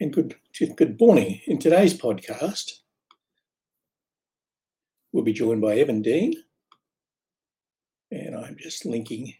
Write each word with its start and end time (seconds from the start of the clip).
and 0.00 0.12
good, 0.12 0.34
good 0.76 1.00
morning. 1.00 1.40
In 1.46 1.58
today's 1.58 1.94
podcast, 1.94 2.80
we'll 5.12 5.24
be 5.24 5.32
joined 5.32 5.60
by 5.60 5.76
Evan 5.76 6.02
Dean, 6.02 6.34
and 8.10 8.34
I'm 8.34 8.56
just 8.58 8.84
linking 8.84 9.34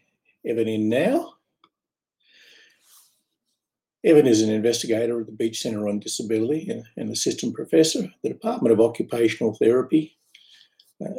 Evan 0.45 0.67
in 0.67 0.87
now. 0.87 1.33
Evan 4.03 4.27
is 4.27 4.41
an 4.41 4.51
investigator 4.51 5.19
at 5.19 5.25
the 5.25 5.31
Beach 5.31 5.59
Centre 5.59 5.89
on 5.89 5.99
Disability 5.99 6.69
and 6.69 6.85
an 6.95 7.11
assistant 7.11 7.55
professor 7.55 8.03
at 8.03 8.09
the 8.21 8.29
Department 8.29 8.71
of 8.71 8.79
Occupational 8.79 9.55
Therapy 9.55 10.15
uh, 11.05 11.09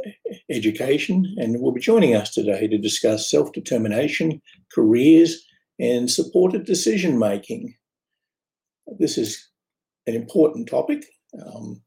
Education, 0.49 1.37
and 1.39 1.61
will 1.61 1.73
be 1.73 1.81
joining 1.81 2.15
us 2.15 2.33
today 2.33 2.67
to 2.69 2.79
discuss 2.79 3.31
self 3.31 3.53
determination, 3.53 4.41
careers, 4.73 5.45
and 5.79 6.11
supported 6.11 6.65
decision 6.65 7.19
making 7.19 7.75
this 8.99 9.19
is 9.19 9.49
an 10.07 10.15
important 10.15 10.69
topic 10.69 11.05
um, 11.45 11.81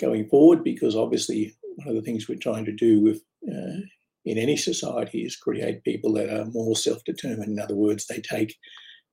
going 0.00 0.28
forward 0.28 0.64
because 0.64 0.96
obviously 0.96 1.54
one 1.76 1.88
of 1.88 1.94
the 1.94 2.02
things 2.02 2.28
we're 2.28 2.38
trying 2.38 2.64
to 2.64 2.72
do 2.72 3.00
with 3.00 3.22
uh, 3.50 3.80
in 4.24 4.38
any 4.38 4.56
society 4.56 5.22
is 5.22 5.36
create 5.36 5.84
people 5.84 6.12
that 6.12 6.28
are 6.30 6.44
more 6.46 6.76
self-determined. 6.76 7.52
In 7.52 7.58
other 7.58 7.74
words, 7.74 8.06
they 8.06 8.20
take 8.20 8.54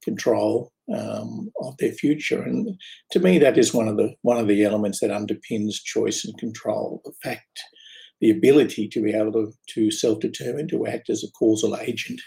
control 0.03 0.71
um, 0.93 1.49
of 1.61 1.75
their 1.77 1.91
future, 1.91 2.41
and 2.41 2.69
to 3.11 3.19
me, 3.19 3.37
that 3.39 3.57
is 3.57 3.73
one 3.73 3.87
of 3.87 3.97
the 3.97 4.13
one 4.21 4.37
of 4.37 4.47
the 4.47 4.63
elements 4.63 4.99
that 4.99 5.09
underpins 5.09 5.75
choice 5.83 6.23
and 6.23 6.37
control. 6.37 7.01
The 7.05 7.13
fact, 7.23 7.59
the 8.21 8.29
ability 8.29 8.87
to 8.89 9.01
be 9.01 9.13
able 9.13 9.33
to, 9.33 9.53
to 9.73 9.91
self-determine, 9.91 10.67
to 10.69 10.87
act 10.87 11.09
as 11.09 11.23
a 11.23 11.31
causal 11.31 11.75
agent 11.77 12.21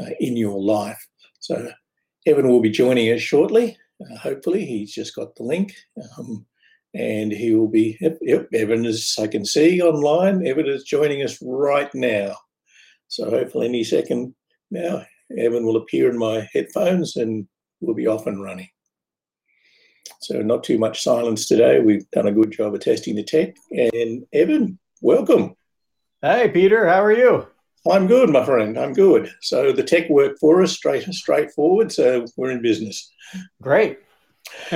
uh, 0.00 0.10
in 0.20 0.36
your 0.36 0.60
life. 0.60 1.04
So 1.40 1.70
Evan 2.26 2.48
will 2.48 2.60
be 2.60 2.70
joining 2.70 3.12
us 3.12 3.20
shortly. 3.20 3.78
Uh, 4.00 4.16
hopefully, 4.18 4.64
he's 4.64 4.92
just 4.92 5.14
got 5.14 5.34
the 5.36 5.42
link. 5.42 5.74
Um, 6.18 6.46
and 6.94 7.30
he 7.30 7.54
will 7.54 7.68
be, 7.68 7.98
yep, 8.00 8.18
yep, 8.22 8.48
Evan 8.54 8.86
is, 8.86 9.16
I 9.20 9.26
can 9.26 9.44
see 9.44 9.82
online, 9.82 10.46
Evan 10.46 10.66
is 10.66 10.84
joining 10.84 11.22
us 11.22 11.38
right 11.42 11.94
now. 11.94 12.34
So 13.08 13.28
hopefully, 13.28 13.68
any 13.68 13.84
second 13.84 14.34
now, 14.70 15.04
Evan 15.36 15.66
will 15.66 15.76
appear 15.76 16.10
in 16.10 16.18
my 16.18 16.48
headphones 16.52 17.16
and 17.16 17.46
we'll 17.80 17.94
be 17.94 18.06
off 18.06 18.26
and 18.26 18.42
running. 18.42 18.68
So, 20.20 20.40
not 20.40 20.64
too 20.64 20.78
much 20.78 21.02
silence 21.02 21.46
today. 21.46 21.80
We've 21.80 22.08
done 22.10 22.28
a 22.28 22.32
good 22.32 22.52
job 22.52 22.74
of 22.74 22.80
testing 22.80 23.16
the 23.16 23.22
tech. 23.24 23.54
And 23.70 24.24
Evan, 24.32 24.78
welcome. 25.02 25.54
Hey, 26.22 26.48
Peter, 26.48 26.86
how 26.86 27.04
are 27.04 27.12
you? 27.12 27.46
I'm 27.90 28.06
good, 28.06 28.30
my 28.30 28.44
friend. 28.44 28.78
I'm 28.78 28.92
good. 28.92 29.32
So 29.40 29.72
the 29.72 29.82
tech 29.82 30.08
worked 30.08 30.38
for 30.40 30.62
us, 30.62 30.72
straight 30.72 31.04
straightforward. 31.12 31.92
So 31.92 32.26
we're 32.36 32.50
in 32.50 32.62
business. 32.62 33.12
Great. 33.62 33.98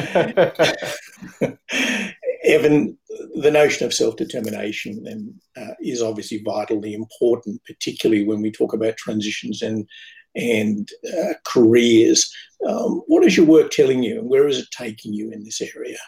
Evan, 2.44 2.98
the 3.34 3.50
notion 3.50 3.86
of 3.86 3.94
self 3.94 4.16
determination 4.16 5.06
and, 5.06 5.34
uh, 5.56 5.74
is 5.80 6.02
obviously 6.02 6.42
vitally 6.44 6.94
important, 6.94 7.62
particularly 7.64 8.24
when 8.24 8.42
we 8.42 8.50
talk 8.50 8.72
about 8.72 8.96
transitions 8.96 9.62
and 9.62 9.88
and 10.34 10.88
uh, 11.18 11.34
careers. 11.44 12.32
Um, 12.66 13.02
what 13.06 13.24
is 13.24 13.36
your 13.36 13.46
work 13.46 13.70
telling 13.70 14.02
you, 14.02 14.20
and 14.20 14.28
where 14.28 14.48
is 14.48 14.58
it 14.58 14.68
taking 14.70 15.12
you 15.12 15.30
in 15.30 15.44
this 15.44 15.60
area? 15.60 15.98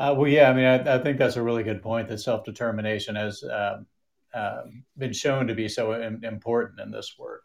Uh, 0.00 0.14
well, 0.16 0.28
yeah, 0.28 0.50
I 0.50 0.52
mean, 0.54 0.64
I, 0.64 0.96
I, 0.96 0.98
think 0.98 1.18
that's 1.18 1.36
a 1.36 1.42
really 1.42 1.62
good 1.62 1.82
point. 1.82 2.08
That 2.08 2.18
self 2.18 2.44
determination 2.44 3.14
has 3.14 3.44
um, 3.44 3.86
um, 4.34 4.84
been 4.98 5.12
shown 5.12 5.46
to 5.46 5.54
be 5.54 5.68
so 5.68 5.92
important 5.92 6.80
in 6.80 6.90
this 6.90 7.14
work. 7.18 7.42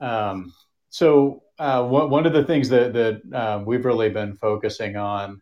Um, 0.00 0.52
so 0.88 1.42
uh, 1.58 1.84
one, 1.84 2.10
one 2.10 2.26
of 2.26 2.32
the 2.32 2.44
things 2.44 2.68
that, 2.68 2.92
that 2.92 3.22
um, 3.32 3.64
we've 3.64 3.84
really 3.84 4.10
been 4.10 4.36
focusing 4.36 4.96
on 4.96 5.40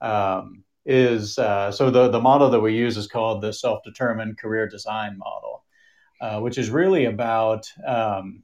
um, 0.00 0.64
is 0.86 1.38
uh, 1.38 1.70
so 1.70 1.90
the, 1.90 2.08
the 2.08 2.20
model 2.20 2.50
that 2.50 2.60
we 2.60 2.74
use 2.74 2.96
is 2.96 3.06
called 3.06 3.42
the 3.42 3.52
self-determined 3.52 4.38
career 4.38 4.68
design 4.68 5.16
model, 5.18 5.64
uh, 6.20 6.40
which 6.40 6.58
is 6.58 6.70
really 6.70 7.04
about 7.04 7.66
um, 7.86 8.42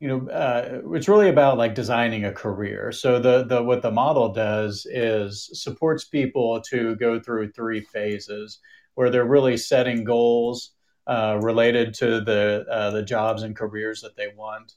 you 0.00 0.08
know 0.08 0.28
uh, 0.30 0.80
it's 0.92 1.08
really 1.08 1.28
about 1.28 1.58
like 1.58 1.74
designing 1.74 2.24
a 2.24 2.32
career. 2.32 2.92
So 2.92 3.18
the 3.18 3.44
the 3.44 3.62
what 3.62 3.82
the 3.82 3.90
model 3.90 4.32
does 4.32 4.86
is 4.90 5.50
supports 5.52 6.04
people 6.04 6.60
to 6.70 6.94
go 6.96 7.18
through 7.18 7.52
three 7.52 7.80
phases 7.80 8.60
where 8.94 9.10
they're 9.10 9.24
really 9.24 9.56
setting 9.56 10.04
goals 10.04 10.72
uh, 11.06 11.38
related 11.42 11.94
to 11.94 12.20
the 12.20 12.64
uh, 12.70 12.90
the 12.90 13.02
jobs 13.02 13.42
and 13.42 13.56
careers 13.56 14.00
that 14.00 14.16
they 14.16 14.28
want. 14.36 14.72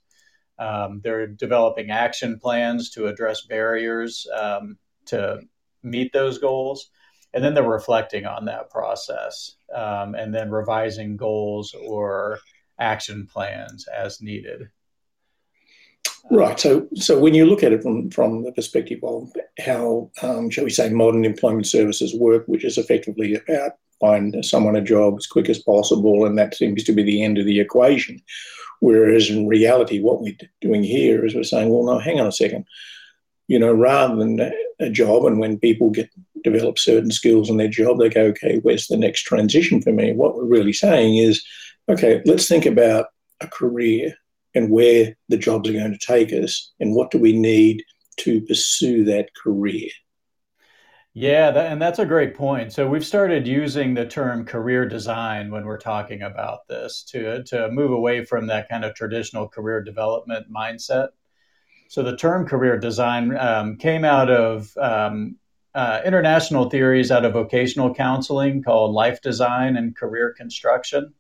Um, 0.60 1.02
they're 1.04 1.28
developing 1.28 1.92
action 1.92 2.40
plans 2.40 2.90
to 2.92 3.08
address 3.08 3.46
barriers 3.46 4.28
um, 4.36 4.78
to 5.06 5.42
meet 5.84 6.12
those 6.14 6.40
goals, 6.40 6.90
and 7.34 7.44
then 7.44 7.54
they're 7.54 7.64
reflecting 7.64 8.26
on 8.26 8.46
that 8.46 8.70
process, 8.70 9.56
um, 9.74 10.16
and 10.16 10.34
then 10.34 10.50
revising 10.50 11.16
goals 11.16 11.76
or 11.86 12.40
action 12.80 13.28
plans 13.28 13.88
as 13.88 14.22
needed. 14.22 14.70
Right. 16.30 16.60
So, 16.60 16.88
so 16.96 17.20
when 17.20 17.34
you 17.34 17.46
look 17.46 17.64
at 17.64 17.72
it 17.72 17.82
from 17.84 18.10
from 18.10 18.44
the 18.44 18.52
perspective 18.52 19.00
of 19.04 19.32
how, 19.60 20.12
um, 20.22 20.50
shall 20.50 20.66
we 20.66 20.70
say, 20.72 20.90
modern 20.90 21.24
employment 21.24 21.68
services 21.68 22.14
work, 22.16 22.46
which 22.48 22.66
is 22.66 22.78
effectively 22.78 23.36
about 23.36 23.74
find 24.00 24.46
someone 24.46 24.76
a 24.76 24.82
job 24.82 25.16
as 25.18 25.28
quick 25.28 25.50
as 25.50 25.60
possible, 25.60 26.26
and 26.26 26.38
that 26.38 26.56
seems 26.56 26.84
to 26.84 26.94
be 26.94 27.04
the 27.04 27.24
end 27.24 27.38
of 27.38 27.46
the 27.46 27.60
equation. 27.60 28.22
Whereas 28.80 29.30
in 29.30 29.48
reality, 29.48 30.02
what 30.02 30.22
we're 30.22 30.38
doing 30.62 30.84
here 30.84 31.26
is 31.26 31.34
we're 31.34 31.44
saying, 31.44 31.70
well, 31.70 31.84
no, 31.84 32.00
hang 32.00 32.20
on 32.20 32.28
a 32.28 32.32
second. 32.32 32.66
You 33.48 33.60
know, 33.60 33.74
rather 33.74 34.16
than 34.16 34.52
a 34.80 34.90
job, 34.90 35.26
and 35.26 35.40
when 35.40 35.58
people 35.58 35.90
get 35.90 36.10
develop 36.44 36.78
certain 36.78 37.12
skills 37.12 37.50
in 37.50 37.58
their 37.58 37.68
job, 37.68 38.00
they 38.00 38.10
go, 38.10 38.22
okay, 38.26 38.60
where's 38.60 38.88
the 38.88 38.98
next 38.98 39.24
transition 39.24 39.82
for 39.82 39.92
me? 39.92 40.14
What 40.14 40.36
we're 40.36 40.46
really 40.46 40.74
saying 40.74 41.18
is, 41.18 41.44
okay, 41.90 42.22
let's 42.26 42.48
think 42.48 42.66
about 42.66 43.08
a 43.42 43.48
career 43.48 44.14
and 44.54 44.70
where 44.70 45.16
the 45.30 45.38
jobs 45.38 45.70
are 45.70 45.74
going 45.74 45.92
to 45.92 45.98
take 45.98 46.32
us, 46.32 46.72
and 46.80 46.94
what 46.94 47.12
do 47.12 47.20
we 47.20 47.34
need 47.34 47.84
to 48.18 48.42
pursue 48.42 49.04
that 49.06 49.34
career. 49.36 49.90
Yeah, 51.20 51.50
that, 51.50 51.72
and 51.72 51.82
that's 51.82 51.98
a 51.98 52.06
great 52.06 52.36
point. 52.36 52.72
So 52.72 52.88
we've 52.88 53.04
started 53.04 53.48
using 53.48 53.96
the 53.96 54.06
term 54.06 54.46
career 54.46 54.88
design 54.88 55.50
when 55.50 55.66
we're 55.66 55.80
talking 55.80 56.22
about 56.22 56.68
this 56.68 57.02
to 57.06 57.44
to 57.46 57.72
move 57.72 57.90
away 57.90 58.24
from 58.24 58.46
that 58.48 58.70
kind 58.70 58.86
of 58.86 58.94
traditional 58.94 59.48
career 59.48 59.82
development 59.82 60.46
mindset. 60.54 61.08
So 61.88 62.04
the 62.04 62.16
term 62.16 62.46
career 62.46 62.78
design 62.78 63.36
um, 63.36 63.78
came 63.78 64.06
out 64.06 64.30
of 64.30 64.72
um, 64.78 65.38
uh, 65.74 66.02
international 66.06 66.70
theories 66.70 67.10
out 67.10 67.26
of 67.26 67.34
vocational 67.34 67.96
counseling 67.96 68.62
called 68.62 68.94
life 68.94 69.20
design 69.20 69.76
and 69.76 69.96
career 69.96 70.36
construction. 70.38 71.16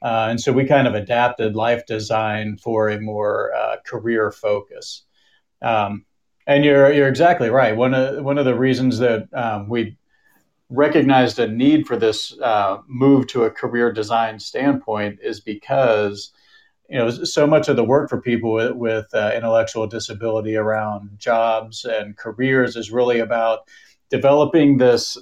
Uh, 0.00 0.28
and 0.30 0.40
so 0.40 0.52
we 0.52 0.64
kind 0.64 0.86
of 0.86 0.94
adapted 0.94 1.56
life 1.56 1.84
design 1.86 2.56
for 2.56 2.88
a 2.88 3.00
more 3.00 3.52
uh, 3.52 3.78
career 3.84 4.30
focus. 4.30 5.02
Um, 5.60 6.04
and 6.46 6.64
you're 6.64 6.92
you're 6.92 7.08
exactly 7.08 7.48
right. 7.48 7.76
One 7.76 7.94
of 7.94 8.22
one 8.24 8.38
of 8.38 8.44
the 8.44 8.54
reasons 8.54 8.98
that 8.98 9.28
um, 9.32 9.68
we 9.68 9.96
recognized 10.70 11.38
a 11.38 11.46
need 11.46 11.86
for 11.86 11.96
this 11.96 12.38
uh, 12.40 12.78
move 12.86 13.26
to 13.28 13.44
a 13.44 13.50
career 13.50 13.92
design 13.92 14.38
standpoint 14.38 15.18
is 15.22 15.40
because 15.40 16.32
you 16.88 16.98
know 16.98 17.10
so 17.10 17.46
much 17.46 17.68
of 17.68 17.76
the 17.76 17.84
work 17.84 18.10
for 18.10 18.20
people 18.20 18.52
with, 18.52 18.72
with 18.72 19.06
uh, 19.14 19.32
intellectual 19.34 19.86
disability 19.86 20.56
around 20.56 21.10
jobs 21.18 21.84
and 21.84 22.16
careers 22.16 22.76
is 22.76 22.90
really 22.90 23.20
about 23.20 23.60
developing 24.10 24.76
this 24.78 25.16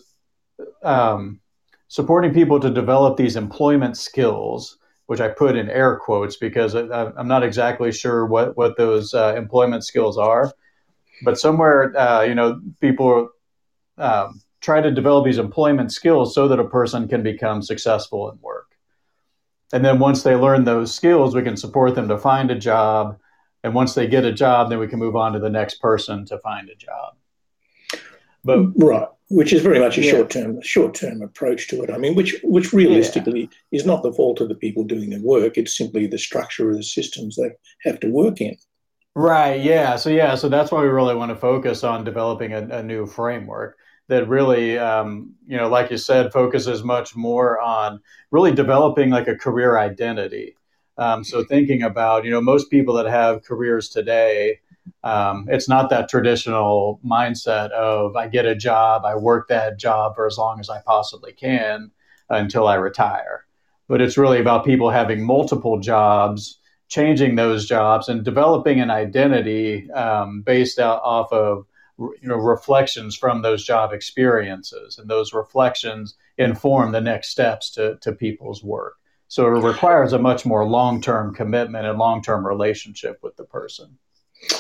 um, 0.83 1.41
supporting 1.89 2.33
people 2.33 2.59
to 2.59 2.71
develop 2.71 3.17
these 3.17 3.37
employment 3.37 3.97
skills 3.97 4.79
which 5.07 5.21
I 5.21 5.29
put 5.29 5.57
in 5.57 5.69
air 5.69 5.97
quotes 5.97 6.37
because 6.37 6.75
I, 6.75 7.13
am 7.19 7.29
not 7.29 7.43
exactly 7.43 7.93
sure 7.93 8.27
what 8.27 8.57
what 8.57 8.77
those 8.77 9.15
uh, 9.15 9.35
employment 9.37 9.85
skills 9.85 10.19
are 10.19 10.53
but 11.25 11.39
somewhere, 11.39 11.97
uh, 11.97 12.23
you 12.23 12.35
know, 12.35 12.61
people 12.81 13.31
um, 13.99 14.41
try 14.61 14.81
to 14.81 14.91
develop 14.91 15.25
these 15.25 15.39
employment 15.39 15.93
skills 15.93 16.35
so 16.35 16.49
that 16.49 16.59
a 16.59 16.65
person 16.65 17.09
can 17.09 17.23
become 17.23 17.63
successful 17.63 18.31
in 18.31 18.39
work. 18.41 18.69
And 19.73 19.85
then 19.85 19.99
once 19.99 20.23
they 20.23 20.35
learn 20.35 20.65
those 20.65 20.95
skills, 20.95 21.35
we 21.35 21.43
can 21.43 21.57
support 21.57 21.95
them 21.95 22.09
to 22.09 22.19
find 22.19 22.51
a 22.51 22.59
job. 22.59 23.19
And 23.65 23.75
once 23.75 23.95
they 23.95 24.07
get 24.07 24.25
a 24.25 24.33
job, 24.33 24.69
then 24.69 24.79
we 24.79 24.89
can 24.89 24.99
move 24.99 25.17
on 25.17 25.33
to 25.33 25.39
the 25.39 25.51
next 25.51 25.81
person 25.81 26.25
to 26.27 26.39
find 26.39 26.69
a 26.69 26.75
job. 26.75 27.15
But 28.45 28.67
right, 28.77 29.09
which 29.31 29.53
is 29.53 29.63
very 29.63 29.79
much 29.79 29.99
a 29.99 30.03
yeah. 30.03 30.11
short-term 30.11 30.61
short-term 30.63 31.23
approach 31.23 31.69
to 31.69 31.83
it. 31.83 31.91
I 31.91 31.97
mean, 31.97 32.15
which 32.15 32.41
which 32.43 32.73
realistically 32.73 33.43
yeah. 33.43 33.79
is 33.79 33.87
not 33.87 34.03
the 34.03 34.13
fault 34.13 34.41
of 34.41 34.49
the 34.49 34.57
people 34.57 34.85
doing 34.85 35.11
the 35.11 35.21
work. 35.21 35.57
It's 35.57 35.77
simply 35.77 36.07
the 36.07 36.19
structure 36.19 36.71
of 36.71 36.77
the 36.77 36.83
systems 36.83 37.37
they 37.37 37.51
have 37.83 38.01
to 38.01 38.11
work 38.11 38.41
in. 38.41 38.57
Right. 39.15 39.61
Yeah. 39.61 39.97
So 39.97 40.09
yeah. 40.09 40.35
So 40.37 40.49
that's 40.49 40.73
why 40.73 40.81
we 40.83 40.89
really 40.89 41.15
want 41.15 41.31
to 41.31 41.37
focus 41.37 41.85
on 41.85 42.05
developing 42.05 42.53
a, 42.55 42.63
a 42.79 42.83
new 42.83 43.07
framework 43.07 43.77
that 44.09 44.27
really, 44.29 44.79
um, 44.79 45.35
you 45.47 45.57
know, 45.57 45.69
like 45.69 45.91
you 45.91 45.99
said, 45.99 46.33
focuses 46.33 46.83
much 46.83 47.15
more 47.15 47.61
on 47.61 48.01
really 48.31 48.53
developing 48.53 49.11
like 49.11 49.29
a 49.29 49.37
career 49.37 49.79
identity. 49.79 50.57
Um, 50.99 51.25
so 51.25 51.45
thinking 51.45 51.83
about, 51.83 52.25
you 52.25 52.31
know, 52.31 52.41
most 52.41 52.71
people 52.71 52.95
that 52.95 53.07
have 53.07 53.45
careers 53.45 53.89
today 53.89 54.61
Um, 55.05 55.47
it's 55.49 55.69
not 55.69 55.91
that 55.91 56.09
traditional 56.09 57.01
mindset 57.05 57.71
of 57.73 58.17
I 58.17 58.29
get 58.29 58.47
a 58.47 58.55
job, 58.55 59.05
I 59.05 59.15
work 59.17 59.49
that 59.49 59.79
job 59.79 60.15
for 60.17 60.27
as 60.27 60.39
long 60.39 60.61
as 60.61 60.71
I 60.71 60.81
possibly 60.87 61.33
can 61.33 61.91
until 62.31 62.67
I 62.67 62.75
retire. 62.77 63.47
But 63.89 64.01
it's 64.01 64.19
really 64.19 64.41
about 64.41 64.65
people 64.65 64.91
having 64.91 65.25
multiple 65.25 65.79
jobs, 65.81 66.59
changing 66.93 67.37
those 67.37 67.67
jobs, 67.67 68.09
and 68.09 68.23
developing 68.23 68.81
an 68.81 68.91
identity 68.91 69.91
um, 69.93 70.43
based 70.43 70.79
out, 70.79 71.01
off 71.03 71.33
of 71.33 71.65
you 71.99 72.29
know 72.29 72.37
reflections 72.37 73.17
from 73.17 73.41
those 73.41 73.65
job 73.65 73.93
experiences, 73.93 74.99
and 74.99 75.09
those 75.09 75.33
reflections 75.33 76.15
inform 76.37 76.93
the 76.93 77.01
next 77.01 77.31
steps 77.31 77.71
to, 77.71 77.97
to 78.03 78.13
people's 78.13 78.63
work. 78.63 78.97
So 79.29 79.47
it 79.47 79.61
requires 79.63 80.13
a 80.13 80.19
much 80.19 80.45
more 80.45 80.67
long 80.67 81.01
term 81.01 81.35
commitment 81.35 81.87
and 81.87 81.99
long 81.99 82.23
term 82.23 82.47
relationship 82.47 83.19
with 83.23 83.37
the 83.37 83.45
person. 83.45 83.99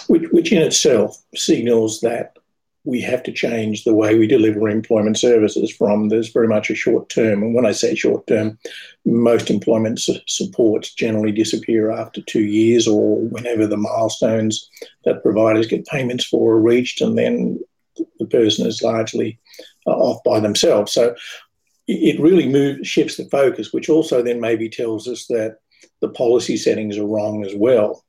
Which, 0.07 0.31
which 0.31 0.53
in 0.53 0.63
itself 0.63 1.23
signals 1.35 2.01
that 2.01 2.37
we 2.85 3.01
have 3.01 3.23
to 3.23 3.33
change 3.33 3.85
the 3.85 3.95
way 3.95 4.19
we 4.19 4.27
deliver 4.27 4.69
employment 4.69 5.17
services 5.17 5.71
from 5.71 6.09
there's 6.09 6.33
very 6.33 6.49
much 6.49 6.69
a 6.69 6.75
short 6.75 7.09
term. 7.09 7.43
And 7.43 7.55
when 7.55 7.65
I 7.65 7.73
say 7.73 7.95
short 7.95 8.27
term, 8.27 8.59
most 9.05 9.51
employment 9.51 10.01
su- 10.01 10.19
supports 10.27 10.93
generally 10.95 11.33
disappear 11.33 11.93
after 11.93 12.21
two 12.23 12.43
years 12.43 12.89
or 12.89 13.21
whenever 13.21 13.67
the 13.67 13.77
milestones 13.77 14.69
that 15.05 15.23
providers 15.23 15.69
get 15.69 15.87
payments 15.87 16.25
for 16.25 16.55
are 16.55 16.61
reached, 16.61 17.01
and 17.01 17.17
then 17.17 17.61
the 18.19 18.27
person 18.27 18.67
is 18.67 18.83
largely 18.83 19.39
uh, 19.87 19.91
off 19.91 20.23
by 20.25 20.41
themselves. 20.41 20.93
So 20.93 21.15
it 21.87 22.21
really 22.21 22.49
moves, 22.49 22.89
shifts 22.89 23.17
the 23.17 23.29
focus, 23.29 23.73
which 23.73 23.89
also 23.89 24.23
then 24.23 24.41
maybe 24.41 24.69
tells 24.69 25.07
us 25.07 25.27
that 25.27 25.59
the 26.01 26.09
policy 26.09 26.57
settings 26.57 26.99
are 26.99 27.07
wrong 27.07 27.45
as 27.45 27.55
well. 27.55 28.02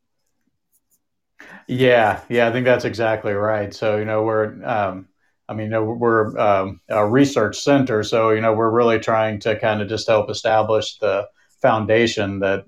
Yeah, 1.68 2.22
yeah, 2.30 2.48
I 2.48 2.52
think 2.52 2.66
that's 2.66 2.86
exactly 2.86 3.34
right. 3.34 3.74
So 3.74 3.98
you 3.98 4.06
know 4.06 4.24
we're, 4.24 4.64
um, 4.66 5.08
I 5.48 5.54
mean, 5.54 5.66
you 5.66 5.72
know, 5.72 5.84
we're 5.84 6.38
um, 6.38 6.82
a 6.90 7.06
research 7.08 7.60
center, 7.60 8.04
so 8.04 8.32
you 8.32 8.42
know 8.42 8.54
we're 8.54 8.70
really 8.70 9.00
trying 9.00 9.40
to 9.42 9.58
kind 9.60 9.82
of 9.82 9.88
just 9.88 10.08
help 10.08 10.30
establish 10.30 10.98
the 10.98 11.28
foundation 11.62 12.40
that 12.40 12.66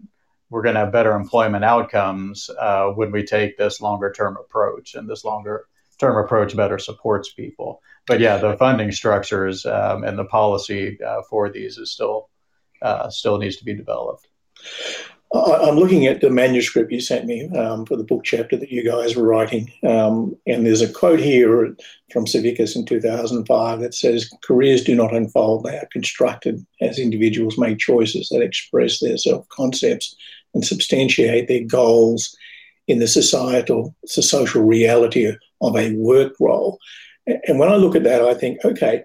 we're 0.50 0.62
going 0.62 0.76
to 0.76 0.82
have 0.82 0.92
better 0.92 1.14
employment 1.14 1.66
outcomes 1.66 2.50
uh, 2.60 2.88
when 2.90 3.12
we 3.12 3.24
take 3.24 3.58
this 3.58 3.82
longer 3.82 4.12
term 4.12 4.38
approach, 4.38 4.96
and 4.96 5.10
this 5.10 5.26
longer 5.26 5.66
term 6.00 6.24
approach 6.24 6.56
better 6.56 6.80
supports 6.80 7.34
people. 7.34 7.82
But 8.08 8.20
yeah, 8.20 8.38
the 8.38 8.56
funding 8.58 8.92
structures 8.92 9.66
um, 9.66 10.04
and 10.04 10.18
the 10.18 10.26
policy 10.26 10.98
uh, 11.02 11.22
for 11.30 11.50
these 11.50 11.78
is 11.78 11.92
still 11.92 12.30
uh, 12.82 13.10
still 13.10 13.38
needs 13.38 13.58
to 13.58 13.66
be 13.66 13.74
developed. 13.74 14.28
I'm 15.36 15.76
looking 15.76 16.06
at 16.06 16.22
the 16.22 16.30
manuscript 16.30 16.92
you 16.92 17.00
sent 17.00 17.26
me 17.26 17.50
um, 17.50 17.86
for 17.86 17.96
the 17.96 18.04
book 18.04 18.24
chapter 18.24 18.58
that 18.58 18.72
you 18.72 18.84
guys 18.84 19.16
were 19.16 19.28
writing, 19.28 19.72
um, 19.84 20.36
and 20.48 20.66
there's 20.66 20.82
a 20.82 20.92
quote 20.92 21.20
here 21.20 21.76
from 22.12 22.26
Savickas 22.26 22.76
in 22.76 22.86
2005 22.86 23.80
that 23.80 23.94
says, 23.94 24.30
"Careers 24.44 24.84
do 24.84 24.96
not 24.96 25.16
unfold; 25.16 25.64
they 25.64 25.78
are 25.78 25.88
constructed 25.92 26.66
as 26.82 27.00
individuals 27.00 27.58
make 27.58 27.78
choices 27.78 28.30
that 28.30 28.42
express 28.42 29.00
their 29.00 29.18
self-concepts 29.18 30.16
and 30.54 30.66
substantiate 30.66 31.48
their 31.48 31.64
goals 31.64 32.36
in 32.88 33.00
the 33.00 33.08
societal, 33.08 33.96
the 34.16 34.22
social 34.22 34.62
reality 34.62 35.34
of 35.62 35.76
a 35.76 35.94
work 35.94 36.34
role." 36.40 36.80
And 37.26 37.60
when 37.60 37.70
I 37.70 37.76
look 37.76 37.96
at 37.96 38.04
that, 38.04 38.22
I 38.22 38.36
think, 38.36 38.64
okay, 38.64 39.04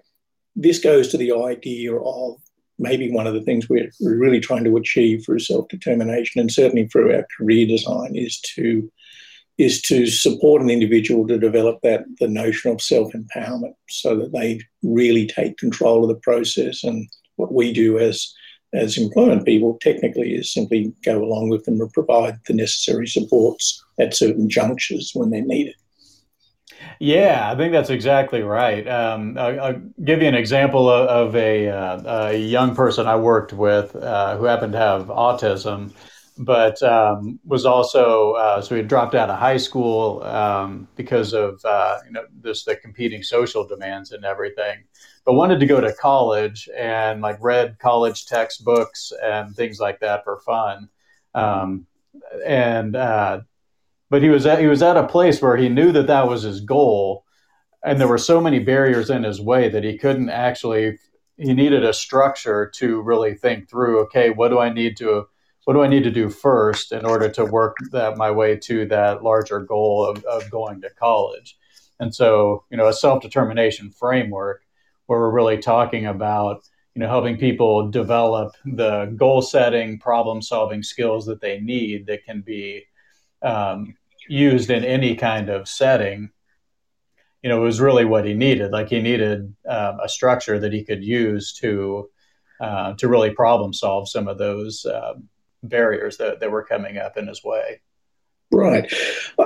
this 0.55 0.79
goes 0.79 1.07
to 1.09 1.17
the 1.17 1.33
idea 1.33 1.95
of 1.95 2.37
maybe 2.81 3.11
one 3.11 3.27
of 3.27 3.33
the 3.33 3.41
things 3.41 3.69
we're 3.69 3.91
really 4.01 4.39
trying 4.39 4.63
to 4.63 4.75
achieve 4.75 5.23
through 5.23 5.39
self-determination 5.39 6.41
and 6.41 6.51
certainly 6.51 6.87
through 6.87 7.13
our 7.13 7.25
career 7.37 7.65
design 7.65 8.15
is 8.15 8.39
to 8.41 8.91
is 9.57 9.81
to 9.81 10.07
support 10.07 10.61
an 10.61 10.69
individual 10.69 11.27
to 11.27 11.37
develop 11.37 11.79
that 11.83 12.03
the 12.19 12.27
notion 12.27 12.71
of 12.71 12.81
self-empowerment 12.81 13.75
so 13.89 14.15
that 14.15 14.31
they 14.33 14.59
really 14.81 15.27
take 15.27 15.57
control 15.57 16.03
of 16.03 16.09
the 16.09 16.21
process 16.21 16.83
and 16.83 17.07
what 17.35 17.53
we 17.53 17.71
do 17.71 17.99
as 17.99 18.33
as 18.73 18.97
employment 18.97 19.45
people 19.45 19.77
technically 19.81 20.33
is 20.33 20.53
simply 20.53 20.93
go 21.03 21.21
along 21.21 21.49
with 21.49 21.63
them 21.65 21.81
and 21.81 21.91
provide 21.91 22.39
the 22.47 22.53
necessary 22.53 23.05
supports 23.05 23.83
at 23.99 24.15
certain 24.15 24.49
junctures 24.49 25.11
when 25.13 25.29
they're 25.29 25.41
needed. 25.41 25.75
Yeah, 26.99 27.51
I 27.51 27.55
think 27.55 27.71
that's 27.71 27.89
exactly 27.89 28.43
right. 28.43 28.87
Um, 28.87 29.37
I'll, 29.37 29.59
I'll, 29.59 29.81
give 30.03 30.21
you 30.21 30.27
an 30.27 30.35
example 30.35 30.89
of, 30.89 31.07
of 31.07 31.35
a, 31.35 31.67
uh, 31.67 32.27
a, 32.27 32.37
young 32.37 32.75
person 32.75 33.07
I 33.07 33.15
worked 33.15 33.53
with 33.53 33.95
uh, 33.95 34.37
who 34.37 34.45
happened 34.45 34.73
to 34.73 34.77
have 34.77 35.07
autism, 35.07 35.93
but 36.37 36.81
um, 36.83 37.39
was 37.43 37.65
also 37.65 38.33
uh, 38.33 38.61
so 38.61 38.75
he 38.75 38.83
dropped 38.83 39.15
out 39.15 39.29
of 39.29 39.39
high 39.39 39.57
school 39.57 40.23
um, 40.23 40.87
because 40.95 41.33
of 41.33 41.59
uh, 41.65 41.97
you 42.05 42.11
know 42.11 42.25
just 42.43 42.65
the 42.65 42.75
competing 42.75 43.23
social 43.23 43.65
demands 43.67 44.11
and 44.11 44.23
everything, 44.23 44.83
but 45.25 45.33
wanted 45.33 45.59
to 45.59 45.65
go 45.65 45.81
to 45.81 45.93
college 45.93 46.69
and 46.77 47.21
like 47.21 47.37
read 47.41 47.77
college 47.79 48.27
textbooks 48.27 49.11
and 49.23 49.55
things 49.55 49.79
like 49.79 49.99
that 49.99 50.23
for 50.23 50.39
fun, 50.41 50.87
um, 51.33 51.85
and 52.45 52.95
uh, 52.95 53.41
but 54.11 54.21
he 54.21 54.27
was 54.27 54.45
at, 54.45 54.59
he 54.59 54.67
was 54.67 54.83
at 54.83 54.97
a 54.97 55.07
place 55.07 55.41
where 55.41 55.55
he 55.55 55.69
knew 55.69 55.93
that 55.93 56.07
that 56.07 56.27
was 56.27 56.43
his 56.43 56.59
goal, 56.59 57.23
and 57.81 57.99
there 57.99 58.09
were 58.09 58.17
so 58.17 58.41
many 58.41 58.59
barriers 58.59 59.09
in 59.09 59.23
his 59.23 59.39
way 59.39 59.69
that 59.69 59.85
he 59.85 59.97
couldn't 59.97 60.29
actually. 60.29 60.99
He 61.37 61.53
needed 61.53 61.83
a 61.83 61.93
structure 61.93 62.69
to 62.75 63.01
really 63.01 63.33
think 63.33 63.67
through. 63.69 64.01
Okay, 64.01 64.29
what 64.29 64.49
do 64.49 64.59
I 64.59 64.71
need 64.71 64.97
to 64.97 65.25
what 65.63 65.73
do 65.73 65.81
I 65.81 65.87
need 65.87 66.03
to 66.03 66.11
do 66.11 66.29
first 66.29 66.91
in 66.91 67.05
order 67.05 67.29
to 67.29 67.45
work 67.45 67.77
that 67.91 68.17
my 68.17 68.29
way 68.29 68.57
to 68.57 68.85
that 68.87 69.23
larger 69.23 69.61
goal 69.61 70.05
of, 70.05 70.23
of 70.25 70.51
going 70.51 70.81
to 70.81 70.89
college? 70.89 71.57
And 71.99 72.13
so, 72.13 72.65
you 72.69 72.77
know, 72.77 72.87
a 72.87 72.93
self 72.93 73.23
determination 73.23 73.91
framework 73.91 74.63
where 75.05 75.19
we're 75.19 75.31
really 75.31 75.57
talking 75.57 76.05
about 76.05 76.63
you 76.95 76.99
know 76.99 77.07
helping 77.07 77.37
people 77.37 77.89
develop 77.89 78.55
the 78.65 79.05
goal 79.15 79.41
setting 79.41 79.97
problem 79.97 80.41
solving 80.41 80.83
skills 80.83 81.25
that 81.25 81.39
they 81.39 81.61
need 81.61 82.05
that 82.07 82.25
can 82.25 82.41
be 82.41 82.83
um, 83.43 83.95
used 84.31 84.69
in 84.69 84.85
any 84.85 85.15
kind 85.15 85.49
of 85.49 85.67
setting, 85.67 86.29
you 87.43 87.49
know, 87.49 87.61
it 87.61 87.65
was 87.65 87.81
really 87.81 88.05
what 88.05 88.25
he 88.25 88.33
needed. 88.33 88.71
Like 88.71 88.89
he 88.89 89.01
needed 89.01 89.53
um, 89.67 89.99
a 90.01 90.07
structure 90.07 90.57
that 90.59 90.71
he 90.71 90.83
could 90.83 91.03
use 91.03 91.53
to 91.55 92.09
uh, 92.61 92.93
to 92.93 93.07
really 93.07 93.31
problem 93.31 93.73
solve 93.73 94.07
some 94.07 94.27
of 94.27 94.37
those 94.37 94.85
um, 94.85 95.27
barriers 95.63 96.17
that, 96.17 96.39
that 96.39 96.51
were 96.51 96.63
coming 96.63 96.97
up 96.97 97.17
in 97.17 97.27
his 97.27 97.43
way. 97.43 97.81
Right. 98.51 98.93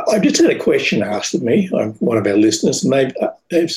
I've 0.10 0.22
just 0.22 0.42
had 0.42 0.52
a 0.52 0.60
question 0.60 1.02
asked 1.02 1.34
of 1.34 1.42
me. 1.42 1.70
I'm 1.74 1.94
one 1.94 2.18
of 2.18 2.28
our 2.28 2.36
listeners, 2.36 2.84
and 2.84 2.92
they've, 2.92 3.13
uh, 3.22 3.30
they've 3.50 3.72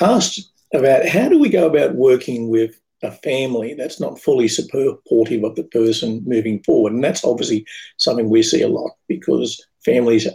asked 0.00 0.52
about 0.72 1.08
how 1.08 1.28
do 1.28 1.38
we 1.38 1.48
go 1.48 1.66
about 1.66 1.94
working 1.94 2.50
with 2.50 2.80
a 3.02 3.12
family 3.12 3.74
that's 3.74 4.00
not 4.00 4.18
fully 4.18 4.48
supportive 4.48 5.44
of 5.44 5.54
the 5.54 5.64
person 5.64 6.22
moving 6.26 6.62
forward. 6.62 6.92
And 6.92 7.04
that's 7.04 7.24
obviously 7.24 7.66
something 7.96 8.28
we 8.28 8.42
see 8.42 8.62
a 8.62 8.68
lot 8.68 8.92
because 9.06 9.64
families 9.84 10.26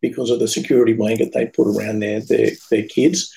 because 0.00 0.30
of 0.30 0.40
the 0.40 0.48
security 0.48 0.92
blanket 0.92 1.32
they 1.32 1.46
put 1.46 1.68
around 1.68 2.00
their, 2.00 2.20
their, 2.20 2.50
their 2.70 2.86
kids. 2.88 3.34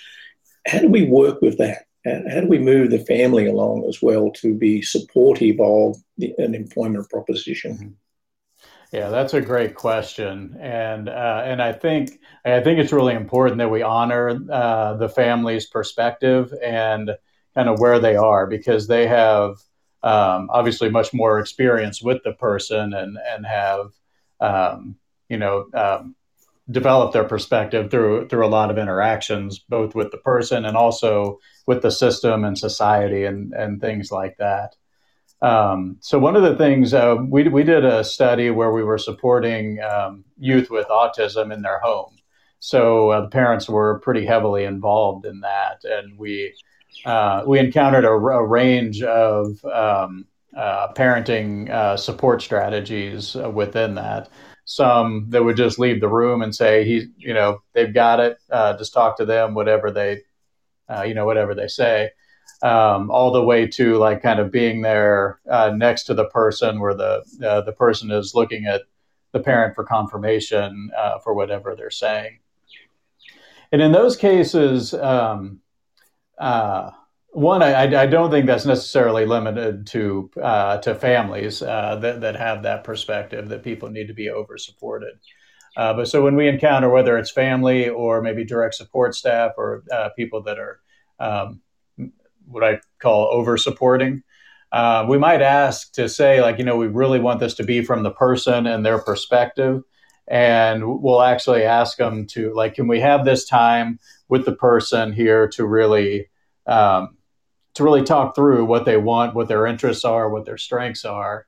How 0.68 0.80
do 0.80 0.90
we 0.90 1.04
work 1.04 1.42
with 1.42 1.58
that? 1.60 1.86
How 2.06 2.42
do 2.42 2.48
we 2.48 2.60
move 2.60 2.92
the 2.92 3.00
family 3.00 3.48
along 3.48 3.86
as 3.88 4.02
well 4.02 4.32
to 4.34 4.54
be 4.54 4.82
supportive 4.82 5.60
of 5.60 5.98
the, 6.18 6.34
an 6.38 6.54
employment 6.54 7.10
proposition? 7.10 7.74
Mm-hmm. 7.74 7.88
Yeah, 8.92 9.10
that's 9.10 9.34
a 9.34 9.42
great 9.42 9.76
question, 9.76 10.56
and 10.60 11.10
uh, 11.10 11.42
and 11.44 11.62
I 11.62 11.74
think 11.74 12.20
I 12.46 12.62
think 12.62 12.80
it's 12.80 12.94
really 12.94 13.16
important 13.16 13.58
that 13.58 13.70
we 13.70 13.82
honor 13.82 14.40
uh, 14.50 14.94
the 14.94 15.10
family's 15.10 15.66
perspective 15.66 16.54
and 16.64 17.12
kind 17.56 17.70
of 17.70 17.80
where 17.80 18.00
they 18.00 18.16
are 18.16 18.46
because 18.46 18.88
they 18.88 19.08
have 19.08 19.58
um, 20.04 20.50
obviously 20.52 20.90
much 20.90 21.14
more 21.14 21.40
experience 21.40 22.02
with 22.02 22.22
the 22.24 22.34
person 22.34 22.94
and 22.94 23.18
and 23.34 23.46
have 23.46 23.92
um, 24.40 24.98
you 25.30 25.38
know, 25.38 25.66
um, 25.74 26.16
develop 26.70 27.14
their 27.14 27.24
perspective 27.24 27.92
through 27.92 28.28
through 28.28 28.46
a 28.46 28.48
lot 28.48 28.72
of 28.72 28.78
interactions, 28.78 29.60
both 29.60 29.96
with 29.96 30.12
the 30.12 30.18
person 30.18 30.66
and 30.66 30.76
also 30.76 31.40
with 31.68 31.82
the 31.82 31.92
system 31.92 32.44
and 32.44 32.58
society 32.58 33.26
and 33.26 33.54
and 33.54 33.82
things 33.82 34.12
like 34.12 34.38
that. 34.38 34.76
Um, 35.42 35.98
so 36.00 36.18
one 36.18 36.36
of 36.36 36.44
the 36.44 36.56
things 36.56 36.94
uh, 36.94 37.18
we 37.28 37.48
we 37.48 37.64
did 37.64 37.86
a 37.86 38.04
study 38.04 38.50
where 38.50 38.72
we 38.72 38.84
were 38.84 38.98
supporting 38.98 39.82
um, 39.82 40.24
youth 40.38 40.70
with 40.70 40.88
autism 40.88 41.54
in 41.54 41.62
their 41.62 41.80
home. 41.80 42.16
So 42.60 43.12
uh, 43.12 43.22
the 43.22 43.30
parents 43.30 43.70
were 43.70 44.00
pretty 44.00 44.26
heavily 44.26 44.64
involved 44.64 45.26
in 45.26 45.42
that, 45.42 45.84
and 45.84 46.18
we 46.18 46.56
uh, 47.06 47.44
we 47.46 47.60
encountered 47.60 48.06
a, 48.06 48.10
a 48.10 48.44
range 48.46 49.02
of 49.02 49.64
um, 49.66 50.26
uh, 50.56 50.92
parenting 50.94 51.70
uh, 51.70 51.98
support 51.98 52.42
strategies 52.42 53.36
uh, 53.36 53.50
within 53.50 53.96
that 53.96 54.30
some 54.64 55.28
that 55.30 55.44
would 55.44 55.58
just 55.58 55.78
leave 55.78 56.02
the 56.02 56.08
room 56.08 56.42
and 56.42 56.56
say 56.56 56.84
he 56.86 57.08
you 57.18 57.34
know 57.34 57.62
they've 57.74 57.94
got 57.94 58.20
it 58.20 58.38
uh, 58.52 58.76
just 58.78 58.94
talk 58.94 59.18
to 59.18 59.26
them 59.26 59.54
whatever 59.54 59.92
they 59.92 60.22
uh, 60.90 61.04
you 61.04 61.14
know 61.14 61.26
whatever 61.26 61.54
they 61.54 61.68
say 61.68 62.10
um, 62.64 63.12
all 63.12 63.32
the 63.32 63.44
way 63.44 63.68
to 63.68 63.98
like 63.98 64.24
kind 64.24 64.40
of 64.40 64.50
being 64.50 64.82
there 64.82 65.40
next 65.74 66.06
to 66.06 66.14
the 66.14 66.26
person 66.30 66.80
where 66.80 66.96
the 66.96 67.22
the 67.66 67.74
person 67.74 68.10
is 68.10 68.34
looking 68.34 68.66
at 68.66 68.84
the 69.34 69.40
parent 69.40 69.76
for 69.76 69.84
confirmation 69.84 70.90
for 71.22 71.34
whatever 71.34 71.76
they're 71.76 71.92
saying. 71.92 72.40
And 73.72 73.82
in 73.82 73.92
those 73.92 74.16
cases, 74.16 74.94
um, 74.94 75.60
uh, 76.38 76.92
one, 77.36 77.62
I, 77.62 78.04
I, 78.04 78.06
don't 78.06 78.32
think 78.32 78.46
that's 78.46 78.66
necessarily 78.66 79.26
limited 79.26 79.88
to 79.88 80.32
uh, 80.42 80.78
to 80.78 80.96
families 80.96 81.62
uh, 81.62 81.98
that 81.98 82.22
that 82.22 82.38
have 82.38 82.64
that 82.64 82.86
perspective 82.86 83.50
that 83.50 83.62
people 83.62 83.90
need 83.90 84.08
to 84.08 84.14
be 84.14 84.30
over 84.30 84.58
supported. 84.58 85.16
Uh, 85.76 85.94
but 85.94 86.08
so 86.08 86.24
when 86.24 86.38
we 86.38 86.48
encounter 86.48 86.90
whether 86.90 87.18
it's 87.18 87.32
family 87.32 87.90
or 87.90 88.22
maybe 88.22 88.46
direct 88.46 88.76
support 88.76 89.16
staff 89.16 89.52
or 89.58 89.84
uh, 89.92 90.10
people 90.16 90.44
that 90.44 90.58
are 90.58 90.80
um, 91.20 91.62
what 92.48 92.64
I 92.64 92.80
call 93.00 93.28
over 93.34 93.58
supporting, 93.58 94.24
uh, 94.72 95.06
we 95.10 95.18
might 95.18 95.42
ask 95.42 95.92
to 95.94 96.08
say 96.08 96.42
like 96.42 96.58
you 96.58 96.64
know 96.64 96.78
we 96.78 96.88
really 96.88 97.20
want 97.20 97.42
this 97.42 97.56
to 97.56 97.64
be 97.64 97.84
from 97.84 98.04
the 98.04 98.12
person 98.12 98.66
and 98.66 98.86
their 98.86 99.00
perspective, 99.00 99.84
and 100.30 101.02
we'll 101.02 101.22
actually 101.22 101.64
ask 101.64 101.98
them 101.98 102.28
to 102.28 102.54
like 102.54 102.76
can 102.76 102.88
we 102.88 103.02
have 103.02 103.26
this 103.26 103.46
time 103.46 104.00
with 104.28 104.46
the 104.46 104.56
person 104.56 105.14
here 105.14 105.48
to 105.50 105.66
really 105.66 106.30
um, 106.68 107.18
to 107.76 107.84
really 107.84 108.04
talk 108.04 108.36
through 108.36 108.66
what 108.66 108.86
they 108.86 108.98
want, 108.98 109.36
what 109.36 109.48
their 109.48 109.68
interests 109.68 110.06
are, 110.06 110.30
what 110.30 110.46
their 110.46 110.58
strengths 110.58 111.06
are, 111.06 111.46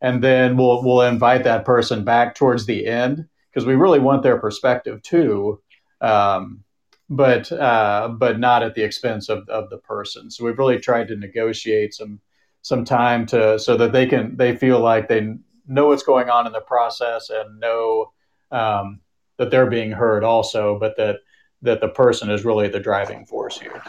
and 0.00 0.22
then 0.22 0.56
we'll 0.56 0.82
we'll 0.82 1.02
invite 1.02 1.44
that 1.44 1.64
person 1.64 2.04
back 2.04 2.34
towards 2.34 2.66
the 2.66 2.86
end 2.86 3.26
because 3.50 3.66
we 3.66 3.74
really 3.74 3.98
want 3.98 4.22
their 4.22 4.38
perspective 4.38 5.02
too, 5.02 5.60
um, 6.00 6.64
but 7.08 7.50
uh, 7.50 8.08
but 8.08 8.38
not 8.38 8.62
at 8.62 8.74
the 8.74 8.82
expense 8.82 9.28
of, 9.28 9.48
of 9.48 9.70
the 9.70 9.78
person. 9.78 10.30
So 10.30 10.44
we've 10.44 10.58
really 10.58 10.78
tried 10.78 11.08
to 11.08 11.16
negotiate 11.16 11.94
some 11.94 12.20
some 12.62 12.84
time 12.84 13.26
to 13.26 13.58
so 13.58 13.76
that 13.76 13.92
they 13.92 14.06
can 14.06 14.36
they 14.36 14.56
feel 14.56 14.80
like 14.80 15.08
they 15.08 15.34
know 15.66 15.86
what's 15.86 16.02
going 16.02 16.30
on 16.30 16.46
in 16.46 16.52
the 16.52 16.60
process 16.60 17.30
and 17.30 17.60
know 17.60 18.12
um, 18.50 19.00
that 19.36 19.50
they're 19.50 19.70
being 19.70 19.92
heard 19.92 20.24
also, 20.24 20.78
but 20.78 20.96
that 20.96 21.16
that 21.62 21.80
the 21.80 21.88
person 21.88 22.30
is 22.30 22.44
really 22.44 22.68
the 22.68 22.80
driving 22.80 23.26
force 23.26 23.58
here. 23.58 23.82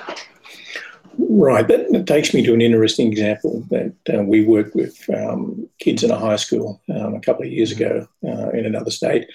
Right. 1.17 1.67
That, 1.67 1.91
that, 1.91 2.07
takes 2.07 2.33
me 2.33 2.43
to 2.43 2.53
an 2.53 2.61
interesting 2.61 3.11
example 3.11 3.63
that 3.69 3.93
uh, 4.13 4.23
we 4.23 4.45
worked 4.45 4.75
with 4.75 4.97
um, 5.09 5.67
kids 5.79 6.03
in 6.03 6.11
a 6.11 6.17
high 6.17 6.38
school 6.38 6.81
um, 6.89 7.15
a 7.15 7.19
couple 7.19 7.43
of 7.43 7.51
years 7.51 7.71
ago 7.71 8.07
uh, 8.23 8.49
in 8.51 8.65
another 8.65 8.91
state. 8.91 9.27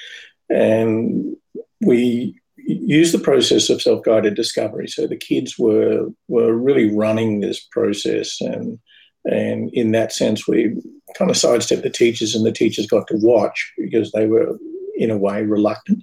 And 0.48 1.36
we 1.80 2.40
used 2.56 3.12
the 3.12 3.18
process 3.18 3.68
of 3.68 3.82
self 3.82 4.02
guided 4.02 4.34
discovery. 4.34 4.88
So 4.88 5.06
the 5.06 5.16
kids 5.16 5.58
were, 5.58 6.08
were 6.28 6.54
really 6.54 6.94
running 6.94 7.40
this 7.40 7.60
process. 7.60 8.40
And, 8.40 8.78
and 9.24 9.70
in 9.74 9.92
that 9.92 10.12
sense, 10.12 10.48
we 10.48 10.76
kind 11.16 11.30
of 11.30 11.36
sidestepped 11.36 11.82
the 11.82 11.90
teachers, 11.90 12.34
and 12.34 12.46
the 12.46 12.52
teachers 12.52 12.86
got 12.86 13.06
to 13.08 13.16
watch 13.16 13.72
because 13.76 14.12
they 14.12 14.26
were, 14.26 14.58
in 14.96 15.10
a 15.10 15.18
way, 15.18 15.42
reluctant. 15.42 16.02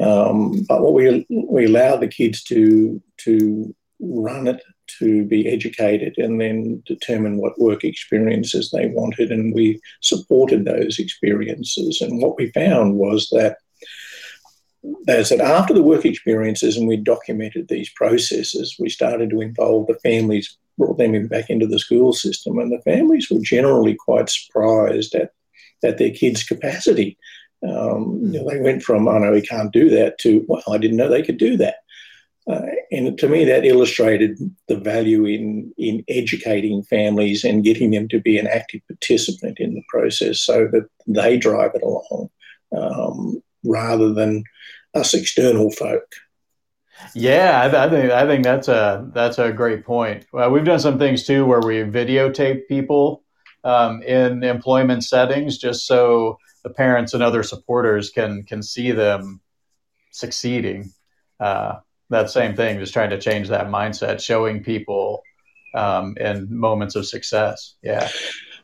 Um, 0.00 0.64
but 0.68 0.80
what 0.80 0.94
we, 0.94 1.26
we 1.28 1.66
allowed 1.66 2.00
the 2.00 2.08
kids 2.08 2.42
to, 2.44 3.02
to 3.18 3.74
run 4.00 4.46
it 4.46 4.62
to 4.98 5.24
be 5.24 5.48
educated 5.48 6.14
and 6.18 6.40
then 6.40 6.82
determine 6.86 7.38
what 7.38 7.58
work 7.58 7.84
experiences 7.84 8.70
they 8.70 8.88
wanted. 8.88 9.30
And 9.30 9.54
we 9.54 9.80
supported 10.00 10.64
those 10.64 10.98
experiences. 10.98 12.00
And 12.00 12.20
what 12.20 12.36
we 12.36 12.50
found 12.50 12.96
was 12.96 13.28
that 13.30 13.58
as 15.08 15.30
after 15.32 15.72
the 15.72 15.82
work 15.82 16.04
experiences 16.04 16.76
and 16.76 16.88
we 16.88 16.96
documented 16.96 17.68
these 17.68 17.90
processes, 17.90 18.76
we 18.78 18.88
started 18.88 19.30
to 19.30 19.40
involve 19.40 19.86
the 19.86 19.98
families, 20.00 20.56
brought 20.76 20.98
them 20.98 21.28
back 21.28 21.50
into 21.50 21.66
the 21.66 21.78
school 21.78 22.12
system, 22.12 22.58
and 22.58 22.72
the 22.72 22.82
families 22.82 23.30
were 23.30 23.40
generally 23.40 23.94
quite 23.94 24.28
surprised 24.28 25.14
at, 25.14 25.32
at 25.84 25.98
their 25.98 26.10
kids' 26.10 26.42
capacity. 26.42 27.16
Um, 27.68 28.20
you 28.24 28.42
know, 28.42 28.50
they 28.50 28.60
went 28.60 28.82
from, 28.82 29.08
"I 29.08 29.12
oh, 29.12 29.18
know 29.18 29.32
we 29.32 29.42
can't 29.42 29.72
do 29.72 29.88
that," 29.90 30.18
to, 30.18 30.44
"Well, 30.48 30.62
I 30.68 30.78
didn't 30.78 30.96
know 30.96 31.08
they 31.08 31.22
could 31.22 31.38
do 31.38 31.56
that." 31.58 31.76
Uh, 32.50 32.62
and 32.90 33.16
to 33.18 33.28
me, 33.28 33.44
that 33.44 33.64
illustrated 33.64 34.36
the 34.66 34.76
value 34.76 35.24
in, 35.26 35.72
in 35.78 36.04
educating 36.08 36.82
families 36.82 37.44
and 37.44 37.62
getting 37.62 37.92
them 37.92 38.08
to 38.08 38.20
be 38.20 38.36
an 38.36 38.48
active 38.48 38.80
participant 38.88 39.60
in 39.60 39.74
the 39.74 39.82
process 39.88 40.40
so 40.40 40.66
that 40.72 40.88
they 41.06 41.36
drive 41.36 41.70
it 41.74 41.82
along 41.82 42.30
um, 42.76 43.40
rather 43.64 44.12
than 44.12 44.42
us 44.94 45.14
external 45.14 45.70
folk. 45.70 46.14
Yeah, 47.14 47.60
I, 47.62 47.86
I, 47.86 47.90
think 47.90 48.10
I 48.10 48.26
think 48.26 48.44
that's 48.44 48.68
a 48.68 49.08
that's 49.12 49.38
a 49.38 49.52
great 49.52 49.84
point. 49.84 50.26
Well, 50.32 50.50
we've 50.50 50.64
done 50.64 50.78
some 50.78 50.98
things 50.98 51.24
too 51.24 51.44
where 51.46 51.60
we 51.60 51.76
videotape 51.78 52.68
people 52.68 53.24
um, 53.64 54.02
in 54.02 54.42
employment 54.42 55.04
settings, 55.04 55.58
just 55.58 55.86
so 55.86 56.38
the 56.64 56.70
parents 56.70 57.14
and 57.14 57.22
other 57.22 57.42
supporters 57.42 58.10
can 58.10 58.44
can 58.44 58.62
see 58.62 58.92
them 58.92 59.40
succeeding. 60.10 60.92
Uh, 61.40 61.76
that 62.10 62.30
same 62.30 62.54
thing, 62.54 62.78
just 62.78 62.92
trying 62.92 63.10
to 63.10 63.20
change 63.20 63.48
that 63.48 63.68
mindset, 63.68 64.20
showing 64.20 64.62
people 64.62 65.22
um, 65.74 66.14
in 66.18 66.46
moments 66.54 66.94
of 66.94 67.06
success. 67.06 67.74
Yeah. 67.82 68.08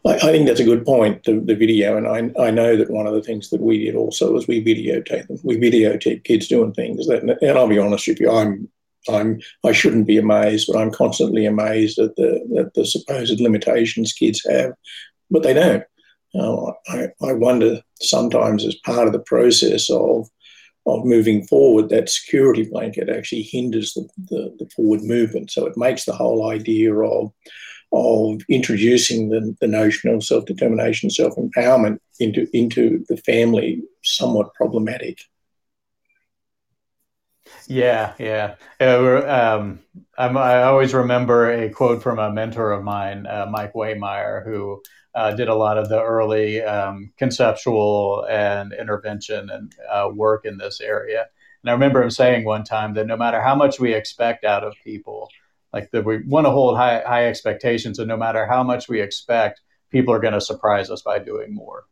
I, 0.06 0.14
I 0.14 0.18
think 0.18 0.46
that's 0.46 0.60
a 0.60 0.64
good 0.64 0.84
point, 0.84 1.24
the, 1.24 1.40
the 1.40 1.54
video. 1.54 1.96
And 1.96 2.06
I, 2.06 2.30
I 2.40 2.50
know 2.50 2.76
that 2.76 2.90
one 2.90 3.06
of 3.06 3.14
the 3.14 3.22
things 3.22 3.50
that 3.50 3.60
we 3.60 3.84
did 3.84 3.96
also 3.96 4.32
was 4.32 4.46
we 4.46 4.62
videotape 4.62 5.26
them. 5.26 5.38
We 5.42 5.56
videotape 5.56 6.24
kids 6.24 6.46
doing 6.46 6.72
things 6.72 7.06
that, 7.08 7.22
and 7.22 7.58
I'll 7.58 7.68
be 7.68 7.78
honest 7.78 8.06
with 8.06 8.20
you, 8.20 8.30
I'm 8.30 8.68
I'm 9.08 9.40
I 9.64 9.72
shouldn't 9.72 10.06
be 10.06 10.18
amazed, 10.18 10.68
but 10.70 10.78
I'm 10.78 10.90
constantly 10.90 11.46
amazed 11.46 11.98
at 11.98 12.14
the 12.16 12.40
at 12.58 12.74
the 12.74 12.84
supposed 12.84 13.40
limitations 13.40 14.12
kids 14.12 14.44
have, 14.48 14.72
but 15.30 15.42
they 15.42 15.54
don't. 15.54 15.84
I, 16.88 17.08
I 17.22 17.32
wonder 17.32 17.80
sometimes 18.00 18.64
as 18.64 18.74
part 18.76 19.06
of 19.06 19.12
the 19.12 19.18
process 19.20 19.90
of 19.90 20.28
of 20.86 21.04
moving 21.04 21.46
forward, 21.46 21.90
that 21.90 22.08
security 22.08 22.64
blanket 22.64 23.10
actually 23.10 23.42
hinders 23.42 23.92
the, 23.92 24.08
the, 24.30 24.56
the, 24.58 24.70
forward 24.70 25.02
movement. 25.02 25.50
So 25.50 25.66
it 25.66 25.76
makes 25.76 26.04
the 26.04 26.14
whole 26.14 26.50
idea 26.50 26.94
of 26.94 27.32
of 27.92 28.40
introducing 28.50 29.30
the, 29.30 29.56
the 29.60 29.66
notion 29.66 30.10
of 30.10 30.24
self 30.24 30.44
determination, 30.46 31.10
self 31.10 31.34
empowerment 31.36 31.98
into 32.20 32.46
into 32.52 33.04
the 33.08 33.16
family 33.18 33.82
somewhat 34.02 34.54
problematic. 34.54 35.20
Yeah, 37.66 38.14
yeah. 38.18 38.54
um, 38.80 39.80
i 40.16 40.62
always 40.62 40.94
remember 40.94 41.50
a 41.50 41.70
quote 41.70 42.02
from 42.02 42.18
a 42.18 42.32
mentor 42.32 42.72
of 42.72 42.84
mine, 42.84 43.26
uh, 43.26 43.46
Mike 43.50 43.72
Wehmeyer, 43.74 44.44
who 44.44 44.82
uh, 45.18 45.32
did 45.32 45.48
a 45.48 45.54
lot 45.54 45.78
of 45.78 45.88
the 45.88 46.00
early 46.00 46.62
um, 46.62 47.12
conceptual 47.18 48.24
and 48.30 48.72
intervention 48.72 49.50
and 49.50 49.74
uh, 49.90 50.08
work 50.14 50.44
in 50.44 50.56
this 50.58 50.80
area. 50.80 51.26
And 51.62 51.70
I 51.70 51.72
remember 51.72 52.00
him 52.00 52.10
saying 52.10 52.44
one 52.44 52.62
time 52.62 52.94
that 52.94 53.08
no 53.08 53.16
matter 53.16 53.42
how 53.42 53.56
much 53.56 53.80
we 53.80 53.92
expect 53.92 54.44
out 54.44 54.62
of 54.62 54.74
people, 54.84 55.28
like 55.72 55.90
that 55.90 56.04
we 56.04 56.22
want 56.22 56.46
to 56.46 56.52
hold 56.52 56.76
high, 56.76 57.02
high 57.04 57.26
expectations, 57.26 57.98
and 57.98 58.06
no 58.06 58.16
matter 58.16 58.46
how 58.46 58.62
much 58.62 58.88
we 58.88 59.00
expect, 59.00 59.60
people 59.90 60.14
are 60.14 60.20
going 60.20 60.34
to 60.34 60.40
surprise 60.40 60.88
us 60.88 61.02
by 61.02 61.18
doing 61.18 61.52
more. 61.52 61.86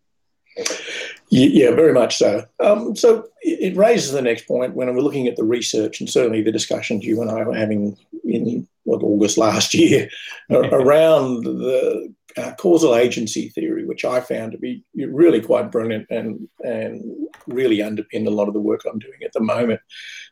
Yeah, 1.29 1.73
very 1.73 1.93
much 1.93 2.17
so. 2.17 2.47
Um, 2.61 2.95
so 2.95 3.27
it 3.43 3.77
raises 3.77 4.13
the 4.13 4.23
next 4.23 4.47
point 4.47 4.75
when 4.75 4.95
we're 4.95 5.03
looking 5.03 5.27
at 5.27 5.35
the 5.35 5.45
research 5.45 5.99
and 5.99 6.09
certainly 6.09 6.43
the 6.43 6.53
discussions 6.53 7.05
you 7.05 7.21
and 7.21 7.31
I 7.31 7.43
were 7.43 7.57
having 7.57 7.99
in 8.23 8.69
what 8.85 9.03
August 9.03 9.37
last 9.37 9.75
year 9.83 10.09
around 10.51 11.43
the 11.43 12.15
uh, 12.37 12.53
causal 12.59 12.95
agency 12.95 13.49
theory, 13.49 13.87
which 13.87 14.05
I 14.05 14.21
found 14.21 14.53
to 14.53 14.59
be 14.59 14.85
really 14.95 15.41
quite 15.41 15.73
brilliant 15.73 16.07
and 16.11 16.49
and 16.61 17.29
really 17.47 17.83
underpinned 17.83 18.27
a 18.27 18.31
lot 18.31 18.49
of 18.49 18.55
the 18.55 18.61
work 18.61 18.83
I'm 18.85 18.99
doing 18.99 19.21
at 19.25 19.33
the 19.33 19.41
moment. 19.41 19.81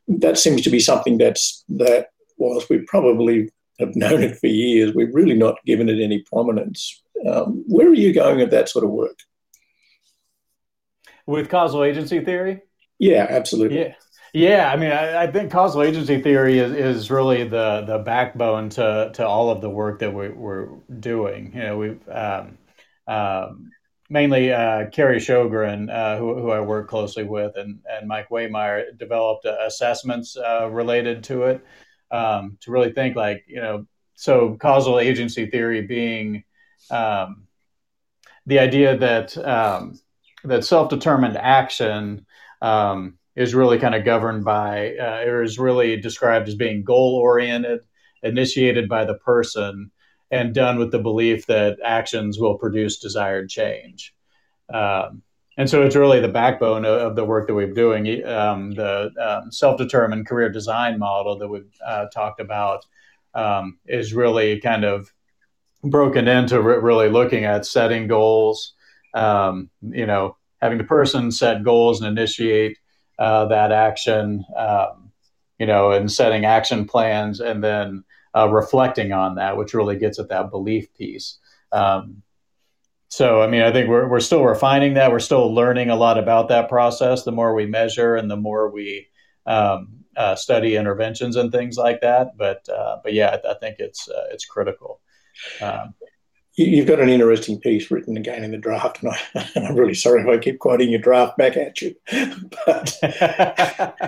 That 0.09 0.39
seems 0.39 0.63
to 0.63 0.71
be 0.71 0.81
something 0.81 1.19
that's 1.19 1.65
that 1.71 2.09
whilst 2.37 2.69
we 2.69 2.81
probably 2.81 3.51
have 3.81 3.97
known 3.97 4.23
it 4.23 4.39
for 4.39 4.47
years, 4.47 4.95
we've 4.95 5.15
really 5.15 5.35
not 5.35 5.57
given 5.65 5.89
it 5.89 6.03
any 6.03 6.21
prominence. 6.23 7.03
Um, 7.27 7.65
where 7.67 7.89
are 7.89 7.95
you 7.95 8.13
going 8.13 8.39
with 8.39 8.51
that 8.51 8.69
sort 8.69 8.85
of 8.85 8.91
work? 8.91 9.19
With 11.27 11.49
causal 11.49 11.85
agency 11.85 12.21
theory? 12.21 12.63
Yeah, 12.99 13.27
absolutely. 13.29 13.79
Yeah. 13.79 13.95
Yeah, 14.35 14.69
I 14.73 14.76
mean, 14.76 14.91
I, 14.91 15.23
I, 15.23 15.26
think 15.31 15.53
causal 15.53 15.81
agency 15.81 16.21
theory 16.21 16.59
is, 16.59 16.73
is 16.73 17.09
really 17.09 17.45
the 17.45 17.85
the 17.87 17.99
backbone 17.99 18.69
to 18.71 19.12
to 19.14 19.25
all 19.25 19.49
of 19.50 19.61
the 19.61 19.71
work 19.71 20.00
that 20.00 20.12
we, 20.12 20.26
are 20.26 20.71
doing. 20.99 21.53
You 21.55 21.62
know, 21.62 21.79
we've 21.79 22.09
um, 22.09 22.59
um, 23.07 23.71
mainly 24.11 24.53
uh, 24.53 24.91
Kerry 24.91 25.21
Shogren, 25.21 25.88
uh, 25.88 26.19
who, 26.19 26.35
who 26.35 26.50
I 26.50 26.59
work 26.59 26.88
closely 26.88 27.23
with, 27.23 27.57
and 27.57 27.79
and 27.88 28.09
Mike 28.09 28.29
Wehmeyer 28.29 28.99
developed 28.99 29.47
uh, 29.47 29.57
assessments 29.64 30.37
uh, 30.37 30.69
related 30.69 31.23
to 31.25 31.45
it 31.45 31.64
um, 32.11 32.59
to 32.62 32.73
really 32.73 32.93
think 32.93 33.14
like 33.14 33.45
you 33.47 33.62
know, 33.62 33.87
so 34.17 34.57
causal 34.57 34.99
agency 34.99 35.47
theory 35.47 35.83
being 35.83 36.43
um, 36.91 37.45
the 38.47 38.59
idea 38.59 38.97
that 38.97 39.38
um, 39.38 40.00
that 40.43 40.64
self 40.64 40.88
determined 40.88 41.37
action 41.37 42.26
um, 42.61 43.17
is 43.37 43.55
really 43.55 43.79
kind 43.79 43.95
of 43.95 44.05
governed 44.05 44.45
by, 44.45 44.97
uh, 44.97 45.25
or 45.26 45.43
is 45.43 45.59
really 45.59 45.97
described 45.97 46.49
as 46.49 46.55
being 46.55 46.85
goal 46.85 47.17
oriented, 47.17 47.81
initiated 48.23 48.88
by 48.88 49.05
the 49.05 49.14
person, 49.14 49.91
and 50.31 50.55
done 50.55 50.79
with 50.79 50.91
the 50.91 50.99
belief 50.99 51.47
that 51.47 51.79
actions 51.85 52.38
will 52.38 52.59
produce 52.59 52.99
desired 52.99 53.49
change. 53.49 54.14
Um, 54.73 55.23
and 55.57 55.71
so 55.71 55.83
it's 55.83 55.95
really 55.95 56.21
the 56.21 56.29
backbone 56.29 56.85
of, 56.85 57.00
of 57.00 57.17
the 57.17 57.25
work 57.25 57.47
that 57.47 57.55
we're 57.55 57.73
doing. 57.73 58.26
Um, 58.26 58.73
the 58.73 59.11
um, 59.21 59.53
self-determined 59.53 60.26
career 60.26 60.49
design 60.49 60.99
model 60.99 61.38
that 61.38 61.49
we've 61.49 61.71
uh, 61.85 62.07
talked 62.07 62.41
about 62.41 62.85
um, 63.35 63.79
is 63.87 64.14
really 64.14 64.61
kind 64.61 64.85
of 64.85 65.12
broken 65.83 66.26
into 66.29 66.61
re- 66.61 66.79
really 66.79 67.09
looking 67.09 67.45
at 67.45 67.67
setting 67.67 68.09
goals. 68.09 68.75
Um, 69.12 69.71
you 69.81 70.07
know, 70.07 70.37
having 70.61 70.79
the 70.79 70.85
person 70.85 71.31
set 71.31 71.62
goals 71.62 72.00
and 72.00 72.19
initiate 72.19 72.79
uh, 73.18 73.47
that 73.47 73.73
action. 73.73 74.44
Um, 74.56 75.00
you 75.56 75.66
know, 75.66 75.92
and 75.92 76.11
setting 76.11 76.44
action 76.44 76.85
plans, 76.85 77.38
and 77.38 77.62
then 77.62 78.02
uh, 78.35 78.49
reflecting 78.49 79.12
on 79.12 79.37
that, 79.37 79.56
which 79.56 79.73
really 79.73 79.97
gets 79.97 80.18
at 80.18 80.28
that 80.28 80.50
belief 80.50 80.92
piece. 80.94 81.38
Um, 81.71 82.23
so, 83.06 83.40
I 83.40 83.47
mean, 83.47 83.62
I 83.62 83.71
think 83.71 83.88
we're, 83.88 84.09
we're 84.09 84.18
still 84.18 84.42
refining 84.44 84.94
that. 84.94 85.12
We're 85.12 85.21
still 85.21 85.54
learning 85.54 85.90
a 85.90 85.97
lot 85.97 86.18
about 86.18 86.49
that 86.49 86.68
process. 86.68 87.23
The 87.23 87.30
more 87.30 87.54
we 87.54 87.66
measure 87.66 88.16
and 88.16 88.28
the 88.28 88.37
more 88.37 88.68
we 88.68 89.06
um, 89.47 90.04
uh, 90.16 90.35
study 90.35 90.75
interventions 90.75 91.37
and 91.37 91.52
things 91.52 91.76
like 91.76 92.00
that. 92.00 92.37
But, 92.37 92.68
uh, 92.68 92.99
but 93.04 93.12
yeah, 93.12 93.37
I, 93.44 93.52
I 93.52 93.54
think 93.54 93.76
it's 93.78 94.09
uh, 94.09 94.26
it's 94.33 94.44
critical. 94.44 95.00
Um, 95.62 95.94
You've 96.57 96.87
got 96.87 97.01
an 97.01 97.09
interesting 97.09 97.59
piece 97.59 97.91
written 97.91 98.17
again 98.17 98.45
in 98.45 98.53
the 98.53 98.59
draft, 98.59 99.03
and, 99.03 99.13
I, 99.13 99.51
am 99.57 99.75
really 99.75 99.95
sorry 99.95 100.23
if 100.23 100.29
I 100.29 100.39
keep 100.39 100.61
quoting 100.61 100.91
your 100.91 101.01
draft 101.01 101.37
back 101.37 101.57
at 101.57 101.81
you. 101.83 101.95
But 102.67 102.97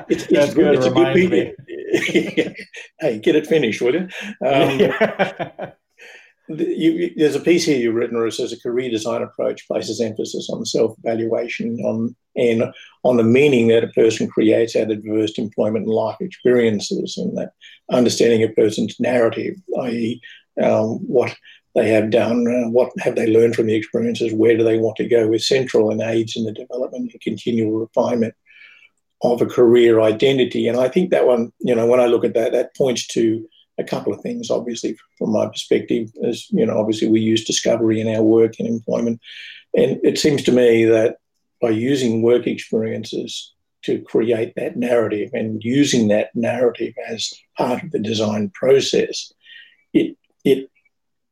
it's, 0.09 0.27
it's 0.31 0.55
good. 0.55 0.75
It's 0.77 0.87
a 0.87 0.91
good 0.91 1.15
piece. 1.15 2.57
hey, 3.01 3.19
get 3.19 3.37
it 3.37 3.47
finished, 3.47 3.83
will 3.83 3.95
you? 3.95 4.09
Um, 4.47 5.73
you, 6.49 7.13
there's 7.17 7.35
a 7.35 7.41
piece 7.41 7.65
here 7.65 7.77
you've 7.77 7.95
written 7.95 8.17
where 8.17 8.27
it 8.27 8.33
says 8.33 8.53
a 8.53 8.61
career 8.61 8.91
design 8.91 9.23
approach 9.23 9.67
places 9.67 10.01
emphasis 10.01 10.49
on 10.51 10.65
self-evaluation 10.65 11.81
on 11.81 12.15
and 12.37 12.65
on 13.03 13.17
the 13.17 13.25
meaning 13.25 13.69
that 13.69 13.83
a 13.83 13.89
person 13.89 14.29
creates 14.29 14.77
out 14.77 14.91
of 14.91 15.03
diverse 15.03 15.39
employment 15.39 15.87
and 15.87 15.95
life 15.95 16.17
experiences 16.21 17.17
and 17.17 17.37
that 17.37 17.53
understanding 17.91 18.43
a 18.43 18.49
person's 18.51 19.01
narrative, 19.01 19.55
i.e., 19.81 20.21
um, 20.63 20.99
what 21.07 21.35
they 21.77 21.91
have 21.91 22.09
done, 22.11 22.47
uh, 22.49 22.71
what 22.71 22.91
have 23.01 23.17
they 23.17 23.27
learned 23.27 23.55
from 23.55 23.67
the 23.67 23.75
experiences, 23.75 24.33
where 24.33 24.57
do 24.57 24.65
they 24.65 24.79
want 24.79 24.97
to 24.97 25.07
go, 25.07 25.31
is 25.33 25.47
central 25.47 25.91
and 25.91 26.01
aids 26.01 26.35
in 26.35 26.45
the 26.45 26.53
development 26.53 27.13
and 27.13 27.21
continual 27.21 27.79
refinement 27.79 28.35
of 29.23 29.43
a 29.43 29.47
career 29.47 30.01
identity. 30.01 30.69
And 30.69 30.81
I 30.81 30.89
think 30.89 31.11
that 31.11 31.27
one, 31.27 31.53
you 31.61 31.75
know, 31.75 31.87
when 31.87 32.01
I 32.01 32.07
look 32.07 32.25
at 32.25 32.33
that, 32.33 32.53
that 32.53 32.75
points 32.75 33.07
to 33.09 33.47
a 33.79 33.85
couple 33.85 34.15
of 34.15 34.23
things, 34.23 34.51
obviously, 34.51 34.97
from 35.19 35.33
my 35.33 35.47
perspective, 35.47 36.11
as 36.25 36.51
you 36.51 36.65
know, 36.65 36.79
obviously 36.79 37.09
we 37.09 37.21
use 37.21 37.45
discovery 37.45 38.01
in 38.01 38.09
our 38.09 38.23
work 38.23 38.55
and 38.59 38.67
employment. 38.67 39.21
And 39.77 40.01
it 40.03 40.19
seems 40.19 40.43
to 40.45 40.53
me 40.53 40.87
that 40.87 41.19
by 41.61 41.71
using 41.71 42.23
work 42.23 42.47
experiences 42.47 43.53
to 43.83 44.01
create 44.01 44.55
that 44.57 44.77
narrative 44.77 45.31
and 45.35 45.63
using 45.63 46.09
that 46.09 46.35
narrative 46.35 46.95
as 47.07 47.35
part 47.59 47.83
of 47.83 47.91
the 47.91 47.99
design 47.99 48.51
process, 48.55 49.31
it 49.93 50.17
it 50.43 50.71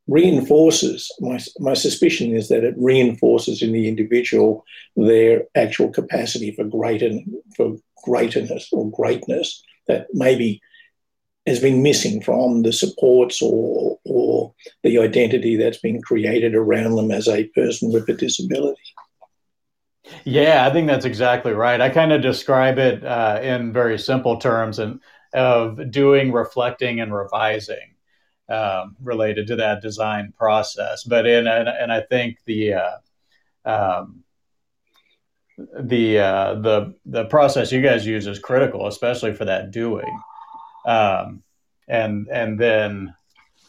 reinforces 0.06 1.11
my, 1.20 1.40
my 1.58 1.75
suspicion 1.75 2.34
is 2.34 2.49
that 2.49 2.64
it 2.64 2.75
reinforces 2.76 3.62
in 3.62 3.73
the 3.73 3.88
individual 3.88 4.64
their 4.96 5.44
actual 5.54 5.88
capacity 5.88 6.52
for 6.52 6.64
greater 6.64 7.11
for 7.56 7.76
greatness 8.04 8.68
or 8.73 8.90
greatness 8.90 9.62
that 9.88 10.06
maybe 10.12 10.61
has 11.46 11.61
been 11.61 11.82
missing 11.82 12.23
from 12.23 12.62
the 12.62 12.73
supports 12.73 13.40
or 13.40 13.99
or 14.04 14.54
the 14.82 14.99
identity 14.99 15.56
that's 15.56 15.78
been 15.78 16.02
created 16.02 16.54
around 16.54 16.96
them 16.96 17.11
as 17.11 17.28
a 17.28 17.44
person 17.49 17.92
with 17.92 18.08
a 18.08 18.14
disability. 18.14 18.80
Yeah, 20.25 20.66
I 20.66 20.73
think 20.73 20.87
that's 20.87 21.06
exactly 21.06 21.52
right. 21.52 21.80
I 21.80 21.88
kind 21.88 22.12
of 22.12 22.20
describe 22.20 22.78
it 22.78 23.02
uh, 23.02 23.40
in 23.42 23.73
very 23.73 23.99
simple 23.99 24.37
terms 24.37 24.78
and 24.78 25.00
of 25.32 25.90
doing, 25.90 26.30
reflecting, 26.30 27.00
and 27.00 27.12
revising 27.12 27.93
um, 28.48 28.96
related 29.02 29.46
to 29.48 29.57
that 29.57 29.83
design 29.83 30.33
process. 30.37 31.04
But 31.04 31.26
in 31.26 31.46
and, 31.46 31.68
and 31.68 31.92
I 31.92 32.00
think 32.00 32.38
the 32.44 32.74
uh, 32.74 32.96
um, 33.64 34.24
the 35.57 36.18
uh, 36.18 36.54
the 36.54 36.94
the 37.07 37.24
process 37.26 37.72
you 37.72 37.80
guys 37.80 38.07
use 38.07 38.26
is 38.26 38.38
critical, 38.38 38.87
especially 38.87 39.35
for 39.35 39.44
that 39.46 39.70
doing. 39.70 40.20
Um, 40.87 41.42
and 41.88 42.28
and 42.30 42.59
then 42.59 43.14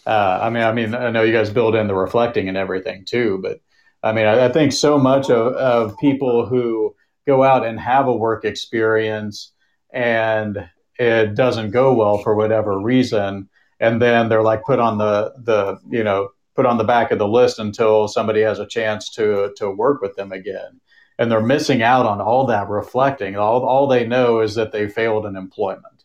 uh, 0.06 0.40
I 0.42 0.50
mean 0.50 0.64
I 0.64 0.72
mean 0.74 0.96
I 0.96 1.12
know 1.12 1.24
you 1.24 1.34
guys 1.34 1.50
build 1.50 1.76
in 1.76 1.88
the 1.88 1.96
reflecting 1.96 2.50
and 2.50 2.58
everything 2.58 3.06
too, 3.06 3.40
but 3.42 3.60
I 4.04 4.14
mean 4.14 4.26
I, 4.26 4.46
I 4.46 4.52
think 4.52 4.74
so 4.74 4.98
much 4.98 5.30
of, 5.30 5.54
of 5.54 5.98
people 5.98 6.46
who 6.46 6.96
go 7.26 7.44
out 7.44 7.66
and 7.66 7.80
have 7.80 8.08
a 8.08 8.16
work 8.16 8.46
experience 8.46 9.52
and 9.92 10.70
it 10.98 11.36
doesn't 11.36 11.72
go 11.72 11.94
well 11.94 12.20
for 12.20 12.36
whatever 12.36 12.80
reason, 12.80 13.50
and 13.80 14.02
then 14.02 14.30
they're 14.30 14.42
like 14.42 14.64
put 14.64 14.80
on 14.80 14.98
the 14.98 15.34
the 15.44 15.80
you 15.90 16.04
know 16.04 16.30
put 16.56 16.66
on 16.66 16.78
the 16.78 16.84
back 16.84 17.12
of 17.12 17.20
the 17.20 17.28
list 17.28 17.60
until 17.60 18.08
somebody 18.08 18.42
has 18.42 18.60
a 18.60 18.66
chance 18.66 19.10
to 19.12 19.54
to 19.58 19.70
work 19.70 20.02
with 20.02 20.16
them 20.16 20.32
again. 20.32 20.80
And 21.18 21.32
they're 21.32 21.42
missing 21.42 21.82
out 21.82 22.06
on 22.06 22.20
all 22.20 22.46
that 22.48 22.68
reflecting. 22.68 23.38
All, 23.38 23.64
all 23.64 23.88
they 23.88 24.06
know 24.06 24.42
is 24.42 24.56
that 24.56 24.74
they 24.74 24.90
failed 24.90 25.26
in 25.26 25.38
employment. 25.38 26.04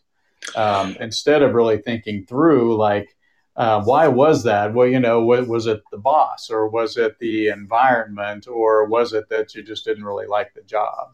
Um, 0.55 0.95
instead 1.01 1.41
of 1.41 1.53
really 1.53 1.79
thinking 1.79 2.25
through 2.25 2.77
like 2.77 3.15
uh, 3.57 3.83
why 3.83 4.07
was 4.07 4.43
that? 4.45 4.73
Well 4.73 4.87
you 4.87 4.99
know 4.99 5.21
was 5.21 5.67
it 5.67 5.81
the 5.91 5.97
boss 5.97 6.49
or 6.49 6.67
was 6.67 6.97
it 6.97 7.19
the 7.19 7.49
environment 7.49 8.47
or 8.47 8.85
was 8.85 9.13
it 9.13 9.29
that 9.29 9.53
you 9.55 9.63
just 9.63 9.85
didn't 9.85 10.05
really 10.05 10.27
like 10.27 10.53
the 10.53 10.63
job 10.63 11.09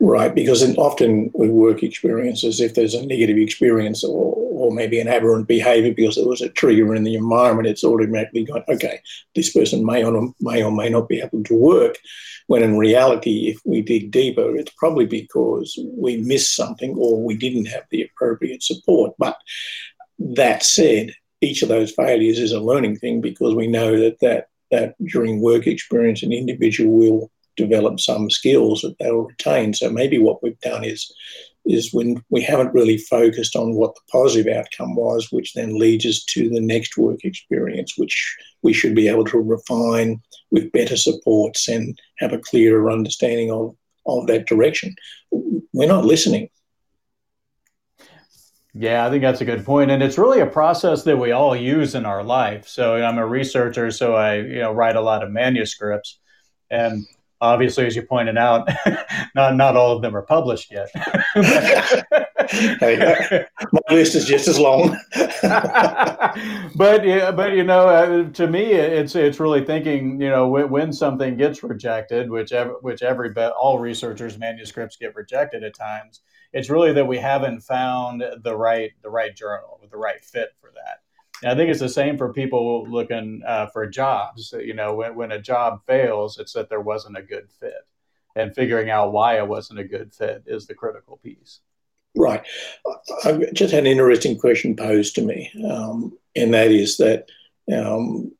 Right, 0.00 0.34
because 0.34 0.62
often 0.76 1.30
with 1.34 1.50
work 1.50 1.82
experiences, 1.84 2.60
if 2.60 2.74
there's 2.74 2.94
a 2.94 3.06
negative 3.06 3.38
experience 3.38 4.02
or, 4.02 4.34
or 4.34 4.72
maybe 4.72 4.98
an 4.98 5.06
aberrant 5.06 5.46
behaviour 5.46 5.94
because 5.94 6.16
there 6.16 6.26
was 6.26 6.40
a 6.40 6.48
trigger 6.48 6.94
in 6.94 7.04
the 7.04 7.14
environment, 7.14 7.68
it's 7.68 7.84
automatically 7.84 8.44
gone, 8.44 8.64
okay, 8.68 9.00
this 9.36 9.52
person 9.52 9.86
may 9.86 10.02
or, 10.02 10.32
may 10.40 10.62
or 10.62 10.72
may 10.72 10.88
not 10.88 11.08
be 11.08 11.20
able 11.20 11.44
to 11.44 11.54
work. 11.54 11.98
When 12.48 12.64
in 12.64 12.76
reality, 12.76 13.48
if 13.48 13.60
we 13.64 13.80
dig 13.80 14.10
deeper, 14.10 14.56
it's 14.56 14.72
probably 14.76 15.06
because 15.06 15.78
we 15.96 16.16
missed 16.16 16.56
something 16.56 16.96
or 16.98 17.22
we 17.22 17.36
didn't 17.36 17.66
have 17.66 17.84
the 17.90 18.02
appropriate 18.02 18.64
support. 18.64 19.12
But 19.18 19.36
that 20.18 20.64
said, 20.64 21.14
each 21.40 21.62
of 21.62 21.68
those 21.68 21.92
failures 21.92 22.40
is 22.40 22.52
a 22.52 22.60
learning 22.60 22.96
thing 22.96 23.20
because 23.20 23.54
we 23.54 23.68
know 23.68 23.98
that, 23.98 24.18
that, 24.20 24.48
that 24.72 24.94
during 25.06 25.40
work 25.40 25.68
experience, 25.68 26.24
an 26.24 26.32
individual 26.32 26.92
will 26.92 27.31
develop 27.56 28.00
some 28.00 28.30
skills 28.30 28.82
that 28.82 28.96
they'll 28.98 29.22
retain. 29.22 29.74
So 29.74 29.90
maybe 29.90 30.18
what 30.18 30.42
we've 30.42 30.60
done 30.60 30.84
is 30.84 31.12
is 31.64 31.92
when 31.92 32.22
we 32.28 32.42
haven't 32.42 32.74
really 32.74 32.98
focused 32.98 33.54
on 33.54 33.74
what 33.74 33.94
the 33.94 34.00
positive 34.10 34.52
outcome 34.52 34.96
was, 34.96 35.30
which 35.30 35.54
then 35.54 35.78
leads 35.78 36.04
us 36.04 36.24
to 36.24 36.48
the 36.48 36.60
next 36.60 36.96
work 36.96 37.24
experience, 37.24 37.94
which 37.96 38.36
we 38.62 38.72
should 38.72 38.94
be 38.94 39.08
able 39.08 39.24
to 39.24 39.38
refine 39.38 40.20
with 40.50 40.72
better 40.72 40.96
supports 40.96 41.68
and 41.68 41.98
have 42.18 42.32
a 42.32 42.38
clearer 42.38 42.90
understanding 42.90 43.50
of, 43.50 43.76
of 44.06 44.26
that 44.26 44.46
direction. 44.46 44.94
We're 45.30 45.88
not 45.88 46.04
listening. 46.04 46.48
Yeah, 48.74 49.06
I 49.06 49.10
think 49.10 49.22
that's 49.22 49.42
a 49.42 49.44
good 49.44 49.66
point, 49.66 49.90
and 49.90 50.02
it's 50.02 50.16
really 50.16 50.40
a 50.40 50.46
process 50.46 51.02
that 51.02 51.18
we 51.18 51.30
all 51.30 51.54
use 51.54 51.94
in 51.94 52.06
our 52.06 52.24
life. 52.24 52.66
So 52.66 52.96
I'm 52.96 53.18
a 53.18 53.26
researcher, 53.26 53.90
so 53.90 54.14
I 54.14 54.36
you 54.36 54.60
know 54.60 54.72
write 54.72 54.96
a 54.96 55.00
lot 55.02 55.22
of 55.22 55.30
manuscripts, 55.30 56.18
and 56.70 57.04
obviously, 57.42 57.84
as 57.84 57.94
you 57.94 58.02
pointed 58.02 58.38
out, 58.38 58.66
not 59.34 59.56
not 59.56 59.76
all 59.76 59.94
of 59.94 60.00
them 60.00 60.16
are 60.16 60.22
published 60.22 60.72
yet. 60.72 60.88
My 63.72 63.80
list 63.90 64.14
is 64.14 64.24
just 64.24 64.48
as 64.48 64.58
long. 64.58 64.96
but 66.76 67.04
yeah, 67.04 67.30
but 67.32 67.52
you 67.52 67.64
know, 67.64 67.88
uh, 67.88 68.30
to 68.30 68.46
me, 68.46 68.72
it's 68.72 69.14
it's 69.14 69.40
really 69.40 69.64
thinking. 69.64 70.20
You 70.20 70.30
know, 70.30 70.48
when, 70.48 70.70
when 70.70 70.92
something 70.92 71.36
gets 71.36 71.62
rejected, 71.62 72.30
which 72.30 72.52
ever, 72.52 72.76
which 72.80 73.02
every 73.02 73.34
all 73.36 73.78
researchers' 73.78 74.38
manuscripts 74.38 74.96
get 74.96 75.14
rejected 75.14 75.64
at 75.64 75.74
times. 75.74 76.20
It's 76.54 76.68
really 76.68 76.92
that 76.92 77.06
we 77.06 77.16
haven't 77.16 77.62
found 77.62 78.22
the 78.42 78.56
right 78.56 78.92
the 79.02 79.10
right 79.10 79.34
journal 79.34 79.78
with 79.80 79.90
the 79.90 79.96
right 79.96 80.22
fit 80.22 80.50
for 80.60 80.70
that. 80.74 81.01
I 81.44 81.54
think 81.54 81.70
it's 81.70 81.80
the 81.80 81.88
same 81.88 82.16
for 82.16 82.32
people 82.32 82.86
looking 82.88 83.42
uh, 83.46 83.66
for 83.66 83.86
jobs. 83.86 84.54
You 84.58 84.74
know, 84.74 84.94
when, 84.94 85.14
when 85.14 85.32
a 85.32 85.40
job 85.40 85.80
fails, 85.86 86.38
it's 86.38 86.52
that 86.52 86.68
there 86.68 86.80
wasn't 86.80 87.16
a 87.16 87.22
good 87.22 87.48
fit. 87.60 87.86
And 88.34 88.54
figuring 88.54 88.88
out 88.88 89.12
why 89.12 89.38
it 89.38 89.46
wasn't 89.46 89.80
a 89.80 89.84
good 89.84 90.14
fit 90.14 90.44
is 90.46 90.66
the 90.66 90.74
critical 90.74 91.18
piece. 91.18 91.60
Right. 92.16 92.42
I 93.24 93.46
just 93.52 93.72
had 93.72 93.84
an 93.84 93.90
interesting 93.90 94.38
question 94.38 94.76
posed 94.76 95.14
to 95.16 95.22
me, 95.22 95.50
um, 95.70 96.16
and 96.36 96.52
that 96.52 96.70
is 96.70 96.98
that 96.98 97.26
um, 97.74 98.32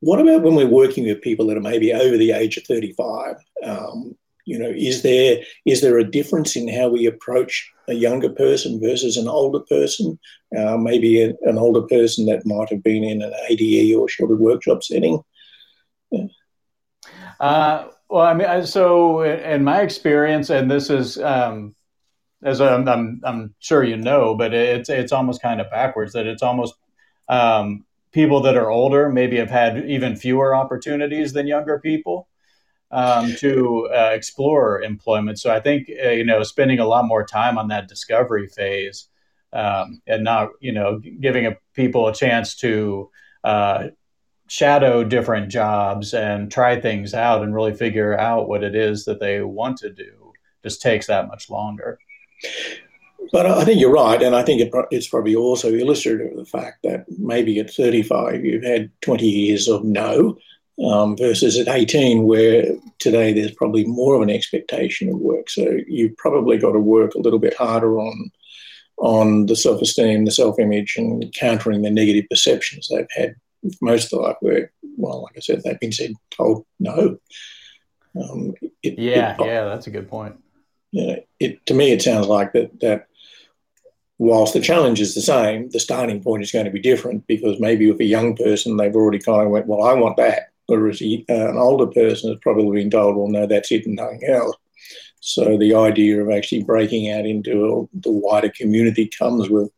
what 0.00 0.20
about 0.20 0.42
when 0.42 0.54
we're 0.54 0.68
working 0.68 1.04
with 1.04 1.20
people 1.20 1.46
that 1.46 1.56
are 1.56 1.60
maybe 1.60 1.92
over 1.92 2.16
the 2.16 2.32
age 2.32 2.56
of 2.56 2.64
35? 2.64 3.36
Um, 3.64 4.16
you 4.48 4.58
know, 4.58 4.72
is 4.90 5.02
there 5.02 5.32
is 5.72 5.80
there 5.82 5.98
a 5.98 6.10
difference 6.10 6.56
in 6.60 6.66
how 6.68 6.88
we 6.88 7.06
approach 7.06 7.52
a 7.88 7.94
younger 8.06 8.30
person 8.30 8.80
versus 8.80 9.16
an 9.16 9.28
older 9.28 9.62
person? 9.74 10.18
Uh, 10.58 10.76
maybe 10.76 11.22
a, 11.22 11.28
an 11.50 11.58
older 11.58 11.82
person 11.82 12.26
that 12.26 12.46
might 12.46 12.70
have 12.70 12.82
been 12.82 13.04
in 13.04 13.22
an 13.22 13.32
ADE 13.50 13.94
or 13.96 14.08
sheltered 14.08 14.40
workshop 14.40 14.82
setting. 14.82 15.20
Yeah. 16.10 16.26
Uh, 17.38 17.78
Well, 18.10 18.24
I 18.24 18.34
mean, 18.34 18.66
so 18.66 19.20
in 19.22 19.64
my 19.64 19.82
experience, 19.82 20.48
and 20.48 20.70
this 20.70 20.88
is 20.88 21.18
um, 21.18 21.74
as 22.42 22.60
I'm, 22.60 22.88
I'm, 22.88 23.20
I'm 23.22 23.54
sure 23.58 23.84
you 23.84 23.96
know, 23.96 24.34
but 24.34 24.54
it's 24.54 24.88
it's 24.88 25.12
almost 25.12 25.42
kind 25.42 25.60
of 25.60 25.70
backwards. 25.70 26.12
That 26.12 26.26
it's 26.26 26.42
almost 26.42 26.74
um, 27.28 27.84
people 28.12 28.40
that 28.42 28.56
are 28.56 28.70
older 28.70 29.10
maybe 29.10 29.36
have 29.36 29.50
had 29.50 29.84
even 29.90 30.16
fewer 30.16 30.54
opportunities 30.54 31.32
than 31.32 31.46
younger 31.46 31.78
people 31.78 32.28
um, 32.90 33.34
to 33.36 33.88
uh, 33.92 34.10
explore 34.12 34.82
employment. 34.82 35.38
So 35.38 35.50
I 35.50 35.60
think 35.60 35.90
uh, 36.04 36.10
you 36.10 36.24
know 36.24 36.42
spending 36.42 36.78
a 36.78 36.86
lot 36.86 37.06
more 37.06 37.24
time 37.24 37.58
on 37.58 37.68
that 37.68 37.88
discovery 37.88 38.46
phase 38.48 39.06
um, 39.52 40.00
and 40.06 40.24
not 40.24 40.50
you 40.60 40.72
know 40.72 41.00
giving 41.20 41.46
a, 41.46 41.56
people 41.74 42.08
a 42.08 42.14
chance 42.14 42.54
to 42.56 43.10
uh, 43.44 43.88
shadow 44.48 45.04
different 45.04 45.50
jobs 45.50 46.14
and 46.14 46.50
try 46.50 46.80
things 46.80 47.14
out 47.14 47.42
and 47.42 47.54
really 47.54 47.74
figure 47.74 48.18
out 48.18 48.48
what 48.48 48.64
it 48.64 48.74
is 48.74 49.04
that 49.04 49.20
they 49.20 49.42
want 49.42 49.76
to 49.78 49.90
do 49.90 50.32
just 50.62 50.82
takes 50.82 51.06
that 51.06 51.28
much 51.28 51.48
longer. 51.50 51.98
But 53.30 53.46
I 53.46 53.64
think 53.64 53.80
you're 53.80 53.92
right, 53.92 54.22
and 54.22 54.34
I 54.34 54.42
think 54.42 54.60
it, 54.60 54.72
it's 54.90 55.08
probably 55.08 55.36
also 55.36 55.72
illustrative 55.72 56.32
of 56.32 56.38
the 56.38 56.44
fact 56.44 56.82
that 56.84 57.04
maybe 57.18 57.58
at 57.60 57.70
35 57.70 58.44
you've 58.44 58.64
had 58.64 58.90
20 59.02 59.26
years 59.26 59.68
of 59.68 59.84
no, 59.84 60.38
um, 60.84 61.16
versus 61.16 61.58
at 61.58 61.68
18 61.68 62.24
where 62.24 62.76
today 62.98 63.32
there's 63.32 63.54
probably 63.54 63.84
more 63.84 64.14
of 64.14 64.22
an 64.22 64.30
expectation 64.30 65.08
of 65.08 65.18
work. 65.18 65.50
So 65.50 65.78
you've 65.86 66.16
probably 66.16 66.58
got 66.58 66.72
to 66.72 66.78
work 66.78 67.14
a 67.14 67.20
little 67.20 67.38
bit 67.38 67.56
harder 67.56 67.98
on 67.98 68.30
on 69.00 69.46
the 69.46 69.54
self-esteem, 69.54 70.24
the 70.24 70.30
self-image, 70.32 70.96
and 70.96 71.32
countering 71.32 71.82
the 71.82 71.90
negative 71.90 72.24
perceptions 72.28 72.88
they've 72.88 73.06
had 73.14 73.36
most 73.80 74.04
of 74.04 74.10
the 74.10 74.16
life 74.16 74.36
where, 74.40 74.72
well, 74.96 75.22
like 75.22 75.36
I 75.36 75.40
said, 75.40 75.62
they've 75.62 75.78
been 75.78 75.92
said 75.92 76.12
told 76.30 76.64
no. 76.80 77.18
Um, 78.20 78.54
it, 78.82 78.98
yeah, 78.98 79.34
it, 79.34 79.46
yeah, 79.46 79.64
that's 79.64 79.86
a 79.86 79.90
good 79.90 80.08
point. 80.08 80.36
Yeah, 80.90 81.16
it 81.38 81.64
to 81.66 81.74
me 81.74 81.92
it 81.92 82.02
sounds 82.02 82.26
like 82.26 82.52
that 82.54 82.80
that 82.80 83.06
whilst 84.18 84.54
the 84.54 84.60
challenge 84.60 85.00
is 85.00 85.14
the 85.14 85.20
same, 85.20 85.68
the 85.70 85.80
starting 85.80 86.22
point 86.22 86.42
is 86.42 86.50
going 86.50 86.64
to 86.64 86.70
be 86.70 86.80
different 86.80 87.26
because 87.26 87.60
maybe 87.60 87.90
with 87.90 88.00
a 88.00 88.04
young 88.04 88.34
person 88.34 88.76
they've 88.76 88.94
already 88.94 89.18
kind 89.18 89.42
of 89.42 89.50
went, 89.50 89.66
well, 89.66 89.82
I 89.82 89.92
want 89.94 90.16
that, 90.16 90.50
whereas 90.68 91.00
an 91.00 91.56
older 91.56 91.86
person 91.86 92.30
has 92.30 92.38
probably 92.40 92.80
been 92.80 92.90
told, 92.90 93.16
well, 93.16 93.28
no, 93.28 93.46
that's 93.46 93.72
it 93.72 93.86
and 93.86 93.96
nothing 93.96 94.22
else. 94.28 94.56
So 95.20 95.58
the 95.58 95.74
idea 95.74 96.22
of 96.22 96.30
actually 96.30 96.62
breaking 96.62 97.10
out 97.10 97.26
into 97.26 97.88
the 97.92 98.12
wider 98.12 98.52
community 98.56 99.10
comes 99.18 99.50
with 99.50 99.70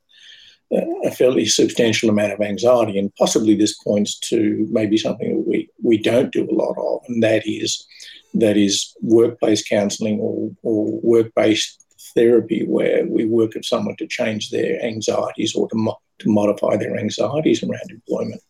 a 1.05 1.11
fairly 1.11 1.47
substantial 1.47 2.11
amount 2.11 2.33
of 2.33 2.41
anxiety, 2.41 2.99
and 2.99 3.15
possibly 3.17 3.55
this 3.57 3.77
points 3.83 4.19
to 4.21 4.69
maybe 4.71 4.97
something 4.97 5.37
that 5.37 5.49
we, 5.49 5.69
we 5.83 5.99
don't 5.99 6.33
do 6.33 6.49
a 6.49 6.55
lot 6.55 6.77
of, 6.79 7.01
and 7.09 7.23
that 7.23 7.43
is 7.47 7.87
that 8.35 8.57
is 8.57 8.95
workplace 9.01 9.67
counselling 9.67 10.21
or, 10.21 10.51
or 10.63 11.01
work 11.03 11.33
based 11.35 11.85
therapy, 12.15 12.65
where 12.65 13.05
we 13.07 13.25
work 13.25 13.55
with 13.55 13.65
someone 13.65 13.97
to 13.97 14.07
change 14.07 14.51
their 14.51 14.81
anxieties 14.85 15.57
or 15.57 15.69
to, 15.69 15.77
mo- 15.77 15.99
to 16.21 16.31
modify 16.31 16.77
their 16.77 16.97
anxieties 16.97 17.63
around 17.65 17.91
employment. 17.91 18.41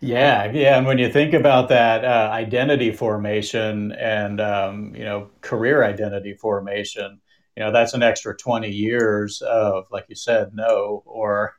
Yeah, 0.00 0.50
yeah, 0.52 0.78
and 0.78 0.86
when 0.86 0.98
you 0.98 1.10
think 1.12 1.34
about 1.34 1.68
that 1.68 2.04
uh, 2.04 2.30
identity 2.32 2.92
formation 2.92 3.92
and 3.92 4.40
um, 4.40 4.94
you 4.94 5.04
know 5.04 5.30
career 5.42 5.84
identity 5.84 6.34
formation, 6.34 7.20
you 7.56 7.62
know 7.62 7.72
that's 7.72 7.94
an 7.94 8.02
extra 8.02 8.36
20 8.36 8.70
years 8.70 9.42
of 9.42 9.86
like 9.90 10.06
you 10.08 10.14
said 10.16 10.54
no 10.54 11.02
or 11.06 11.54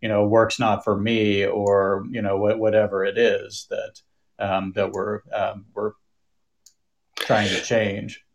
you 0.00 0.08
know 0.08 0.26
work's 0.26 0.58
not 0.60 0.84
for 0.84 0.96
me 0.98 1.44
or 1.44 2.04
you 2.10 2.22
know 2.22 2.38
wh- 2.38 2.58
whatever 2.58 3.04
it 3.04 3.18
is 3.18 3.66
that 3.70 4.00
um, 4.38 4.72
that 4.76 4.92
we're 4.92 5.20
um, 5.32 5.66
we're 5.74 5.92
trying 7.16 7.48
to 7.48 7.60
change 7.62 8.25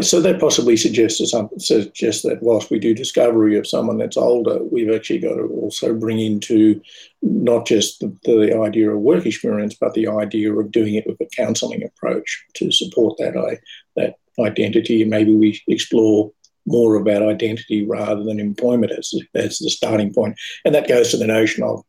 so 0.00 0.20
that 0.20 0.38
possibly 0.38 0.76
suggests 0.76 1.30
some, 1.30 1.48
suggests 1.58 2.22
that 2.22 2.42
whilst 2.42 2.70
we 2.70 2.78
do 2.78 2.94
discovery 2.94 3.56
of 3.56 3.66
someone 3.66 3.96
that's 3.96 4.18
older, 4.18 4.62
we've 4.64 4.92
actually 4.92 5.20
got 5.20 5.34
to 5.36 5.44
also 5.44 5.94
bring 5.94 6.20
into 6.20 6.80
not 7.22 7.66
just 7.66 8.00
the, 8.00 8.14
the 8.24 8.58
idea 8.58 8.90
of 8.90 9.00
work 9.00 9.24
experience, 9.24 9.74
but 9.74 9.94
the 9.94 10.08
idea 10.08 10.52
of 10.52 10.70
doing 10.70 10.94
it 10.94 11.06
with 11.06 11.18
a 11.22 11.28
counselling 11.34 11.82
approach 11.82 12.44
to 12.54 12.70
support 12.70 13.16
that 13.18 13.34
I, 13.34 13.58
that 13.96 14.16
identity, 14.38 15.00
and 15.00 15.10
maybe 15.10 15.34
we 15.34 15.58
explore 15.68 16.30
more 16.66 16.96
about 16.96 17.22
identity 17.22 17.86
rather 17.86 18.22
than 18.22 18.40
employment 18.40 18.92
as, 18.92 19.14
as 19.34 19.58
the 19.58 19.70
starting 19.70 20.12
point. 20.12 20.36
And 20.66 20.74
that 20.74 20.88
goes 20.88 21.10
to 21.10 21.16
the 21.16 21.26
notion 21.26 21.64
of, 21.64 21.82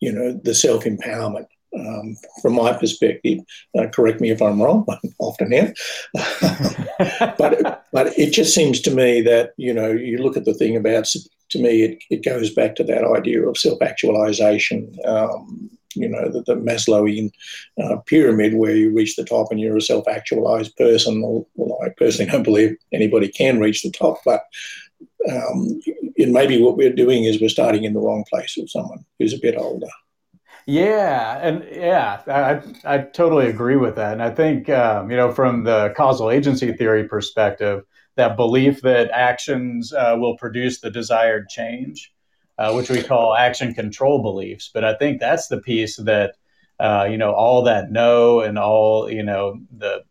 you 0.00 0.12
know, 0.12 0.32
the 0.42 0.54
self 0.54 0.84
empowerment. 0.84 1.46
Um, 1.76 2.16
from 2.40 2.54
my 2.54 2.72
perspective, 2.72 3.40
uh, 3.78 3.88
correct 3.88 4.20
me 4.20 4.30
if 4.30 4.40
I'm 4.40 4.62
wrong, 4.62 4.84
I 4.88 4.98
often 5.18 5.52
am. 5.52 5.74
but 7.38 7.84
but 7.92 8.18
it 8.18 8.32
just 8.32 8.54
seems 8.54 8.80
to 8.82 8.90
me 8.90 9.20
that 9.22 9.52
you 9.56 9.74
know 9.74 9.90
you 9.90 10.18
look 10.18 10.36
at 10.36 10.44
the 10.44 10.54
thing 10.54 10.76
about 10.76 11.06
to 11.50 11.58
me 11.58 11.82
it, 11.82 11.98
it 12.10 12.24
goes 12.24 12.52
back 12.52 12.74
to 12.76 12.84
that 12.84 13.04
idea 13.04 13.46
of 13.46 13.58
self 13.58 13.82
actualization. 13.82 14.94
Um, 15.04 15.70
you 15.94 16.08
know, 16.08 16.28
the, 16.30 16.42
the 16.42 16.54
Maslowian 16.54 17.32
uh, 17.82 17.96
pyramid 18.06 18.54
where 18.54 18.76
you 18.76 18.94
reach 18.94 19.16
the 19.16 19.24
top 19.24 19.48
and 19.50 19.58
you're 19.58 19.76
a 19.76 19.82
self 19.82 20.06
actualized 20.06 20.76
person. 20.76 21.22
Well, 21.22 21.78
I 21.84 21.88
personally 21.96 22.30
don't 22.30 22.42
believe 22.42 22.76
anybody 22.92 23.28
can 23.28 23.58
reach 23.58 23.82
the 23.82 23.90
top, 23.90 24.18
but 24.24 24.42
um, 25.30 25.80
and 26.16 26.32
maybe 26.32 26.60
what 26.60 26.76
we're 26.76 26.92
doing 26.92 27.24
is 27.24 27.40
we're 27.40 27.48
starting 27.48 27.84
in 27.84 27.92
the 27.92 28.00
wrong 28.00 28.24
place 28.28 28.56
with 28.56 28.70
someone 28.70 29.04
who's 29.18 29.34
a 29.34 29.40
bit 29.40 29.56
older. 29.56 29.88
Yeah, 30.70 31.38
and 31.40 31.66
yeah, 31.72 32.20
I, 32.26 32.94
I 32.96 32.98
totally 32.98 33.46
agree 33.48 33.76
with 33.76 33.96
that. 33.96 34.12
And 34.12 34.22
I 34.22 34.30
think, 34.30 34.68
um, 34.68 35.10
you 35.10 35.16
know, 35.16 35.32
from 35.32 35.64
the 35.64 35.94
causal 35.96 36.30
agency 36.30 36.72
theory 36.72 37.08
perspective, 37.08 37.84
that 38.16 38.36
belief 38.36 38.82
that 38.82 39.10
actions 39.10 39.92
uh, 39.94 40.16
will 40.18 40.36
produce 40.36 40.80
the 40.80 40.90
desired 40.90 41.48
change 41.48 42.12
uh, 42.58 42.72
which 42.72 42.90
we 42.90 43.02
call 43.02 43.34
action 43.36 43.72
control 43.72 44.20
beliefs. 44.22 44.70
But 44.72 44.84
I 44.84 44.94
think 44.94 45.20
that's 45.20 45.48
the 45.48 45.60
piece 45.60 45.96
that, 45.96 46.34
uh, 46.80 47.06
you 47.10 47.16
know, 47.16 47.32
all 47.32 47.62
that 47.62 47.90
no 47.90 48.40
and 48.40 48.58
all, 48.58 49.10
you 49.10 49.22
know, 49.22 49.60
the 49.76 50.02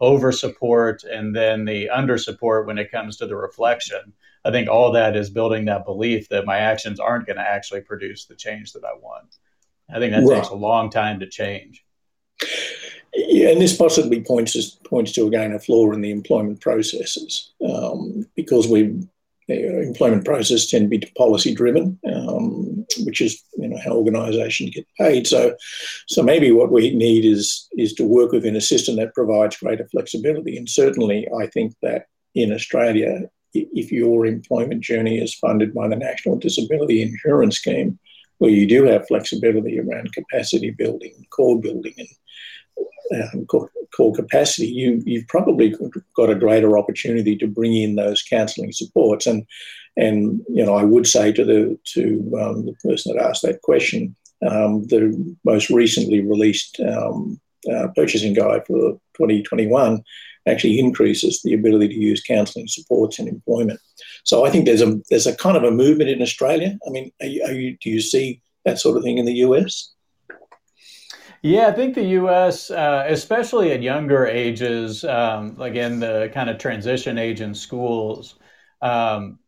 over 0.00 0.32
support 0.32 1.04
and 1.04 1.34
then 1.34 1.64
the 1.64 1.88
under 1.88 2.18
support 2.18 2.66
when 2.66 2.78
it 2.78 2.90
comes 2.90 3.16
to 3.18 3.26
the 3.26 3.36
reflection. 3.36 4.12
I 4.44 4.50
think 4.50 4.68
all 4.68 4.92
that 4.92 5.16
is 5.16 5.30
building 5.30 5.66
that 5.66 5.86
belief 5.86 6.28
that 6.28 6.44
my 6.44 6.58
actions 6.58 7.00
aren't 7.00 7.26
going 7.26 7.36
to 7.36 7.48
actually 7.48 7.80
produce 7.80 8.26
the 8.26 8.34
change 8.34 8.72
that 8.72 8.84
I 8.84 8.94
want. 9.00 9.36
I 9.90 9.98
think 9.98 10.12
that 10.12 10.24
right. 10.24 10.36
takes 10.36 10.48
a 10.48 10.54
long 10.54 10.90
time 10.90 11.20
to 11.20 11.28
change. 11.28 11.84
Yeah, 13.14 13.50
and 13.50 13.60
this 13.60 13.76
possibly 13.76 14.22
points 14.22 14.70
points 14.84 15.12
to 15.12 15.26
again 15.26 15.52
a 15.52 15.60
flaw 15.60 15.92
in 15.92 16.00
the 16.00 16.10
employment 16.10 16.60
processes 16.60 17.52
um, 17.64 18.26
because 18.34 18.66
we 18.66 19.06
employment 19.48 20.24
processes 20.24 20.70
tend 20.70 20.90
to 20.90 20.98
be 20.98 21.12
policy 21.16 21.54
driven, 21.54 21.98
um, 22.12 22.86
which 23.00 23.20
is 23.20 23.42
you 23.56 23.68
know 23.68 23.78
how 23.84 23.92
organisations 23.92 24.70
get 24.70 24.86
paid. 24.98 25.26
So, 25.26 25.54
so 26.08 26.22
maybe 26.22 26.50
what 26.50 26.72
we 26.72 26.94
need 26.94 27.24
is 27.24 27.68
is 27.72 27.92
to 27.94 28.04
work 28.04 28.32
within 28.32 28.56
a 28.56 28.60
system 28.60 28.96
that 28.96 29.14
provides 29.14 29.56
greater 29.56 29.86
flexibility. 29.88 30.56
And 30.56 30.68
certainly, 30.68 31.28
I 31.38 31.46
think 31.46 31.74
that 31.82 32.06
in 32.34 32.52
Australia, 32.52 33.22
if 33.52 33.92
your 33.92 34.26
employment 34.26 34.82
journey 34.82 35.18
is 35.18 35.34
funded 35.34 35.72
by 35.72 35.88
the 35.88 35.96
National 35.96 36.36
Disability 36.36 37.02
Insurance 37.02 37.58
Scheme, 37.58 37.98
where 38.38 38.50
you 38.50 38.66
do 38.66 38.84
have 38.84 39.06
flexibility 39.06 39.78
around 39.78 40.12
capacity 40.12 40.70
building, 40.70 41.26
core 41.30 41.60
building, 41.60 41.94
and 41.96 43.32
um, 43.34 43.46
core, 43.46 43.70
core, 43.94 44.14
capacity, 44.14 44.66
you, 44.66 45.02
you've 45.04 45.28
probably 45.28 45.74
got 46.16 46.30
a 46.30 46.34
greater 46.34 46.78
opportunity 46.78 47.36
to 47.36 47.46
bring 47.46 47.74
in 47.74 47.94
those 47.94 48.22
counselling 48.22 48.72
supports. 48.72 49.26
And 49.26 49.46
and 49.96 50.40
you 50.48 50.64
know, 50.64 50.74
I 50.74 50.84
would 50.84 51.06
say 51.06 51.32
to 51.32 51.44
the 51.44 51.78
to 51.94 52.38
um, 52.40 52.66
the 52.66 52.74
person 52.82 53.14
that 53.14 53.22
asked 53.22 53.42
that 53.42 53.62
question, 53.62 54.16
um, 54.48 54.86
the 54.88 55.36
most 55.44 55.70
recently 55.70 56.20
released 56.20 56.80
um, 56.80 57.40
uh, 57.72 57.88
purchasing 57.94 58.34
guide 58.34 58.66
for 58.66 58.98
2021 59.16 60.02
actually 60.46 60.78
increases 60.78 61.40
the 61.42 61.54
ability 61.54 61.88
to 61.88 61.94
use 61.94 62.22
counselling 62.22 62.68
supports 62.68 63.18
in 63.18 63.28
employment. 63.28 63.80
So 64.24 64.44
I 64.44 64.50
think 64.50 64.64
there's 64.64 64.82
a 64.82 65.00
there's 65.10 65.26
a 65.26 65.36
kind 65.36 65.56
of 65.56 65.62
a 65.64 65.70
movement 65.70 66.10
in 66.10 66.20
Australia. 66.20 66.78
I 66.86 66.90
mean, 66.90 67.12
are 67.20 67.26
you, 67.26 67.44
are 67.44 67.52
you, 67.52 67.76
do 67.80 67.90
you 67.90 68.00
see 68.00 68.40
that 68.64 68.78
sort 68.78 68.96
of 68.96 69.02
thing 69.02 69.18
in 69.18 69.26
the 69.26 69.34
US? 69.46 69.94
Yeah, 71.42 71.66
I 71.66 71.72
think 71.72 71.94
the 71.94 72.04
U.S., 72.04 72.70
uh, 72.70 73.04
especially 73.06 73.70
at 73.72 73.82
younger 73.82 74.26
ages, 74.26 75.04
um, 75.04 75.54
like 75.58 75.74
in 75.74 76.00
the 76.00 76.30
kind 76.32 76.48
of 76.48 76.56
transition 76.56 77.18
age 77.18 77.42
in 77.42 77.52
schools, 77.52 78.36
um, 78.80 79.38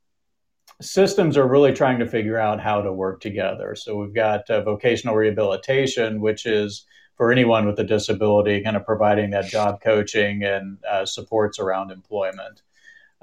systems 0.82 1.38
are 1.38 1.48
really 1.48 1.72
trying 1.72 1.98
to 2.00 2.06
figure 2.06 2.36
out 2.36 2.60
how 2.60 2.82
to 2.82 2.92
work 2.92 3.22
together. 3.22 3.74
So 3.74 3.96
we've 3.96 4.14
got 4.14 4.50
uh, 4.50 4.60
vocational 4.60 5.14
rehabilitation, 5.14 6.20
which 6.20 6.44
is 6.44 6.84
for 7.16 7.32
anyone 7.32 7.66
with 7.66 7.78
a 7.78 7.84
disability, 7.84 8.62
kind 8.62 8.76
of 8.76 8.84
providing 8.84 9.30
that 9.30 9.46
job 9.46 9.80
coaching 9.80 10.44
and 10.44 10.76
uh, 10.84 11.06
supports 11.06 11.58
around 11.58 11.90
employment. 11.90 12.60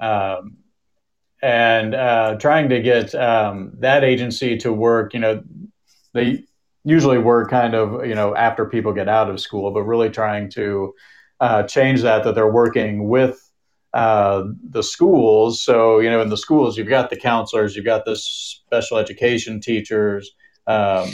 Um, 0.00 0.56
and 1.44 1.94
uh, 1.94 2.36
trying 2.40 2.70
to 2.70 2.80
get 2.80 3.14
um, 3.14 3.72
that 3.80 4.02
agency 4.02 4.56
to 4.56 4.72
work, 4.72 5.12
you 5.12 5.20
know, 5.20 5.42
they 6.14 6.44
usually 6.84 7.18
we're 7.18 7.46
kind 7.46 7.74
of 7.74 8.06
you 8.06 8.14
know 8.14 8.34
after 8.34 8.64
people 8.64 8.94
get 8.94 9.10
out 9.10 9.28
of 9.28 9.38
school, 9.38 9.70
but 9.70 9.82
really 9.82 10.08
trying 10.08 10.48
to 10.52 10.94
uh, 11.40 11.62
change 11.64 12.00
that, 12.00 12.24
that 12.24 12.34
they're 12.34 12.50
working 12.50 13.08
with 13.08 13.38
uh, 13.92 14.44
the 14.70 14.82
schools. 14.82 15.62
So, 15.62 15.98
you 15.98 16.08
know, 16.08 16.22
in 16.22 16.30
the 16.30 16.38
schools, 16.38 16.78
you've 16.78 16.88
got 16.88 17.10
the 17.10 17.16
counselors, 17.16 17.76
you've 17.76 17.84
got 17.84 18.06
the 18.06 18.16
special 18.16 18.96
education 18.96 19.60
teachers, 19.60 20.30
um, 20.66 21.10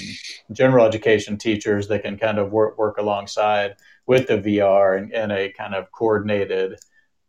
general 0.53 0.87
education 0.87 1.39
teachers 1.39 1.89
that 1.89 2.05
can 2.05 2.17
kind 2.17 2.39
of 2.39 2.53
work, 2.53 2.79
work 2.79 2.99
alongside 2.99 3.75
with 4.07 4.29
the 4.29 4.39
VR 4.39 4.97
in, 4.97 5.13
in 5.13 5.33
a 5.33 5.51
kind 5.51 5.75
of 5.75 5.91
coordinated 5.91 6.79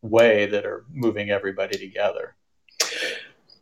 way 0.03 0.45
that 0.45 0.65
are 0.65 0.85
moving 0.93 1.31
everybody 1.31 1.77
together. 1.79 2.35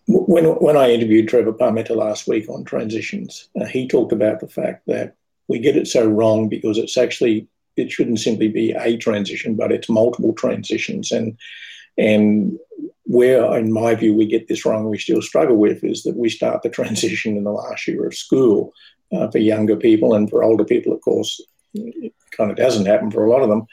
When, 0.07 0.45
when 0.45 0.75
I 0.75 0.91
interviewed 0.91 1.27
Trevor 1.27 1.53
Parmenter 1.53 1.95
last 1.95 2.27
week 2.27 2.49
on 2.49 2.63
transitions, 2.63 3.49
uh, 3.59 3.65
he 3.65 3.87
talked 3.87 4.11
about 4.11 4.39
the 4.39 4.47
fact 4.47 4.83
that 4.87 5.15
we 5.47 5.59
get 5.59 5.77
it 5.77 5.87
so 5.87 6.07
wrong 6.07 6.49
because 6.49 6.77
it's 6.77 6.97
actually 6.97 7.47
it 7.75 7.91
shouldn't 7.91 8.19
simply 8.19 8.47
be 8.47 8.71
a 8.71 8.97
transition, 8.97 9.55
but 9.55 9.71
it's 9.71 9.89
multiple 9.89 10.33
transitions. 10.33 11.11
And 11.11 11.37
and 11.97 12.57
where, 13.03 13.57
in 13.57 13.73
my 13.73 13.95
view, 13.95 14.13
we 14.13 14.25
get 14.25 14.47
this 14.47 14.65
wrong, 14.65 14.87
we 14.87 14.97
still 14.97 15.21
struggle 15.21 15.57
with, 15.57 15.83
is 15.83 16.03
that 16.03 16.15
we 16.15 16.29
start 16.29 16.61
the 16.61 16.69
transition 16.69 17.35
in 17.35 17.43
the 17.43 17.51
last 17.51 17.87
year 17.87 18.05
of 18.05 18.15
school 18.15 18.71
uh, 19.11 19.29
for 19.29 19.39
younger 19.39 19.75
people 19.75 20.13
and 20.13 20.29
for 20.29 20.43
older 20.43 20.63
people, 20.63 20.93
of 20.93 21.01
course, 21.01 21.41
it 21.73 22.13
kind 22.31 22.51
of 22.51 22.57
doesn't 22.57 22.85
happen 22.85 23.11
for 23.11 23.25
a 23.25 23.29
lot 23.29 23.41
of 23.41 23.49
them. 23.49 23.65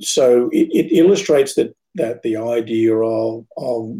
So 0.00 0.48
it, 0.52 0.68
it 0.72 0.96
illustrates 0.96 1.54
that 1.54 1.76
that 1.96 2.22
the 2.22 2.36
idea 2.36 2.94
of, 2.94 3.46
of 3.56 3.96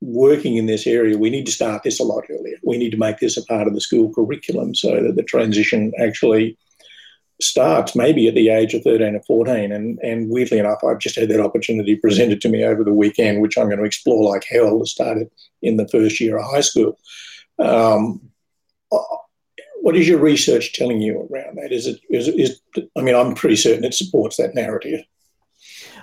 working 0.00 0.56
in 0.56 0.66
this 0.66 0.86
area, 0.86 1.18
we 1.18 1.30
need 1.30 1.46
to 1.46 1.52
start 1.52 1.82
this 1.82 2.00
a 2.00 2.04
lot 2.04 2.24
earlier. 2.30 2.56
We 2.62 2.78
need 2.78 2.90
to 2.90 2.96
make 2.96 3.18
this 3.18 3.36
a 3.36 3.44
part 3.44 3.66
of 3.66 3.74
the 3.74 3.80
school 3.80 4.12
curriculum 4.12 4.74
so 4.74 5.02
that 5.02 5.16
the 5.16 5.22
transition 5.22 5.92
actually 6.00 6.56
starts 7.40 7.94
maybe 7.94 8.26
at 8.26 8.34
the 8.34 8.48
age 8.48 8.74
of 8.74 8.82
13 8.82 9.14
or 9.14 9.22
14. 9.22 9.72
And, 9.72 9.98
and 10.00 10.28
weirdly 10.28 10.58
enough, 10.58 10.82
I've 10.84 10.98
just 10.98 11.16
had 11.16 11.28
that 11.28 11.40
opportunity 11.40 11.96
presented 11.96 12.40
to 12.42 12.48
me 12.48 12.64
over 12.64 12.82
the 12.82 12.92
weekend, 12.92 13.40
which 13.40 13.56
I'm 13.56 13.66
going 13.66 13.78
to 13.78 13.84
explore 13.84 14.32
like 14.32 14.44
hell 14.44 14.78
to 14.78 14.86
start 14.86 15.18
it 15.18 15.32
in 15.62 15.76
the 15.76 15.88
first 15.88 16.20
year 16.20 16.38
of 16.38 16.50
high 16.50 16.60
school. 16.60 16.98
Um, 17.58 18.20
what 19.80 19.96
is 19.96 20.08
your 20.08 20.18
research 20.18 20.72
telling 20.74 21.00
you 21.00 21.28
around 21.30 21.58
that? 21.58 21.72
Is 21.72 21.86
it, 21.86 22.00
is, 22.10 22.28
is, 22.28 22.60
I 22.96 23.00
mean, 23.00 23.14
I'm 23.14 23.34
pretty 23.34 23.56
certain 23.56 23.84
it 23.84 23.94
supports 23.94 24.36
that 24.36 24.54
narrative. 24.54 25.04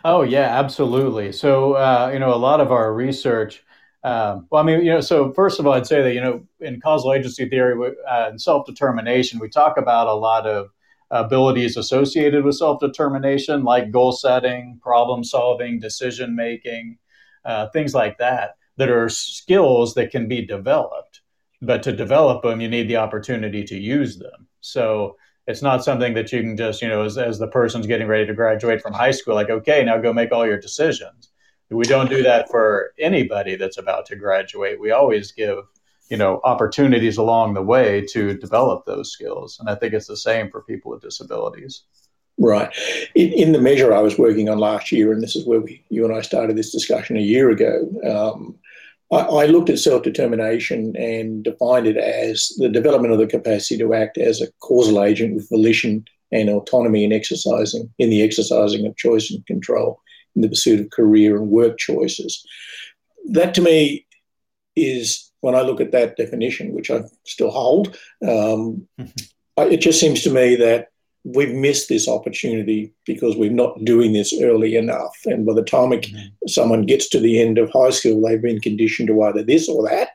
Oh, 0.03 0.21
yeah, 0.21 0.57
absolutely. 0.59 1.31
So, 1.31 1.73
uh, 1.73 2.11
you 2.13 2.19
know, 2.19 2.33
a 2.33 2.37
lot 2.37 2.61
of 2.61 2.71
our 2.71 2.93
research 2.93 3.63
um, 4.05 4.45
well, 4.51 4.61
I 4.61 4.65
mean, 4.65 4.85
you 4.85 4.91
know, 4.91 5.01
so 5.01 5.33
first 5.33 5.59
of 5.59 5.65
all, 5.65 5.73
I'd 5.73 5.87
say 5.87 6.03
that, 6.03 6.13
you 6.13 6.21
know, 6.21 6.45
in 6.59 6.79
causal 6.79 7.11
agency 7.11 7.49
theory 7.49 7.95
uh, 8.07 8.27
and 8.29 8.39
self 8.39 8.67
determination, 8.67 9.39
we 9.39 9.49
talk 9.49 9.77
about 9.77 10.05
a 10.05 10.13
lot 10.13 10.45
of 10.45 10.69
abilities 11.09 11.75
associated 11.75 12.45
with 12.45 12.53
self 12.53 12.79
determination, 12.79 13.63
like 13.63 13.89
goal 13.89 14.11
setting, 14.11 14.79
problem 14.79 15.23
solving, 15.23 15.79
decision 15.79 16.35
making, 16.35 16.99
uh, 17.45 17.69
things 17.69 17.95
like 17.95 18.19
that, 18.19 18.57
that 18.77 18.89
are 18.91 19.09
skills 19.09 19.95
that 19.95 20.11
can 20.11 20.27
be 20.27 20.45
developed. 20.45 21.21
But 21.63 21.81
to 21.81 21.91
develop 21.91 22.43
them, 22.43 22.61
you 22.61 22.67
need 22.67 22.87
the 22.87 22.97
opportunity 22.97 23.63
to 23.63 23.75
use 23.75 24.19
them. 24.19 24.45
So 24.61 25.17
it's 25.47 25.63
not 25.63 25.83
something 25.83 26.13
that 26.13 26.31
you 26.31 26.41
can 26.41 26.55
just, 26.55 26.79
you 26.83 26.89
know, 26.89 27.05
as, 27.05 27.17
as 27.17 27.39
the 27.39 27.47
person's 27.47 27.87
getting 27.87 28.07
ready 28.07 28.27
to 28.27 28.35
graduate 28.35 28.83
from 28.83 28.93
high 28.93 29.09
school, 29.09 29.33
like, 29.33 29.49
okay, 29.49 29.83
now 29.83 29.97
go 29.97 30.13
make 30.13 30.31
all 30.31 30.45
your 30.45 30.59
decisions. 30.59 31.29
We 31.71 31.85
don't 31.85 32.09
do 32.09 32.21
that 32.23 32.49
for 32.49 32.93
anybody 32.99 33.55
that's 33.55 33.77
about 33.77 34.05
to 34.07 34.15
graduate. 34.15 34.79
We 34.79 34.91
always 34.91 35.31
give 35.31 35.65
you 36.09 36.17
know 36.17 36.39
opportunities 36.43 37.17
along 37.17 37.53
the 37.53 37.61
way 37.61 38.05
to 38.11 38.35
develop 38.37 38.85
those 38.85 39.11
skills. 39.11 39.57
And 39.59 39.69
i 39.69 39.75
think 39.75 39.93
it's 39.93 40.07
the 40.07 40.17
same 40.17 40.49
for 40.49 40.61
people 40.61 40.91
with 40.91 41.01
disabilities. 41.01 41.83
Right. 42.37 42.69
In, 43.15 43.31
in 43.31 43.51
the 43.53 43.61
measure 43.61 43.93
i 43.93 44.01
was 44.01 44.17
working 44.17 44.49
on 44.49 44.57
last 44.59 44.91
year 44.91 45.11
and 45.11 45.21
this 45.21 45.35
is 45.35 45.45
where 45.45 45.61
we 45.61 45.83
you 45.89 46.05
and 46.05 46.13
i 46.13 46.21
started 46.21 46.57
this 46.57 46.71
discussion 46.71 47.17
a 47.17 47.21
year 47.21 47.49
ago 47.49 47.89
um, 48.05 48.57
I, 49.11 49.43
I 49.43 49.45
looked 49.45 49.69
at 49.69 49.79
self-determination 49.79 50.95
and 50.97 51.43
defined 51.43 51.87
it 51.87 51.97
as 51.97 52.49
the 52.57 52.69
development 52.69 53.13
of 53.13 53.19
the 53.19 53.27
capacity 53.27 53.77
to 53.77 53.93
act 53.93 54.17
as 54.17 54.41
a 54.41 54.51
causal 54.59 55.03
agent 55.03 55.35
with 55.35 55.49
volition 55.49 56.05
and 56.31 56.49
autonomy 56.49 57.03
in 57.03 57.13
exercising 57.13 57.91
in 57.97 58.09
the 58.09 58.21
exercising 58.21 58.85
of 58.85 58.97
choice 58.97 59.31
and 59.31 59.45
control 59.45 60.01
in 60.35 60.41
the 60.41 60.49
pursuit 60.49 60.79
of 60.79 60.89
career 60.89 61.37
and 61.37 61.49
work 61.49 61.77
choices 61.77 62.45
that 63.25 63.53
to 63.55 63.61
me 63.61 64.05
is 64.75 65.31
when 65.41 65.55
I 65.55 65.61
look 65.61 65.81
at 65.81 65.91
that 65.91 66.17
definition, 66.17 66.73
which 66.73 66.91
I 66.91 67.03
still 67.25 67.51
hold, 67.51 67.97
um, 68.23 68.87
mm-hmm. 68.99 69.71
it 69.71 69.77
just 69.77 69.99
seems 69.99 70.23
to 70.23 70.29
me 70.29 70.55
that 70.55 70.89
we've 71.23 71.55
missed 71.55 71.89
this 71.89 72.07
opportunity 72.07 72.93
because 73.05 73.35
we're 73.35 73.49
not 73.49 73.83
doing 73.83 74.13
this 74.13 74.33
early 74.41 74.75
enough. 74.75 75.15
And 75.25 75.45
by 75.45 75.53
the 75.53 75.63
time 75.63 75.89
mm-hmm. 75.89 76.47
someone 76.47 76.85
gets 76.85 77.09
to 77.09 77.19
the 77.19 77.41
end 77.41 77.57
of 77.57 77.71
high 77.71 77.89
school, 77.89 78.21
they've 78.21 78.41
been 78.41 78.61
conditioned 78.61 79.07
to 79.07 79.23
either 79.23 79.43
this 79.43 79.67
or 79.67 79.87
that. 79.89 80.09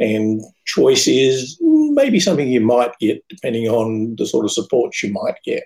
And 0.00 0.42
choice 0.64 1.06
is 1.06 1.56
maybe 1.60 2.18
something 2.18 2.48
you 2.48 2.60
might 2.60 2.98
get 2.98 3.24
depending 3.28 3.68
on 3.68 4.16
the 4.16 4.26
sort 4.26 4.44
of 4.44 4.52
support 4.52 4.94
you 5.02 5.12
might 5.12 5.36
get. 5.44 5.64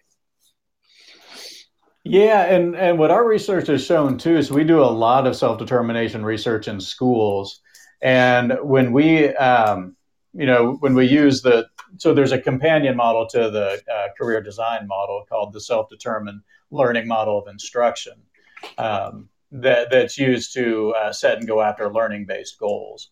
Yeah, 2.09 2.45
and, 2.45 2.75
and 2.75 2.99
what 2.99 3.11
our 3.11 3.27
research 3.27 3.67
has 3.67 3.85
shown 3.85 4.17
too 4.17 4.39
is 4.39 4.51
we 4.51 4.65
do 4.65 4.81
a 4.81 4.87
lot 4.87 5.27
of 5.27 5.37
self 5.37 5.59
determination 5.59 6.25
research 6.25 6.67
in 6.67 6.81
schools. 6.81 7.61
And 8.01 8.57
when 8.63 8.93
we, 8.93 9.29
um, 9.37 9.95
you 10.33 10.47
know, 10.47 10.77
when 10.81 10.95
we 10.95 11.05
use 11.05 11.43
the, 11.43 11.67
so 11.99 12.15
there's 12.15 12.33
a 12.33 12.41
companion 12.41 12.97
model 12.97 13.27
to 13.29 13.51
the 13.51 13.83
uh, 13.93 14.09
career 14.17 14.41
design 14.41 14.87
model 14.87 15.27
called 15.29 15.53
the 15.53 15.61
self-determined 15.61 16.41
learning 16.71 17.09
model 17.09 17.43
of 17.43 17.49
instruction 17.49 18.15
um, 18.79 19.29
that, 19.53 19.91
that's 19.91 20.17
used 20.17 20.55
to 20.55 20.95
uh, 20.97 21.13
set 21.13 21.37
and 21.37 21.47
go 21.47 21.61
after 21.61 21.93
learning-based 21.93 22.59
goals. 22.59 23.07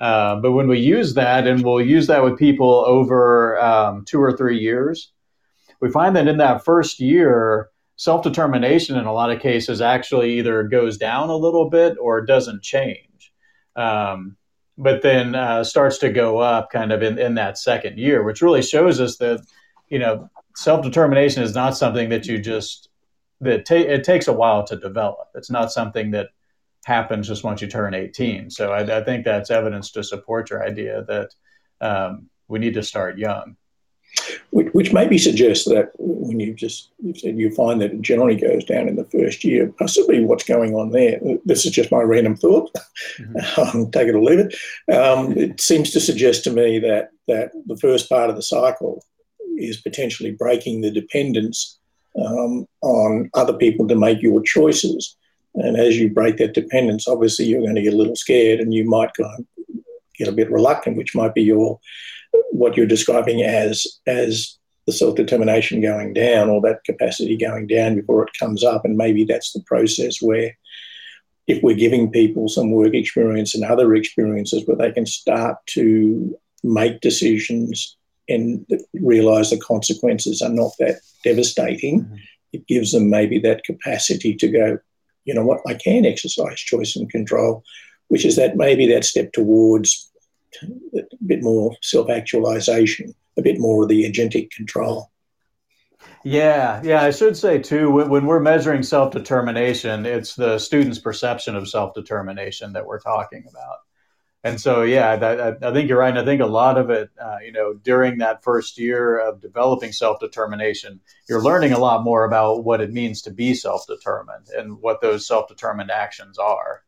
Uh, 0.00 0.34
but 0.36 0.50
when 0.50 0.66
we 0.66 0.80
use 0.80 1.14
that, 1.14 1.46
and 1.46 1.62
we'll 1.62 1.80
use 1.80 2.08
that 2.08 2.24
with 2.24 2.38
people 2.38 2.84
over 2.88 3.60
um, 3.60 4.04
two 4.04 4.20
or 4.20 4.36
three 4.36 4.58
years, 4.58 5.12
we 5.80 5.90
find 5.92 6.16
that 6.16 6.26
in 6.26 6.38
that 6.38 6.64
first 6.64 6.98
year, 6.98 7.68
self 8.02 8.22
determination 8.22 8.96
in 8.96 9.04
a 9.04 9.12
lot 9.12 9.30
of 9.30 9.40
cases 9.40 9.80
actually 9.80 10.38
either 10.38 10.64
goes 10.64 10.98
down 10.98 11.28
a 11.30 11.36
little 11.36 11.70
bit 11.70 11.96
or 12.00 12.24
doesn't 12.24 12.62
change 12.62 13.32
um, 13.76 14.36
but 14.78 15.02
then 15.02 15.34
uh, 15.34 15.62
starts 15.62 15.98
to 15.98 16.10
go 16.10 16.38
up 16.38 16.70
kind 16.70 16.92
of 16.92 17.02
in, 17.02 17.18
in 17.18 17.34
that 17.34 17.58
second 17.58 17.98
year, 17.98 18.22
which 18.22 18.42
really 18.42 18.62
shows 18.62 19.00
us 19.00 19.16
that 19.18 19.44
you 19.88 19.98
know 19.98 20.28
self 20.56 20.82
determination 20.82 21.42
is 21.42 21.54
not 21.54 21.76
something 21.76 22.08
that 22.08 22.26
you 22.26 22.38
just 22.38 22.88
that 23.40 23.66
ta- 23.66 23.74
it 23.74 24.04
takes 24.04 24.28
a 24.28 24.32
while 24.32 24.64
to 24.64 24.76
develop. 24.76 25.28
It's 25.34 25.50
not 25.50 25.72
something 25.72 26.12
that 26.12 26.28
happens 26.84 27.28
just 27.28 27.44
once 27.44 27.60
you 27.60 27.68
turn 27.68 27.94
18. 27.94 28.50
So 28.50 28.72
I, 28.72 28.98
I 28.98 29.04
think 29.04 29.24
that's 29.24 29.50
evidence 29.50 29.92
to 29.92 30.02
support 30.02 30.50
your 30.50 30.64
idea 30.64 31.04
that 31.06 31.34
um, 31.80 32.28
we 32.48 32.58
need 32.58 32.74
to 32.74 32.82
start 32.82 33.18
young 33.18 33.56
which, 34.50 34.68
which 34.72 34.92
maybe 34.92 35.18
suggests 35.18 35.64
that 35.66 35.92
when 35.98 36.38
you 36.38 36.54
just 36.54 36.90
you 37.02 37.14
said 37.14 37.38
you 37.38 37.50
find 37.54 37.80
that 37.80 37.92
it 37.92 38.02
generally 38.02 38.36
goes 38.36 38.64
down 38.64 38.88
in 38.88 38.96
the 38.96 39.04
first 39.04 39.44
year, 39.44 39.72
possibly 39.78 40.24
what's 40.24 40.44
going 40.44 40.74
on 40.74 40.90
there. 40.90 41.18
This 41.44 41.64
is 41.64 41.72
just 41.72 41.90
my 41.90 42.02
random 42.02 42.36
thought. 42.36 42.70
Mm-hmm. 43.18 43.36
Um, 43.62 43.90
take 43.90 44.08
it 44.08 44.14
or 44.14 44.22
leave 44.22 44.38
it. 44.38 44.54
Um, 44.94 45.32
it 45.36 45.60
seems 45.60 45.90
to 45.90 46.00
suggest 46.00 46.44
to 46.44 46.50
me 46.50 46.78
that 46.80 47.10
that 47.28 47.52
the 47.66 47.76
first 47.76 48.08
part 48.08 48.30
of 48.30 48.36
the 48.36 48.42
cycle 48.42 49.04
is 49.58 49.80
potentially 49.80 50.32
breaking 50.32 50.80
the 50.80 50.90
dependence 50.90 51.78
um, 52.18 52.66
on 52.82 53.30
other 53.34 53.52
people 53.52 53.86
to 53.88 53.94
make 53.94 54.22
your 54.22 54.42
choices. 54.42 55.16
And 55.54 55.76
as 55.76 55.98
you 55.98 56.10
break 56.10 56.38
that 56.38 56.54
dependence, 56.54 57.06
obviously 57.06 57.44
you're 57.46 57.62
going 57.62 57.74
to 57.74 57.82
get 57.82 57.94
a 57.94 57.96
little 57.96 58.16
scared, 58.16 58.60
and 58.60 58.72
you 58.72 58.84
might 58.84 59.12
go 59.14 59.28
get 60.16 60.28
a 60.28 60.32
bit 60.32 60.50
reluctant, 60.50 60.96
which 60.96 61.14
might 61.14 61.34
be 61.34 61.42
your 61.42 61.78
what 62.50 62.76
you're 62.76 62.86
describing 62.86 63.42
as 63.42 63.86
as 64.06 64.58
the 64.86 64.92
self 64.92 65.14
determination 65.14 65.80
going 65.80 66.12
down 66.12 66.48
or 66.50 66.60
that 66.62 66.84
capacity 66.84 67.36
going 67.36 67.66
down 67.66 67.96
before 67.96 68.24
it 68.24 68.30
comes 68.38 68.64
up, 68.64 68.84
and 68.84 68.96
maybe 68.96 69.24
that's 69.24 69.52
the 69.52 69.62
process 69.66 70.20
where 70.20 70.56
if 71.46 71.62
we're 71.62 71.76
giving 71.76 72.10
people 72.10 72.48
some 72.48 72.70
work 72.70 72.94
experience 72.94 73.54
and 73.54 73.64
other 73.64 73.94
experiences 73.94 74.62
where 74.66 74.76
they 74.76 74.92
can 74.92 75.06
start 75.06 75.56
to 75.66 76.36
make 76.62 77.00
decisions 77.00 77.96
and 78.28 78.64
realize 78.94 79.50
the 79.50 79.58
consequences 79.58 80.40
are 80.40 80.48
not 80.48 80.70
that 80.78 81.00
devastating, 81.24 82.02
mm-hmm. 82.02 82.14
it 82.52 82.66
gives 82.68 82.92
them 82.92 83.10
maybe 83.10 83.38
that 83.40 83.64
capacity 83.64 84.34
to 84.36 84.48
go, 84.48 84.78
you 85.24 85.34
know 85.34 85.44
what, 85.44 85.60
I 85.66 85.74
can 85.74 86.06
exercise 86.06 86.60
choice 86.60 86.94
and 86.96 87.10
control, 87.10 87.64
which 88.08 88.24
is 88.24 88.36
that 88.36 88.56
maybe 88.56 88.86
that 88.88 89.04
step 89.04 89.32
towards 89.32 90.11
a 90.62 91.02
bit 91.26 91.42
more 91.42 91.76
self 91.82 92.10
actualization, 92.10 93.14
a 93.36 93.42
bit 93.42 93.58
more 93.58 93.84
of 93.84 93.88
the 93.88 94.04
agentic 94.04 94.50
control. 94.50 95.10
Yeah, 96.24 96.80
yeah, 96.84 97.02
I 97.02 97.10
should 97.10 97.36
say 97.36 97.58
too, 97.58 97.90
when 97.90 98.26
we're 98.26 98.40
measuring 98.40 98.82
self 98.82 99.12
determination, 99.12 100.06
it's 100.06 100.34
the 100.34 100.58
student's 100.58 100.98
perception 100.98 101.56
of 101.56 101.68
self 101.68 101.94
determination 101.94 102.72
that 102.74 102.86
we're 102.86 103.00
talking 103.00 103.44
about. 103.48 103.78
and 104.44 104.60
so 104.60 104.82
yeah 104.82 105.10
I, 105.10 105.68
I, 105.68 105.72
think 105.72 105.88
you're 105.88 105.98
right 105.98 106.10
and 106.10 106.18
i 106.18 106.24
think 106.24 106.40
a 106.40 106.46
lot 106.46 106.78
of 106.78 106.90
it 106.90 107.10
uh, 107.20 107.38
you 107.44 107.52
know 107.52 107.74
during 107.74 108.18
that 108.18 108.42
first 108.42 108.78
year 108.78 109.18
of 109.18 109.40
developing 109.40 109.92
self-determination 109.92 111.00
you're 111.28 111.42
learning 111.42 111.72
a 111.72 111.78
lot 111.78 112.02
more 112.04 112.24
about 112.24 112.64
what 112.64 112.80
it 112.80 112.92
means 112.92 113.22
to 113.22 113.30
be 113.30 113.54
self-determined 113.54 114.48
and 114.56 114.80
what 114.80 115.00
those 115.00 115.26
self-determined 115.26 115.90
actions 115.90 116.38
are 116.38 116.82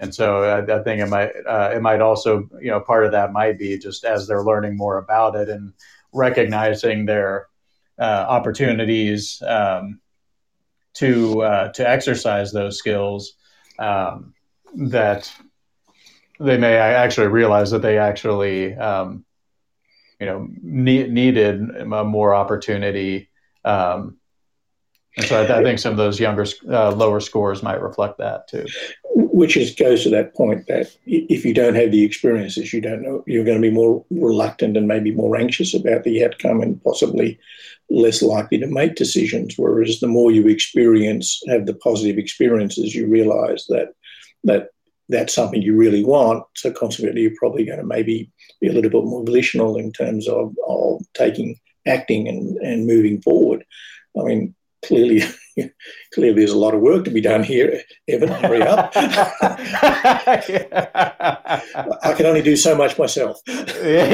and 0.00 0.14
so 0.14 0.42
I, 0.42 0.78
I 0.78 0.82
think 0.82 1.00
it 1.00 1.08
might 1.08 1.30
uh, 1.46 1.72
it 1.74 1.82
might 1.82 2.00
also 2.00 2.48
you 2.60 2.70
know 2.70 2.80
part 2.80 3.04
of 3.04 3.12
that 3.12 3.32
might 3.32 3.58
be 3.58 3.78
just 3.78 4.04
as 4.04 4.26
they're 4.26 4.42
learning 4.42 4.76
more 4.76 4.98
about 4.98 5.36
it 5.36 5.48
and 5.48 5.74
recognizing 6.12 7.04
their 7.04 7.46
uh, 7.98 8.26
opportunities 8.28 9.40
um, 9.46 10.00
to 10.94 11.42
uh, 11.42 11.72
to 11.72 11.88
exercise 11.88 12.50
those 12.50 12.78
skills 12.78 13.34
um, 13.78 14.34
that 14.74 15.30
they 16.40 16.56
may 16.56 16.76
actually 16.76 17.28
realize 17.28 17.70
that 17.70 17.82
they 17.82 17.98
actually 17.98 18.74
um, 18.74 19.24
you 20.18 20.26
know 20.26 20.48
need, 20.62 21.12
needed 21.12 21.86
more 21.86 22.34
opportunity 22.34 23.28
um, 23.66 24.16
and 25.16 25.26
so 25.26 25.42
I, 25.42 25.58
I, 25.58 25.62
think 25.62 25.78
some 25.78 25.90
of 25.90 25.98
those 25.98 26.18
younger 26.18 26.46
uh, 26.68 26.92
lower 26.92 27.20
scores 27.20 27.62
might 27.62 27.82
reflect 27.82 28.18
that 28.18 28.48
too 28.48 28.64
which 29.32 29.56
is 29.56 29.74
goes 29.74 30.02
to 30.02 30.10
that 30.10 30.34
point 30.34 30.66
that 30.66 30.86
if 31.06 31.44
you 31.44 31.54
don't 31.54 31.74
have 31.74 31.90
the 31.90 32.04
experiences 32.04 32.72
you 32.72 32.80
don't 32.80 33.02
know 33.02 33.22
you're 33.26 33.44
going 33.44 33.60
to 33.60 33.68
be 33.68 33.74
more 33.74 34.04
reluctant 34.10 34.76
and 34.76 34.88
maybe 34.88 35.12
more 35.12 35.36
anxious 35.36 35.74
about 35.74 36.04
the 36.04 36.24
outcome 36.24 36.60
and 36.60 36.82
possibly 36.82 37.38
less 37.90 38.22
likely 38.22 38.58
to 38.58 38.66
make 38.66 38.94
decisions 38.94 39.54
whereas 39.56 40.00
the 40.00 40.06
more 40.06 40.30
you 40.30 40.46
experience 40.48 41.40
have 41.48 41.66
the 41.66 41.74
positive 41.74 42.18
experiences 42.18 42.94
you 42.94 43.06
realize 43.06 43.64
that 43.68 43.88
that 44.44 44.68
that's 45.10 45.34
something 45.34 45.60
you 45.60 45.76
really 45.76 46.04
want. 46.04 46.44
So 46.56 46.72
consequently, 46.72 47.22
you're 47.22 47.32
probably 47.36 47.64
going 47.64 47.78
to 47.78 47.84
maybe 47.84 48.30
be 48.60 48.68
a 48.68 48.72
little 48.72 48.90
bit 48.90 49.04
more 49.04 49.24
volitional 49.24 49.76
in 49.76 49.92
terms 49.92 50.28
of, 50.28 50.54
of 50.66 51.02
taking 51.14 51.58
acting 51.86 52.28
and, 52.28 52.56
and 52.58 52.86
moving 52.86 53.20
forward. 53.20 53.64
I 54.18 54.22
mean, 54.22 54.54
clearly, 54.84 55.22
clearly, 56.14 56.34
there's 56.34 56.52
a 56.52 56.58
lot 56.58 56.74
of 56.74 56.80
work 56.80 57.04
to 57.04 57.10
be 57.10 57.20
done 57.20 57.42
here. 57.42 57.82
Evan, 58.08 58.28
hurry 58.28 58.62
up! 58.62 58.92
I 62.02 62.14
can 62.16 62.26
only 62.26 62.42
do 62.42 62.56
so 62.56 62.76
much 62.76 62.98
myself. 62.98 63.40
yeah, 63.46 64.12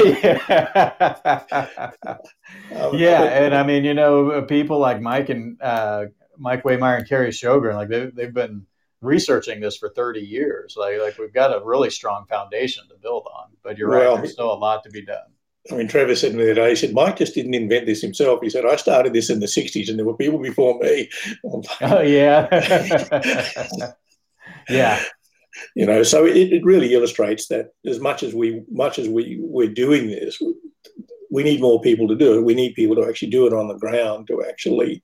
um, 2.75 2.95
yeah, 2.95 3.23
and 3.23 3.55
I 3.55 3.63
mean, 3.63 3.83
you 3.85 3.93
know, 3.93 4.41
people 4.43 4.79
like 4.79 5.01
Mike 5.01 5.29
and 5.29 5.61
uh, 5.61 6.05
Mike 6.37 6.63
Wehmeyer 6.63 6.97
and 6.97 7.07
Karrie 7.07 7.29
Shogren, 7.29 7.75
like 7.75 7.89
they, 7.89 8.07
they've 8.07 8.33
been 8.33 8.65
researching 9.01 9.59
this 9.59 9.77
for 9.77 9.89
30 9.89 10.21
years. 10.21 10.75
Like, 10.77 10.99
like 10.99 11.17
we've 11.17 11.33
got 11.33 11.55
a 11.55 11.63
really 11.63 11.89
strong 11.89 12.25
foundation 12.27 12.87
to 12.89 12.95
build 12.95 13.27
on. 13.33 13.49
But 13.63 13.77
you're 13.77 13.89
well, 13.89 14.13
right, 14.13 14.21
there's 14.21 14.33
still 14.33 14.51
a 14.51 14.55
lot 14.55 14.83
to 14.83 14.89
be 14.89 15.05
done. 15.05 15.27
I 15.71 15.75
mean, 15.75 15.87
Trevor 15.87 16.15
said 16.15 16.31
to 16.31 16.37
me 16.37 16.45
that 16.45 16.55
day. 16.55 16.69
he 16.69 16.75
said, 16.75 16.93
Mike 16.93 17.17
just 17.17 17.35
didn't 17.35 17.53
invent 17.53 17.85
this 17.85 18.01
himself. 18.01 18.39
He 18.41 18.49
said, 18.49 18.65
I 18.65 18.75
started 18.75 19.13
this 19.13 19.29
in 19.29 19.39
the 19.39 19.45
60s 19.45 19.89
and 19.89 19.97
there 19.97 20.05
were 20.05 20.15
people 20.15 20.39
before 20.39 20.79
me. 20.79 21.09
oh, 21.81 22.01
yeah. 22.01 22.47
yeah. 24.69 25.01
You 25.75 25.85
know, 25.85 26.03
so 26.03 26.25
it, 26.25 26.53
it 26.53 26.63
really 26.63 26.93
illustrates 26.93 27.47
that 27.47 27.71
as 27.85 27.99
much 27.99 28.23
as 28.23 28.33
we 28.33 28.63
much 28.69 28.99
as 28.99 29.09
we 29.09 29.39
we're 29.41 29.67
doing 29.67 30.07
this, 30.07 30.39
we 31.31 31.43
need 31.43 31.61
more 31.61 31.81
people 31.81 32.07
to 32.07 32.15
do 32.15 32.37
it. 32.37 32.45
We 32.45 32.53
need 32.53 32.75
people 32.75 32.95
to 32.97 33.07
actually 33.07 33.31
do 33.31 33.47
it 33.47 33.53
on 33.53 33.67
the 33.67 33.77
ground 33.77 34.27
to 34.27 34.43
actually 34.47 35.01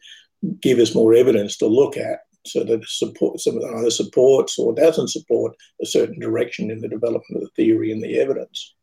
give 0.62 0.80
us 0.80 0.94
more 0.94 1.14
evidence 1.14 1.58
to 1.58 1.68
look 1.68 1.98
at 1.98 2.20
so 2.46 2.64
that 2.64 2.84
support, 2.86 3.40
some 3.40 3.60
either 3.78 3.90
supports 3.90 4.60
or 4.60 4.74
doesn't 4.74 5.10
support 5.10 5.56
a 5.82 5.86
certain 5.86 6.20
direction 6.20 6.70
in 6.70 6.82
the 6.82 6.90
development 6.90 7.36
of 7.36 7.42
the 7.42 7.50
theory 7.56 7.92
and 7.92 8.04
the 8.04 8.20
evidence. 8.20 8.76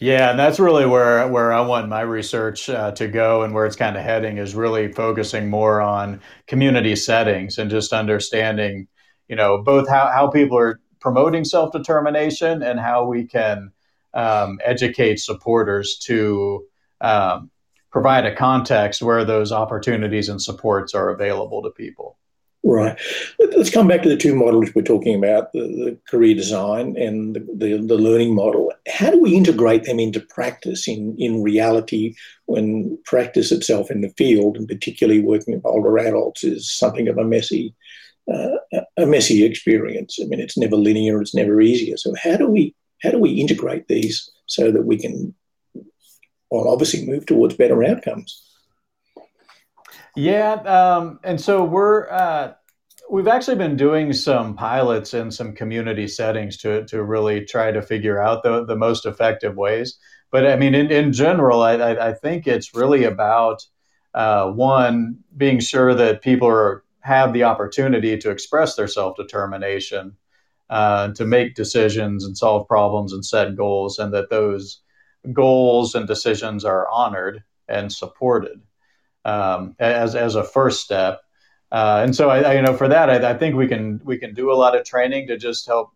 Yeah, 0.00 0.30
and 0.30 0.38
that's 0.38 0.58
really 0.58 0.86
where 0.86 1.26
where 1.28 1.52
I 1.52 1.60
want 1.60 1.88
my 1.88 2.00
research 2.02 2.68
uh, 2.68 2.90
to 2.92 3.06
go, 3.08 3.42
and 3.42 3.54
where 3.54 3.64
it's 3.64 3.76
kind 3.76 3.96
of 3.96 4.02
heading 4.02 4.38
is 4.38 4.54
really 4.54 4.92
focusing 4.92 5.48
more 5.48 5.80
on 5.80 6.20
community 6.46 6.96
settings 6.96 7.58
and 7.58 7.70
just 7.70 7.92
understanding, 7.92 8.88
you 9.28 9.36
know, 9.36 9.62
both 9.62 9.88
how 9.88 10.08
how 10.08 10.28
people 10.28 10.58
are 10.58 10.80
promoting 11.00 11.44
self 11.44 11.72
determination 11.72 12.62
and 12.62 12.80
how 12.80 13.04
we 13.06 13.24
can 13.26 13.70
um, 14.14 14.58
educate 14.64 15.20
supporters 15.20 15.96
to 16.06 16.66
um, 17.00 17.50
provide 17.90 18.26
a 18.26 18.34
context 18.34 19.00
where 19.02 19.24
those 19.24 19.52
opportunities 19.52 20.28
and 20.28 20.42
supports 20.42 20.94
are 20.94 21.10
available 21.10 21.62
to 21.62 21.70
people. 21.70 22.18
Right. 22.66 22.98
Let's 23.38 23.68
come 23.68 23.88
back 23.88 24.02
to 24.02 24.08
the 24.08 24.16
two 24.16 24.34
models 24.34 24.70
we're 24.74 24.80
talking 24.80 25.14
about 25.14 25.52
the, 25.52 25.60
the 25.60 25.98
career 26.08 26.34
design 26.34 26.96
and 26.96 27.36
the, 27.36 27.40
the, 27.40 27.76
the, 27.86 27.98
learning 27.98 28.34
model. 28.34 28.72
How 28.88 29.10
do 29.10 29.20
we 29.20 29.36
integrate 29.36 29.84
them 29.84 30.00
into 30.00 30.20
practice 30.20 30.88
in, 30.88 31.14
in 31.18 31.42
reality 31.42 32.14
when 32.46 32.98
practice 33.04 33.52
itself 33.52 33.90
in 33.90 34.00
the 34.00 34.14
field, 34.16 34.56
and 34.56 34.66
particularly 34.66 35.20
working 35.20 35.54
with 35.54 35.66
older 35.66 35.98
adults, 35.98 36.42
is 36.42 36.72
something 36.72 37.06
of 37.06 37.18
a 37.18 37.24
messy, 37.24 37.74
uh, 38.32 38.56
a 38.96 39.04
messy 39.04 39.44
experience? 39.44 40.18
I 40.22 40.24
mean, 40.24 40.40
it's 40.40 40.56
never 40.56 40.76
linear, 40.76 41.20
it's 41.20 41.34
never 41.34 41.60
easier. 41.60 41.98
So, 41.98 42.14
how 42.22 42.38
do 42.38 42.48
we 42.48 42.74
how 43.02 43.10
do 43.10 43.18
we 43.18 43.32
integrate 43.32 43.88
these 43.88 44.30
so 44.46 44.70
that 44.72 44.86
we 44.86 44.96
can, 44.96 45.34
well, 46.50 46.68
obviously 46.68 47.04
move 47.04 47.26
towards 47.26 47.56
better 47.56 47.84
outcomes? 47.84 48.42
Yeah, 50.16 50.52
um, 50.54 51.18
and 51.24 51.40
so 51.40 51.64
we're 51.64 52.08
uh, 52.10 52.54
we've 53.10 53.26
actually 53.26 53.56
been 53.56 53.76
doing 53.76 54.12
some 54.12 54.54
pilots 54.54 55.12
in 55.14 55.30
some 55.30 55.54
community 55.54 56.06
settings 56.06 56.56
to 56.58 56.84
to 56.86 57.02
really 57.02 57.44
try 57.44 57.72
to 57.72 57.82
figure 57.82 58.22
out 58.22 58.42
the 58.42 58.64
the 58.64 58.76
most 58.76 59.06
effective 59.06 59.56
ways. 59.56 59.98
But 60.30 60.46
I 60.46 60.56
mean, 60.56 60.74
in, 60.74 60.90
in 60.90 61.12
general, 61.12 61.62
I, 61.62 61.74
I, 61.74 62.08
I 62.10 62.12
think 62.14 62.46
it's 62.46 62.74
really 62.74 63.04
about 63.04 63.64
uh, 64.14 64.50
one 64.50 65.18
being 65.36 65.60
sure 65.60 65.94
that 65.94 66.22
people 66.22 66.48
are 66.48 66.84
have 67.00 67.32
the 67.32 67.44
opportunity 67.44 68.16
to 68.18 68.30
express 68.30 68.76
their 68.76 68.88
self 68.88 69.16
determination, 69.16 70.16
uh, 70.70 71.12
to 71.14 71.24
make 71.24 71.56
decisions 71.56 72.24
and 72.24 72.36
solve 72.38 72.68
problems 72.68 73.12
and 73.12 73.26
set 73.26 73.56
goals, 73.56 73.98
and 73.98 74.14
that 74.14 74.30
those 74.30 74.80
goals 75.32 75.94
and 75.96 76.06
decisions 76.06 76.64
are 76.64 76.88
honored 76.90 77.42
and 77.68 77.92
supported 77.92 78.60
um, 79.24 79.74
as 79.78 80.14
as 80.14 80.34
a 80.34 80.44
first 80.44 80.82
step. 80.82 81.20
Uh, 81.72 82.02
and 82.04 82.14
so, 82.14 82.30
I, 82.30 82.40
I, 82.40 82.54
you 82.54 82.62
know, 82.62 82.76
for 82.76 82.88
that, 82.88 83.10
I, 83.10 83.30
I, 83.30 83.34
think 83.34 83.56
we 83.56 83.66
can 83.66 84.00
we 84.04 84.16
can 84.16 84.32
do 84.32 84.52
a 84.52 84.54
lot 84.54 84.76
of 84.76 84.84
training 84.84 85.26
to 85.28 85.36
just 85.36 85.66
help 85.66 85.90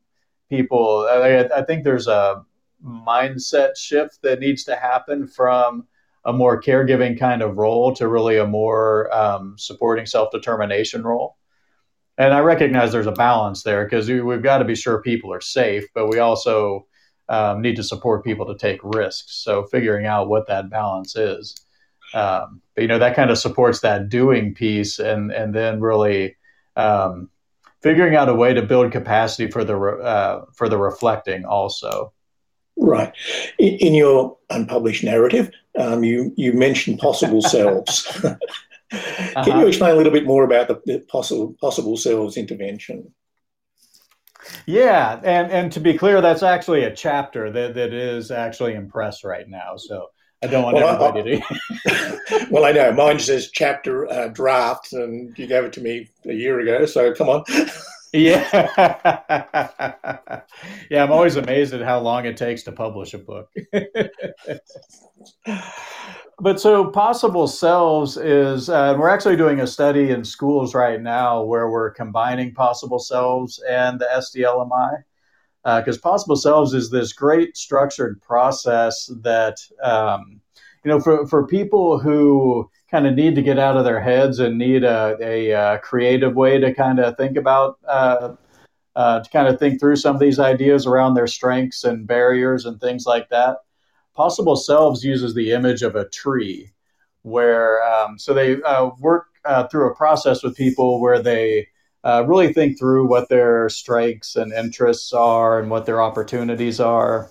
people. 0.49 1.07
I, 1.09 1.49
I, 1.55 1.63
think 1.63 1.85
there's 1.85 2.09
a 2.09 2.45
mindset 2.85 3.77
shift 3.77 4.23
that 4.23 4.41
needs 4.41 4.65
to 4.65 4.77
happen 4.77 5.29
from 5.29 5.87
a 6.25 6.33
more 6.33 6.61
caregiving 6.61 7.19
kind 7.19 7.43
of 7.43 7.57
role 7.57 7.95
to 7.95 8.09
really 8.09 8.39
a 8.39 8.47
more 8.47 9.15
um, 9.15 9.55
supporting 9.57 10.07
self 10.07 10.31
determination 10.33 11.05
role. 11.05 11.37
And 12.17 12.35
I 12.35 12.41
recognize 12.41 12.91
there's 12.91 13.07
a 13.07 13.13
balance 13.13 13.63
there 13.63 13.85
because 13.85 14.09
we, 14.09 14.17
have 14.17 14.43
got 14.43 14.59
to 14.59 14.65
be 14.65 14.75
sure 14.75 15.01
people 15.01 15.33
are 15.33 15.41
safe, 15.41 15.85
but 15.95 16.09
we 16.09 16.19
also 16.19 16.89
um, 17.29 17.63
need 17.63 17.77
to 17.77 17.85
support 17.85 18.25
people 18.25 18.47
to 18.47 18.59
take 18.59 18.81
risks. 18.83 19.37
So 19.45 19.63
figuring 19.65 20.07
out 20.07 20.29
what 20.29 20.49
that 20.49 20.69
balance 20.71 21.15
is. 21.15 21.55
Um, 22.15 22.63
but 22.75 22.83
you 22.83 22.89
know 22.89 22.99
that 22.99 23.17
kind 23.17 23.31
of 23.31 23.39
supports 23.39 23.81
that 23.81 24.09
doing 24.09 24.55
piece, 24.55 24.99
and 24.99 25.31
and 25.31 25.55
then 25.55 25.81
really 25.81 26.37
um, 26.77 27.31
figuring 27.83 28.15
out 28.15 28.29
a 28.29 28.35
way 28.35 28.55
to 28.55 28.63
build 28.63 28.93
capacity 28.93 29.51
for 29.51 29.65
the 29.65 29.77
uh, 29.79 30.45
for 30.55 30.69
the 30.69 30.79
reflecting 30.79 31.45
also. 31.45 32.13
Right. 32.77 33.13
In, 33.59 33.75
in 33.75 33.95
your 33.95 34.37
unpublished 34.51 35.05
narrative, 35.05 35.51
um, 35.79 36.05
you 36.05 36.33
you 36.37 36.53
mentioned 36.53 36.99
possible 36.99 37.43
selves. 37.57 38.07
Can 38.91 39.37
uh-huh. 39.37 39.61
you 39.61 39.67
explain 39.67 39.93
a 39.93 39.97
little 39.97 40.13
bit 40.13 40.25
more 40.25 40.45
about 40.45 40.69
the, 40.69 40.81
the 40.87 41.01
possible 41.01 41.55
possible 41.61 41.97
selves 41.97 42.37
intervention? 42.37 43.13
Yeah, 44.67 45.21
and 45.25 45.51
and 45.53 45.73
to 45.73 45.81
be 45.81 45.99
clear, 45.99 46.21
that's 46.21 46.43
actually 46.43 46.85
a 46.85 46.95
chapter 46.95 47.51
that, 47.51 47.75
that 47.75 47.93
is 47.93 48.31
actually 48.31 48.75
in 48.75 48.89
press 48.89 49.25
right 49.25 49.49
now. 49.49 49.77
So 49.77 50.09
I 50.43 50.47
don't 50.47 50.63
want 50.63 50.77
well, 50.77 51.03
everybody 51.03 51.43
I, 51.43 51.59
to. 51.89 52.49
well, 52.51 52.65
I 52.65 52.73
know 52.73 52.93
mine 52.93 53.19
says 53.19 53.51
chapter 53.53 54.09
uh, 54.11 54.29
draft, 54.29 54.93
and 54.93 55.37
you 55.37 55.49
gave 55.49 55.65
it 55.65 55.73
to 55.75 55.81
me 55.81 56.09
a 56.27 56.33
year 56.33 56.61
ago. 56.61 56.87
So 56.87 57.13
come 57.13 57.29
on. 57.29 57.45
yeah, 58.13 58.47
yeah. 60.91 61.03
I'm 61.03 61.11
always 61.11 61.35
amazed 61.35 61.75
at 61.75 61.83
how 61.83 61.99
long 61.99 62.25
it 62.25 62.37
takes 62.37 62.63
to 62.65 62.73
publish 62.73 63.15
a 63.15 63.19
book. 63.19 63.51
but 66.39 66.61
so 66.61 66.89
possible 66.89 67.49
selves 67.49 68.17
is 68.17 68.71
uh, 68.71 68.95
we're 68.97 69.09
actually 69.09 69.37
doing 69.37 69.59
a 69.59 69.67
study 69.67 70.11
in 70.11 70.25
schools 70.25 70.73
right 70.73 71.03
now 71.03 71.43
where 71.43 71.69
we're 71.69 71.91
combining 71.91 72.55
possible 72.55 73.01
selves 73.01 73.61
and 73.69 73.99
the 73.99 74.07
SDLMI 74.15 75.03
because 75.65 75.99
uh, 75.99 76.01
possible 76.03 76.37
selves 76.37 76.75
is 76.75 76.91
this 76.91 77.13
great 77.13 77.57
structured 77.57 78.21
process 78.23 79.11
that 79.23 79.57
um, 79.83 80.41
you 80.85 80.91
know 80.91 81.01
for, 81.01 81.27
for 81.27 81.47
people 81.47 81.99
who 81.99 82.71
kind 82.91 83.07
of 83.07 83.15
need 83.15 83.35
to 83.35 83.43
get 83.43 83.59
out 83.59 83.77
of 83.77 83.85
their 83.85 84.01
heads 84.01 84.39
and 84.39 84.57
need 84.57 84.85
a, 84.85 85.17
a, 85.21 85.51
a 85.51 85.79
creative 85.81 86.35
way 86.35 86.59
to 86.59 86.73
kind 86.73 86.99
of 86.99 87.17
think 87.17 87.37
about 87.37 87.79
uh, 87.87 88.35
uh, 88.97 89.21
to 89.21 89.31
kind 89.31 89.47
of 89.47 89.59
think 89.59 89.79
through 89.79 89.97
some 89.97 90.17
of 90.17 90.21
these 90.21 90.41
ideas 90.41 90.87
around 90.87 91.15
their 91.15 91.27
strengths 91.27 91.85
and 91.85 92.07
barriers 92.07 92.65
and 92.65 92.81
things 92.81 93.07
like 93.07 93.29
that. 93.29 93.59
Possible 94.15 94.57
Selves 94.57 95.05
uses 95.05 95.35
the 95.35 95.53
image 95.53 95.83
of 95.83 95.95
a 95.95 96.09
tree, 96.09 96.73
where 97.23 97.81
um, 97.85 98.19
so 98.19 98.35
they 98.35 98.61
uh, 98.63 98.91
work 98.99 99.27
uh, 99.45 99.69
through 99.69 99.91
a 99.91 99.95
process 99.95 100.43
with 100.43 100.57
people 100.57 101.01
where 101.01 101.23
they 101.23 101.69
uh, 102.05 102.25
really 102.27 102.53
think 102.53 102.79
through 102.79 103.07
what 103.07 103.29
their 103.29 103.69
strengths 103.69 104.37
and 104.37 104.53
interests 104.53 105.13
are 105.13 105.61
and 105.61 105.71
what 105.71 105.87
their 105.87 106.01
opportunities 106.01 106.81
are. 106.81 107.31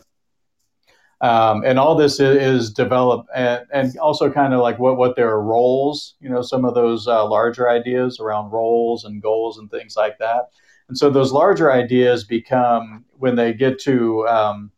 Um, 1.20 1.64
and 1.66 1.80
all 1.80 1.96
this 1.96 2.20
is, 2.20 2.38
is 2.38 2.74
developed 2.74 3.28
and, 3.34 3.66
and, 3.74 3.98
also 3.98 4.32
kind 4.32 4.54
of 4.54 4.60
like 4.60 4.78
what, 4.78 4.98
what 4.98 5.16
their 5.16 5.40
roles, 5.40 6.14
you 6.20 6.30
know, 6.30 6.44
some 6.44 6.64
of 6.64 6.76
those 6.76 7.08
uh, 7.08 7.28
larger 7.28 7.70
ideas 7.70 8.20
around 8.20 8.52
roles 8.52 9.04
and 9.04 9.20
goals 9.20 9.58
and 9.58 9.72
things 9.72 9.96
like 9.96 10.20
that. 10.20 10.52
And 10.90 10.98
so 10.98 11.10
those 11.10 11.32
larger 11.32 11.72
ideas 11.72 12.24
become, 12.24 13.04
when 13.14 13.36
they 13.36 13.54
get 13.54 13.80
to 13.82 14.28
um, 14.28 14.72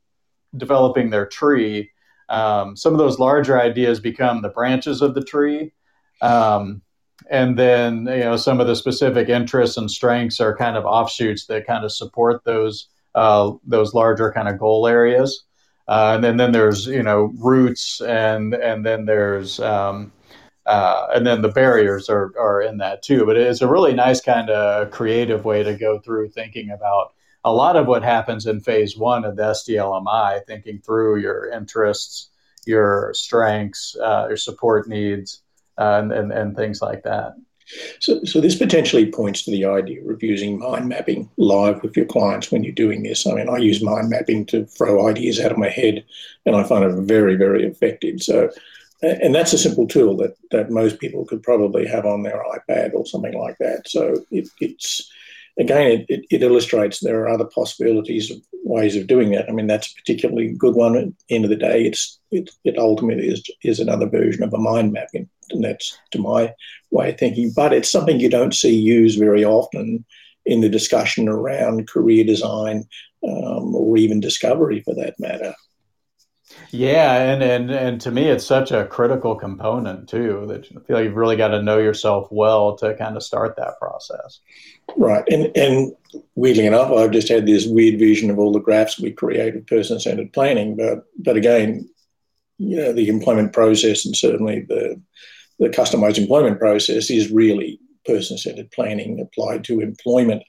developing 0.56 1.10
their 1.10 1.26
tree, 1.26 1.92
um, 2.30 2.76
some 2.78 2.94
of 2.94 3.00
those 3.00 3.20
larger 3.20 3.60
ideas 3.60 4.00
become 4.00 4.42
the 4.42 4.50
branches 4.50 5.02
of 5.02 5.16
the 5.16 5.24
tree. 5.24 5.74
Um, 6.22 6.82
and 7.30 7.58
then 7.58 8.06
you 8.06 8.20
know 8.20 8.38
some 8.38 8.60
of 8.60 8.68
the 8.68 8.76
specific 8.76 9.30
interests 9.30 9.78
and 9.78 9.90
strengths 9.90 10.40
are 10.40 10.56
kind 10.56 10.78
of 10.78 10.86
offshoots 10.86 11.46
that 11.48 11.68
kind 11.68 11.84
of 11.84 11.92
support 11.92 12.44
those 12.44 12.88
uh, 13.16 13.52
those 13.66 13.94
larger 13.94 14.32
kind 14.32 14.48
of 14.48 14.60
goal 14.60 14.88
areas. 14.88 15.44
Uh, 15.88 16.14
and 16.14 16.24
then, 16.24 16.38
then 16.38 16.52
there's 16.52 16.86
you 16.86 17.04
know 17.04 17.34
roots 17.40 18.00
and 18.02 18.54
and 18.54 18.86
then 18.86 19.06
there's 19.06 19.60
um, 19.60 20.12
uh, 20.68 21.08
and 21.16 21.26
then 21.26 21.42
the 21.42 21.50
barriers 21.50 22.10
are, 22.10 22.32
are 22.40 22.62
in 22.62 22.78
that 22.78 23.02
too. 23.02 23.26
But 23.26 23.38
it's 23.38 23.62
a 23.62 23.68
really 23.68 23.94
nice 23.94 24.22
kind 24.22 24.50
of 24.52 24.92
creative 24.92 25.46
way 25.46 25.64
to 25.64 25.74
go 25.76 26.00
through 26.00 26.30
thinking 26.30 26.70
about 26.70 27.14
a 27.44 27.52
lot 27.52 27.76
of 27.76 27.88
what 27.88 28.04
happens 28.04 28.46
in 28.46 28.60
phase 28.60 28.98
one 28.98 29.26
of 29.26 29.36
the 29.36 29.44
SDLMI, 29.44 30.46
thinking 30.46 30.80
through 30.80 31.18
your 31.18 31.50
interests, 31.50 32.30
your 32.68 33.12
strengths, 33.16 33.96
uh, 33.98 34.26
your 34.28 34.38
support 34.38 34.88
needs, 34.88 35.42
and, 35.80 36.12
and, 36.12 36.32
and 36.32 36.56
things 36.56 36.82
like 36.82 37.04
that. 37.04 37.34
So, 38.00 38.24
so 38.24 38.42
this 38.42 38.56
potentially 38.56 39.12
points 39.12 39.44
to 39.44 39.52
the 39.52 39.66
idea 39.66 40.04
of 40.04 40.24
using 40.24 40.60
mind 40.60 40.88
mapping 40.88 41.30
live 41.38 41.84
with 41.84 41.96
your 41.96 42.06
clients 42.06 42.52
when 42.52 42.64
you're 42.64 42.74
doing 42.74 43.04
this. 43.04 43.28
I 43.28 43.34
mean, 43.34 43.50
I 43.50 43.58
use 43.58 43.84
mind 43.84 44.10
mapping 44.10 44.46
to 44.48 44.66
throw 44.66 45.08
ideas 45.08 45.40
out 45.40 45.52
of 45.52 45.58
my 45.58 45.70
head, 45.70 46.04
and 46.46 46.56
I 46.56 46.64
find 46.64 46.84
it 46.84 46.96
very, 47.04 47.36
very 47.36 47.66
effective. 47.66 48.22
So, 48.22 48.50
and 49.02 49.34
that's 49.36 49.54
a 49.54 49.58
simple 49.58 49.88
tool 49.88 50.18
that 50.18 50.36
that 50.52 50.72
most 50.72 51.00
people 51.00 51.26
could 51.26 51.44
probably 51.44 51.86
have 51.86 52.06
on 52.06 52.24
their 52.24 52.44
iPad 52.44 52.94
or 52.94 53.06
something 53.06 53.38
like 53.38 53.58
that. 53.60 53.88
So 53.88 54.26
it, 54.32 54.50
it's 54.60 55.10
again, 55.60 56.06
it, 56.08 56.26
it, 56.30 56.42
illustrates 56.42 57.00
there 57.00 57.22
are 57.22 57.30
other 57.30 57.46
possibilities 57.46 58.32
of 58.32 58.38
ways 58.64 58.96
of 58.96 59.08
doing 59.08 59.32
that. 59.32 59.50
I 59.50 59.52
mean, 59.52 59.68
that's 59.68 59.92
a 59.92 59.96
particularly 59.96 60.54
good 60.54 60.74
one. 60.74 60.96
At 60.96 61.08
the 61.28 61.36
end 61.36 61.44
of 61.44 61.50
the 61.50 61.56
day, 61.56 61.84
it's 61.84 62.20
it, 62.32 62.50
it 62.64 62.78
ultimately 62.78 63.28
is 63.28 63.44
is 63.64 63.80
another 63.80 64.08
version 64.08 64.44
of 64.44 64.54
a 64.54 64.58
mind 64.58 64.94
mapping, 64.94 65.30
and 65.52 65.64
that's 65.64 65.98
to 66.12 66.20
my 66.20 66.54
way 66.92 67.12
of 67.12 67.20
thinking. 67.20 67.52
But 67.56 67.74
it's 67.74 67.92
something 67.92 68.20
you 68.20 68.30
don't 68.30 68.56
see 68.56 68.76
used 68.76 69.20
very 69.20 69.44
often 69.44 70.06
in 70.46 70.62
the 70.62 70.70
discussion 70.70 71.28
around 71.28 71.90
career 71.90 72.24
design 72.24 72.86
um, 73.24 73.76
or 73.76 73.98
even 73.98 74.20
discovery, 74.20 74.82
for 74.82 74.96
that 74.96 75.20
matter. 75.20 75.54
Yeah, 76.72 77.16
and, 77.22 77.42
and 77.42 77.72
and 77.72 78.02
to 78.02 78.12
me, 78.12 78.26
it's 78.26 78.46
such 78.46 78.72
a 78.72 78.86
critical 78.86 79.36
component 79.36 80.08
too 80.08 80.46
that 80.50 80.68
I 80.76 80.80
feel 80.86 81.02
you've 81.02 81.16
really 81.16 81.36
got 81.36 81.48
to 81.48 81.64
know 81.64 81.80
yourself 81.80 82.28
well 82.32 82.76
to 82.78 82.96
kind 82.96 83.16
of 83.16 83.24
start 83.24 83.56
that 83.56 83.80
process. 83.80 84.40
Right, 84.96 85.24
and 85.30 85.52
and 85.58 85.94
weirdly 86.36 86.68
enough, 86.68 86.92
I've 86.92 87.12
just 87.12 87.28
had 87.28 87.48
this 87.48 87.66
weird 87.66 87.98
vision 87.98 88.30
of 88.30 88.38
all 88.38 88.52
the 88.52 88.60
graphs 88.60 89.00
we 89.00 89.12
create 89.12 89.40
created 89.40 89.68
person-centered 89.68 90.32
planning, 90.32 90.76
but 90.76 91.06
but 91.18 91.38
again, 91.38 91.90
you 92.60 92.78
know, 92.78 92.94
the 92.94 93.10
employment 93.10 93.52
process 93.52 94.06
and 94.06 94.16
certainly 94.16 94.66
the 94.70 95.02
the 95.58 95.70
customized 95.70 96.20
employment 96.20 96.60
process 96.60 97.10
is 97.10 97.32
really 97.32 97.80
person-centered 98.06 98.70
planning 98.72 99.20
applied 99.20 99.64
to 99.64 99.82
employment, 99.82 100.44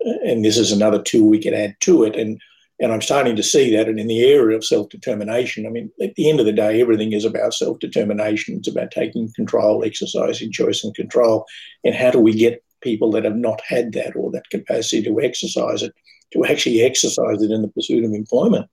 and 0.00 0.44
this 0.44 0.56
is 0.56 0.70
another 0.70 1.02
tool 1.02 1.28
we 1.28 1.42
could 1.42 1.54
add 1.54 1.74
to 1.80 2.04
it, 2.04 2.14
and 2.14 2.40
and 2.84 2.92
I'm 2.92 3.00
starting 3.00 3.34
to 3.36 3.42
see 3.42 3.74
that. 3.74 3.88
And 3.88 3.98
in 3.98 4.08
the 4.08 4.22
area 4.22 4.54
of 4.54 4.62
self 4.62 4.90
determination, 4.90 5.66
I 5.66 5.70
mean, 5.70 5.90
at 6.02 6.14
the 6.16 6.28
end 6.28 6.38
of 6.38 6.44
the 6.44 6.52
day, 6.52 6.82
everything 6.82 7.14
is 7.14 7.24
about 7.24 7.54
self 7.54 7.78
determination. 7.78 8.58
It's 8.58 8.68
about 8.68 8.90
taking 8.90 9.32
control, 9.34 9.82
exercising 9.82 10.52
choice 10.52 10.84
and 10.84 10.94
control. 10.94 11.46
And 11.82 11.94
how 11.94 12.10
do 12.10 12.20
we 12.20 12.34
get 12.34 12.62
people 12.82 13.10
that 13.12 13.24
have 13.24 13.36
not 13.36 13.62
had 13.66 13.94
that 13.94 14.14
or 14.14 14.30
that 14.32 14.50
capacity 14.50 15.02
to 15.04 15.18
exercise 15.22 15.82
it 15.82 15.94
to 16.34 16.44
actually 16.44 16.82
exercise 16.82 17.40
it 17.40 17.50
in 17.50 17.62
the 17.62 17.68
pursuit 17.68 18.04
of 18.04 18.12
employment? 18.12 18.68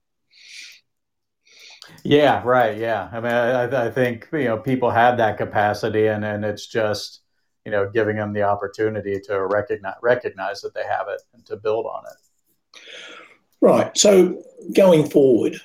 Yeah, 2.04 2.42
right. 2.44 2.76
Yeah. 2.76 3.08
I 3.10 3.20
mean, 3.20 3.32
I, 3.32 3.86
I 3.86 3.90
think, 3.90 4.28
you 4.30 4.44
know, 4.44 4.58
people 4.58 4.90
have 4.90 5.16
that 5.16 5.38
capacity 5.38 6.08
and, 6.08 6.22
and 6.22 6.44
it's 6.44 6.66
just, 6.66 7.22
you 7.64 7.72
know, 7.72 7.88
giving 7.88 8.16
them 8.16 8.34
the 8.34 8.42
opportunity 8.42 9.18
to 9.24 9.46
recognize, 9.46 9.94
recognize 10.02 10.60
that 10.60 10.74
they 10.74 10.84
have 10.84 11.06
it 11.08 11.22
and 11.32 11.46
to 11.46 11.56
build 11.56 11.86
on 11.86 12.02
it. 12.10 12.78
Right. 13.62 13.96
So 13.96 14.42
going 14.74 15.08
forward, 15.08 15.56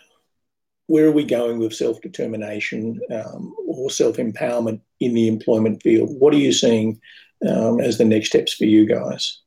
where 0.86 1.08
are 1.08 1.12
we 1.12 1.26
going 1.26 1.58
with 1.58 1.74
self 1.74 2.00
determination 2.00 3.02
um, 3.12 3.56
or 3.68 3.89
self 3.89 4.18
empowerment 4.18 4.82
in 5.00 5.16
the 5.16 5.28
employment 5.28 5.82
field? 5.82 6.16
What 6.20 6.34
are 6.34 6.38
you 6.38 6.54
seeing 6.54 7.02
um, 7.50 7.82
as 7.82 7.98
the 7.98 8.06
next 8.06 8.28
steps 8.28 8.54
for 8.54 8.66
you 8.66 8.86
guys? 8.86 9.41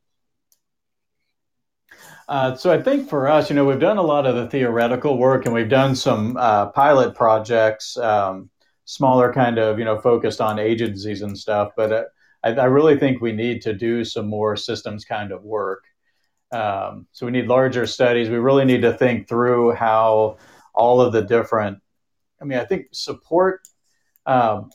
Uh, 2.27 2.55
so 2.55 2.71
I 2.71 2.81
think 2.81 3.09
for 3.09 3.29
us, 3.29 3.49
you 3.49 3.55
know, 3.55 3.65
we've 3.65 3.79
done 3.79 3.97
a 3.97 4.01
lot 4.01 4.25
of 4.25 4.35
the 4.35 4.47
theoretical 4.47 5.17
work 5.17 5.45
and 5.45 5.55
we've 5.55 5.69
done 5.69 5.95
some 5.95 6.35
uh, 6.37 6.67
pilot 6.67 7.15
projects, 7.15 7.97
um, 7.97 8.49
smaller 8.85 9.33
kind 9.33 9.59
of, 9.59 9.79
you 9.79 9.85
know, 9.85 9.99
focused 9.99 10.41
on 10.41 10.59
agencies 10.59 11.21
and 11.21 11.37
stuff. 11.37 11.71
But 11.75 11.91
uh, 11.91 12.03
I, 12.43 12.51
I, 12.51 12.65
really 12.65 12.97
think 12.97 13.21
we 13.21 13.31
need 13.33 13.61
to 13.63 13.73
do 13.73 14.05
some 14.05 14.27
more 14.27 14.55
systems 14.55 15.03
kind 15.03 15.31
of 15.31 15.43
work. 15.43 15.83
Um, 16.51 17.07
so 17.11 17.25
we 17.25 17.31
need 17.31 17.47
larger 17.47 17.85
studies. 17.85 18.29
We 18.29 18.37
really 18.37 18.65
need 18.65 18.81
to 18.81 18.93
think 18.93 19.27
through 19.27 19.73
how 19.73 20.37
all 20.73 21.01
of 21.01 21.13
the 21.13 21.21
different. 21.21 21.79
I 22.41 22.45
mean, 22.45 22.59
I 22.59 22.65
think 22.65 22.87
support. 22.91 23.61
Um, 24.25 24.69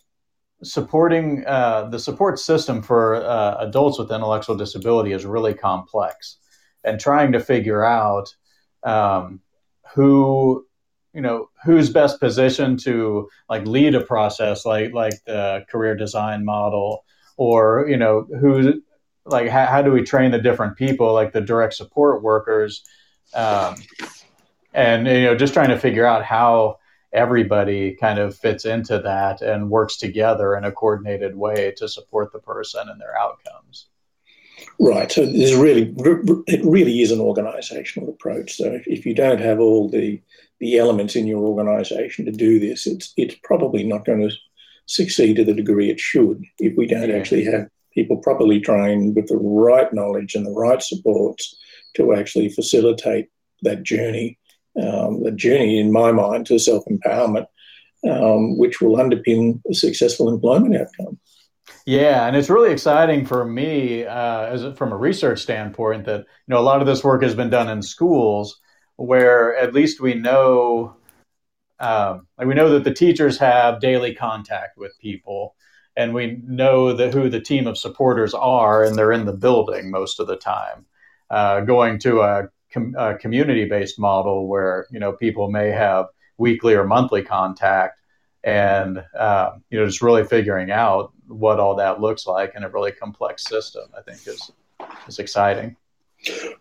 supporting 0.62 1.45
uh, 1.47 1.89
the 1.91 1.99
support 1.99 2.39
system 2.39 2.83
for 2.83 3.16
uh, 3.16 3.57
adults 3.61 3.99
with 3.99 4.11
intellectual 4.11 4.57
disability 4.57 5.12
is 5.12 5.24
really 5.24 5.55
complex, 5.55 6.39
and 6.85 6.99
trying 6.99 7.33
to 7.33 7.41
figure 7.41 7.85
out 7.85 8.35
um, 8.83 9.41
who 9.95 10.66
you 11.12 11.20
know 11.20 11.49
who's 11.64 11.91
best 11.91 12.20
positioned 12.20 12.81
to 12.81 13.29
like 13.49 13.66
lead 13.66 13.95
a 13.95 14.01
process 14.01 14.66
like 14.66 14.93
like 14.93 15.14
the 15.24 15.64
career 15.70 15.97
design 15.97 16.45
model 16.45 17.05
or 17.39 17.87
you 17.89 17.97
know 17.97 18.27
who 18.41 18.83
like 19.27 19.49
how, 19.49 19.66
how 19.66 19.83
do 19.83 19.93
we 19.93 20.03
train 20.03 20.31
the 20.31 20.39
different 20.39 20.77
people 20.77 21.12
like 21.12 21.33
the 21.33 21.41
direct 21.41 21.74
support 21.74 22.22
workers? 22.22 22.85
Um, 23.35 23.77
and 24.72 25.07
you 25.07 25.24
know 25.24 25.37
just 25.37 25.55
trying 25.55 25.70
to 25.70 25.79
figure 25.79 26.07
out 26.07 26.24
how 26.24 26.79
everybody 27.12 27.95
kind 27.95 28.18
of 28.18 28.37
fits 28.37 28.64
into 28.64 28.99
that 28.99 29.41
and 29.41 29.70
works 29.70 29.97
together 29.97 30.55
in 30.55 30.64
a 30.64 30.72
coordinated 30.72 31.35
way 31.35 31.72
to 31.77 31.89
support 31.89 32.33
the 32.33 32.39
person 32.39 32.89
and 32.89 33.01
their 33.01 33.16
outcomes. 33.18 33.87
Right. 34.79 35.11
So 35.11 35.24
there's 35.24 35.55
really 35.55 35.95
it 36.47 36.64
really 36.64 37.01
is 37.01 37.12
an 37.12 37.20
organizational 37.20 38.11
approach. 38.11 38.55
So 38.57 38.66
if, 38.66 38.87
if 38.87 39.07
you 39.07 39.14
don't 39.14 39.41
have 39.41 39.61
all 39.61 39.89
the 39.89 40.20
the 40.59 40.79
elements 40.79 41.16
in 41.16 41.27
your 41.27 41.43
organization 41.43 42.24
to 42.24 42.33
do 42.33 42.59
this 42.59 42.87
it's 42.87 43.12
it's 43.16 43.35
probably 43.43 43.85
not 43.85 44.05
going 44.05 44.29
to 44.29 44.35
succeed 44.87 45.37
to 45.37 45.45
the 45.45 45.55
degree 45.55 45.91
it 45.91 46.01
should 46.01 46.43
if 46.59 46.77
we 46.77 46.87
don't 46.87 47.11
actually 47.11 47.45
have 47.45 47.68
people 47.97 48.18
properly 48.18 48.61
trained 48.61 49.16
with 49.16 49.26
the 49.26 49.36
right 49.36 49.92
knowledge 49.92 50.36
and 50.36 50.47
the 50.47 50.53
right 50.53 50.80
supports 50.80 51.57
to 51.97 52.14
actually 52.14 52.51
facilitate 52.51 53.28
that 53.62 53.82
journey, 53.82 54.38
um, 54.80 55.24
the 55.24 55.32
journey 55.32 55.80
in 55.80 55.90
my 55.90 56.12
mind 56.12 56.47
to 56.47 56.59
self 56.59 56.84
empowerment, 56.84 57.47
um, 58.09 58.57
which 58.57 58.80
will 58.80 58.97
underpin 58.97 59.61
a 59.68 59.74
successful 59.74 60.28
employment 60.28 60.76
outcome. 60.76 61.18
Yeah, 61.86 62.26
and 62.26 62.36
it's 62.36 62.51
really 62.51 62.70
exciting 62.70 63.26
for 63.26 63.44
me 63.44 64.05
uh, 64.05 64.47
as 64.47 64.76
from 64.76 64.92
a 64.92 64.97
research 64.97 65.40
standpoint 65.40 66.05
that 66.05 66.20
you 66.20 66.49
know 66.49 66.59
a 66.59 66.62
lot 66.62 66.80
of 66.80 66.86
this 66.86 67.03
work 67.03 67.22
has 67.22 67.34
been 67.34 67.51
done 67.51 67.68
in 67.68 67.82
schools 67.82 68.61
where 68.97 69.57
at 69.57 69.74
least 69.74 70.01
we 70.01 70.14
know 70.14 70.97
um, 71.78 72.26
like 72.38 72.47
we 72.47 72.55
know 72.55 72.70
that 72.70 72.84
the 72.84 72.94
teachers 72.94 73.38
have 73.38 73.80
daily 73.80 74.14
contact 74.14 74.78
with 74.78 74.99
people 74.99 75.55
and 75.97 76.12
we 76.12 76.38
know 76.47 76.94
who 76.94 77.28
the 77.28 77.40
team 77.40 77.66
of 77.66 77.78
supporters 77.78 78.34
are, 78.34 78.84
and 78.84 78.97
they're 78.97 79.12
in 79.12 79.24
the 79.24 79.32
building 79.32 79.90
most 79.90 80.20
of 80.20 80.26
the 80.26 80.36
time. 80.36 80.84
Uh, 81.30 81.61
going 81.61 81.99
to 81.99 82.20
a, 82.20 82.49
com- 82.72 82.94
a, 82.97 83.16
community-based 83.16 83.99
model 83.99 84.47
where 84.47 84.86
you 84.90 85.01
know 85.01 85.12
people 85.12 85.51
may 85.51 85.70
have 85.70 86.07
weekly 86.38 86.74
or 86.74 86.84
monthly 86.84 87.22
contact, 87.22 88.01
and 88.44 89.03
uh, 89.18 89.53
you 89.70 89.78
know 89.78 89.86
just 89.86 90.03
really 90.03 90.24
figuring 90.24 90.70
out 90.70 91.12
what 91.26 91.59
all 91.59 91.74
that 91.74 92.01
looks 92.01 92.26
like 92.26 92.53
in 92.55 92.62
a 92.62 92.68
really 92.68 92.92
complex 92.92 93.44
system, 93.44 93.84
I 93.97 94.03
think 94.03 94.26
is 94.26 94.53
is 95.09 95.18
exciting. 95.18 95.76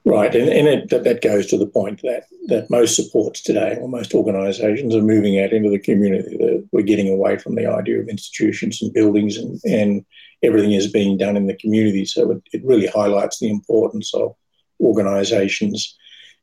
Right, 0.03 0.33
and, 0.35 0.49
and 0.49 0.67
it, 0.67 0.89
that, 0.89 1.03
that 1.03 1.21
goes 1.21 1.47
to 1.47 1.57
the 1.57 1.65
point 1.65 2.01
that, 2.03 2.25
that 2.47 2.69
most 2.69 2.95
supports 2.95 3.41
today, 3.41 3.77
or 3.79 3.87
most 3.87 4.13
organisations, 4.13 4.95
are 4.95 5.01
moving 5.01 5.39
out 5.39 5.53
into 5.53 5.69
the 5.69 5.79
community. 5.79 6.37
That 6.37 6.67
we're 6.71 6.83
getting 6.83 7.09
away 7.09 7.37
from 7.37 7.55
the 7.55 7.65
idea 7.65 7.99
of 7.99 8.07
institutions 8.07 8.81
and 8.81 8.93
buildings, 8.93 9.37
and, 9.37 9.59
and 9.65 10.05
everything 10.43 10.73
is 10.73 10.91
being 10.91 11.17
done 11.17 11.37
in 11.37 11.47
the 11.47 11.57
community. 11.57 12.05
So 12.05 12.31
it, 12.31 12.43
it 12.53 12.65
really 12.65 12.87
highlights 12.87 13.39
the 13.39 13.49
importance 13.49 14.13
of 14.13 14.35
organisations 14.79 15.95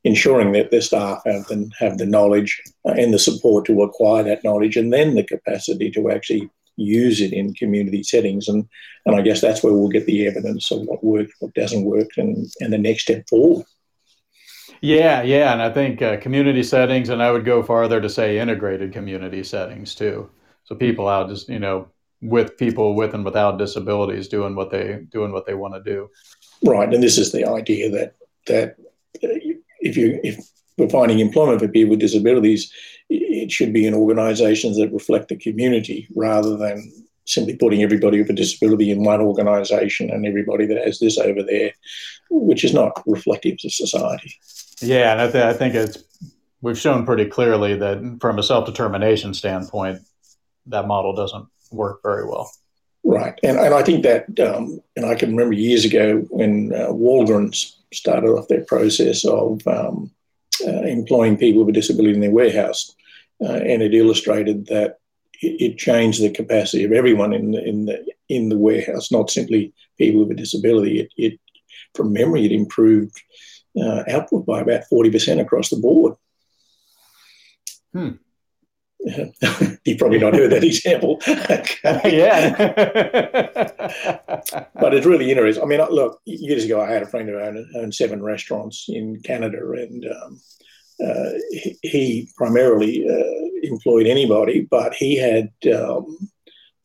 ensuring 0.03 0.51
that 0.51 0.69
their 0.69 0.81
staff 0.81 1.21
have 1.25 1.45
the, 1.47 1.69
have 1.79 1.97
the 1.97 2.05
knowledge 2.05 2.61
uh, 2.85 2.91
and 2.91 3.13
the 3.13 3.19
support 3.19 3.65
to 3.65 3.83
acquire 3.83 4.23
that 4.23 4.43
knowledge, 4.43 4.75
and 4.75 4.91
then 4.91 5.15
the 5.15 5.23
capacity 5.23 5.89
to 5.91 6.11
actually 6.11 6.49
use 6.75 7.21
it 7.21 7.33
in 7.33 7.53
community 7.53 8.03
settings. 8.03 8.47
And, 8.47 8.67
and 9.05 9.15
I 9.15 9.21
guess 9.21 9.41
that's 9.41 9.63
where 9.63 9.73
we'll 9.73 9.89
get 9.89 10.05
the 10.05 10.27
evidence 10.27 10.71
of 10.71 10.81
what 10.81 11.03
works, 11.03 11.33
what 11.39 11.53
doesn't 11.53 11.85
work, 11.85 12.09
and, 12.17 12.47
and 12.59 12.73
the 12.73 12.77
next 12.77 13.03
step 13.03 13.27
forward. 13.29 13.65
Yeah, 14.81 15.21
yeah. 15.21 15.53
And 15.53 15.61
I 15.61 15.69
think 15.69 16.01
uh, 16.01 16.17
community 16.17 16.63
settings, 16.63 17.09
and 17.09 17.23
I 17.23 17.31
would 17.31 17.45
go 17.45 17.63
farther 17.63 18.01
to 18.01 18.09
say 18.09 18.39
integrated 18.39 18.91
community 18.91 19.43
settings 19.43 19.95
too. 19.95 20.29
So 20.65 20.75
people 20.75 21.07
out 21.07 21.29
just, 21.29 21.47
you 21.47 21.59
know, 21.59 21.87
with 22.21 22.57
people 22.57 22.95
with 22.95 23.13
and 23.13 23.25
without 23.25 23.57
disabilities 23.57 24.27
doing 24.27 24.55
what 24.55 24.71
they 24.71 25.01
doing 25.11 25.31
what 25.31 25.45
they 25.45 25.53
want 25.53 25.73
to 25.73 25.83
do. 25.83 26.09
Right, 26.63 26.91
and 26.91 27.03
this 27.03 27.17
is 27.17 27.31
the 27.31 27.45
idea 27.45 27.89
that 27.91 28.15
that 28.47 28.77
if 29.81 29.97
you 29.97 30.19
if 30.23 30.39
we're 30.77 30.89
finding 30.89 31.19
employment 31.19 31.59
for 31.59 31.67
people 31.67 31.91
with 31.91 31.99
disabilities, 31.99 32.71
it 33.09 33.51
should 33.51 33.73
be 33.73 33.85
in 33.85 33.93
organisations 33.93 34.77
that 34.77 34.91
reflect 34.91 35.29
the 35.29 35.35
community 35.35 36.07
rather 36.15 36.57
than 36.57 36.91
simply 37.25 37.55
putting 37.55 37.83
everybody 37.83 38.19
with 38.19 38.29
a 38.29 38.33
disability 38.33 38.91
in 38.91 39.03
one 39.03 39.21
organisation 39.21 40.09
and 40.09 40.25
everybody 40.25 40.65
that 40.65 40.83
has 40.83 40.99
this 40.99 41.17
over 41.17 41.43
there, 41.43 41.71
which 42.29 42.63
is 42.63 42.73
not 42.73 43.01
reflective 43.05 43.57
of 43.63 43.71
society. 43.71 44.33
Yeah, 44.81 45.13
and 45.13 45.21
I, 45.21 45.31
th- 45.31 45.43
I 45.43 45.53
think 45.53 45.75
it's 45.75 46.03
we've 46.61 46.79
shown 46.79 47.05
pretty 47.05 47.25
clearly 47.25 47.75
that 47.75 48.17
from 48.19 48.39
a 48.39 48.43
self 48.43 48.65
determination 48.65 49.33
standpoint, 49.33 50.01
that 50.67 50.87
model 50.87 51.13
doesn't 51.13 51.45
work 51.71 52.01
very 52.03 52.25
well. 52.25 52.51
Right, 53.03 53.37
and 53.43 53.57
and 53.57 53.73
I 53.73 53.83
think 53.83 54.03
that, 54.03 54.39
um, 54.39 54.79
and 54.95 55.05
I 55.05 55.15
can 55.15 55.31
remember 55.31 55.53
years 55.53 55.85
ago 55.85 56.19
when 56.29 56.73
uh, 56.73 56.87
Walgreens 56.87 57.75
started 57.93 58.29
off 58.29 58.47
their 58.47 58.63
process 58.65 59.25
of 59.25 59.65
um, 59.67 60.09
employing 60.63 61.37
people 61.37 61.63
with 61.63 61.75
a 61.75 61.79
disability 61.79 62.15
in 62.15 62.21
their 62.21 62.31
warehouse, 62.31 62.95
uh, 63.41 63.53
and 63.53 63.81
it 63.81 63.93
illustrated 63.93 64.67
that 64.67 64.99
it, 65.41 65.61
it, 65.61 65.77
changed 65.77 66.21
the 66.21 66.29
capacity 66.29 66.83
of 66.83 66.91
everyone 66.91 67.33
in 67.33 67.51
the, 67.51 67.63
in 67.63 67.85
the 67.85 68.05
in 68.29 68.49
the 68.49 68.57
warehouse, 68.57 69.11
not 69.11 69.29
simply 69.29 69.73
people 69.97 70.21
with 70.21 70.31
a 70.31 70.41
disability. 70.41 71.01
It, 71.01 71.09
it 71.17 71.39
from 71.93 72.13
memory, 72.13 72.45
it 72.45 72.51
improved 72.51 73.21
uh, 73.79 74.03
output 74.09 74.45
by 74.45 74.61
about 74.61 74.85
forty 74.85 75.11
percent 75.11 75.41
across 75.41 75.69
the 75.69 75.77
board. 75.77 76.15
Hmm. 77.93 78.11
You've 79.85 79.97
probably 79.97 80.19
not 80.19 80.33
heard 80.33 80.51
that 80.51 80.63
example. 80.63 81.19
yeah. 81.27 82.55
but 84.75 84.93
it's 84.93 85.05
really 85.05 85.29
interesting. 85.29 85.63
I 85.63 85.67
mean, 85.67 85.81
look, 85.89 86.21
years 86.25 86.63
ago, 86.63 86.81
I 86.81 86.89
had 86.89 87.03
a 87.03 87.07
friend 87.07 87.27
who 87.27 87.37
owned, 87.37 87.65
owned 87.75 87.93
seven 87.93 88.23
restaurants 88.23 88.85
in 88.87 89.19
Canada, 89.21 89.59
and 89.71 90.05
um, 90.05 90.41
uh, 91.05 91.31
he, 91.51 91.77
he, 91.81 92.29
primarily 92.37 93.05
uh, 93.05 93.49
employed 93.63 94.07
anybody, 94.07 94.65
but 94.71 94.93
he 94.93 95.17
had 95.17 95.51
um, 95.73 96.29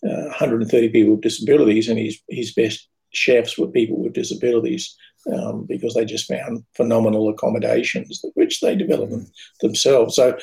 uh, 0.04 0.34
130 0.34 0.88
people 0.88 1.12
with 1.12 1.22
disabilities, 1.22 1.88
and 1.88 1.98
his, 1.98 2.18
his 2.28 2.52
best 2.52 2.88
chefs 3.12 3.56
were 3.56 3.68
people 3.68 4.02
with 4.02 4.12
disabilities. 4.12 4.96
Um, 5.34 5.66
because 5.68 5.92
they 5.92 6.06
just 6.06 6.28
found 6.28 6.64
phenomenal 6.74 7.28
accommodations, 7.28 8.24
which 8.34 8.60
they 8.60 8.74
developed 8.74 9.10
them 9.10 9.26
themselves. 9.60 10.14
So 10.14 10.38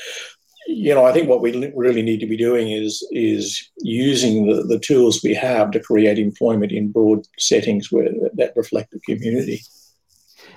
you 0.67 0.93
know, 0.93 1.05
I 1.05 1.11
think 1.11 1.29
what 1.29 1.41
we 1.41 1.71
really 1.75 2.01
need 2.01 2.19
to 2.19 2.27
be 2.27 2.37
doing 2.37 2.71
is 2.71 3.05
is 3.11 3.69
using 3.77 4.47
the, 4.47 4.63
the 4.63 4.79
tools 4.79 5.21
we 5.23 5.33
have 5.35 5.71
to 5.71 5.79
create 5.79 6.17
employment 6.17 6.71
in 6.71 6.91
broad 6.91 7.27
settings 7.37 7.91
where 7.91 8.09
that 8.33 8.53
reflect 8.55 8.91
the 8.91 8.99
community. 8.99 9.61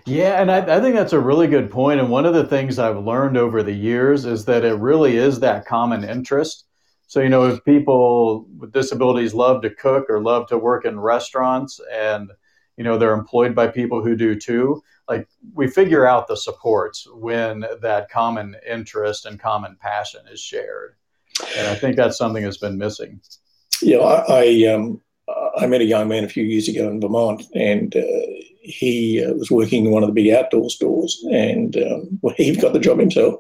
Yeah, 0.07 0.41
and 0.41 0.51
I, 0.51 0.77
I, 0.77 0.81
think 0.81 0.95
that's 0.95 1.13
a 1.13 1.21
really 1.21 1.47
good 1.47 1.71
point. 1.71 2.01
And 2.01 2.09
one 2.09 2.25
of 2.25 2.33
the 2.33 2.47
things 2.47 2.79
I've 2.79 3.05
learned 3.05 3.37
over 3.37 3.63
the 3.63 3.75
years 3.75 4.25
is 4.25 4.47
that 4.47 4.65
it 4.65 4.75
really 4.75 5.19
is 5.19 5.41
that 5.41 5.67
common 5.67 6.03
interest. 6.03 6.65
So, 7.09 7.21
you 7.21 7.29
know, 7.29 7.47
if 7.47 7.63
people 7.65 8.47
with 8.57 8.73
disabilities 8.73 9.35
love 9.35 9.61
to 9.63 9.71
cook 9.71 10.07
or 10.09 10.23
love 10.23 10.47
to 10.49 10.59
work 10.59 10.87
in 10.87 10.99
restaurants 10.99 11.79
and, 11.93 12.31
you 12.79 12.85
know, 12.85 12.97
they're 12.97 13.13
employed 13.13 13.55
by 13.55 13.67
people 13.67 14.03
who 14.03 14.17
do 14.17 14.35
too, 14.35 14.83
like 15.09 15.29
we 15.55 15.69
figure 15.69 16.07
out 16.07 16.29
the 16.29 16.37
supports 16.37 17.07
when 17.13 17.65
that 17.81 18.11
common 18.11 18.57
interest 18.69 19.27
and 19.27 19.41
common 19.41 19.77
passion 19.81 20.21
is 20.31 20.41
shared 20.41 20.95
and 21.57 21.67
i 21.67 21.75
think 21.75 21.97
that's 21.97 22.19
something 22.19 22.45
that's 22.45 22.59
been 22.59 22.79
missing 22.79 23.21
yeah 23.83 23.99
i, 23.99 24.43
I 24.45 24.73
um 24.73 25.01
I 25.59 25.67
met 25.67 25.81
a 25.81 25.85
young 25.85 26.09
man 26.09 26.25
a 26.25 26.29
few 26.29 26.45
years 26.45 26.69
ago 26.69 26.89
in 26.89 27.01
Vermont, 27.01 27.43
and 27.55 27.95
uh, 27.95 28.01
he 28.63 29.25
uh, 29.25 29.35
was 29.35 29.51
working 29.51 29.85
in 29.85 29.91
one 29.91 30.03
of 30.03 30.09
the 30.09 30.15
big 30.15 30.33
outdoor 30.33 30.71
stores, 30.71 31.23
and 31.31 31.77
um, 31.77 32.19
well, 32.23 32.35
he 32.37 32.55
got 32.57 32.73
the 32.73 32.79
job 32.79 32.99
himself. 32.99 33.35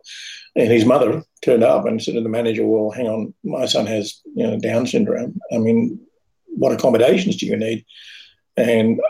And 0.57 0.71
his 0.71 0.85
mother 0.85 1.23
turned 1.43 1.63
up 1.63 1.87
and 1.87 2.03
said 2.03 2.15
to 2.15 2.21
the 2.21 2.29
manager, 2.29 2.67
"Well, 2.67 2.91
hang 2.91 3.07
on, 3.07 3.35
my 3.45 3.67
son 3.67 3.87
has 3.87 4.21
you 4.35 4.47
know 4.47 4.59
Down 4.59 4.87
syndrome. 4.87 5.39
I 5.53 5.59
mean, 5.59 5.99
what 6.47 6.73
accommodations 6.73 7.37
do 7.37 7.47
you 7.47 7.57
need?" 7.57 7.87
And 8.57 9.01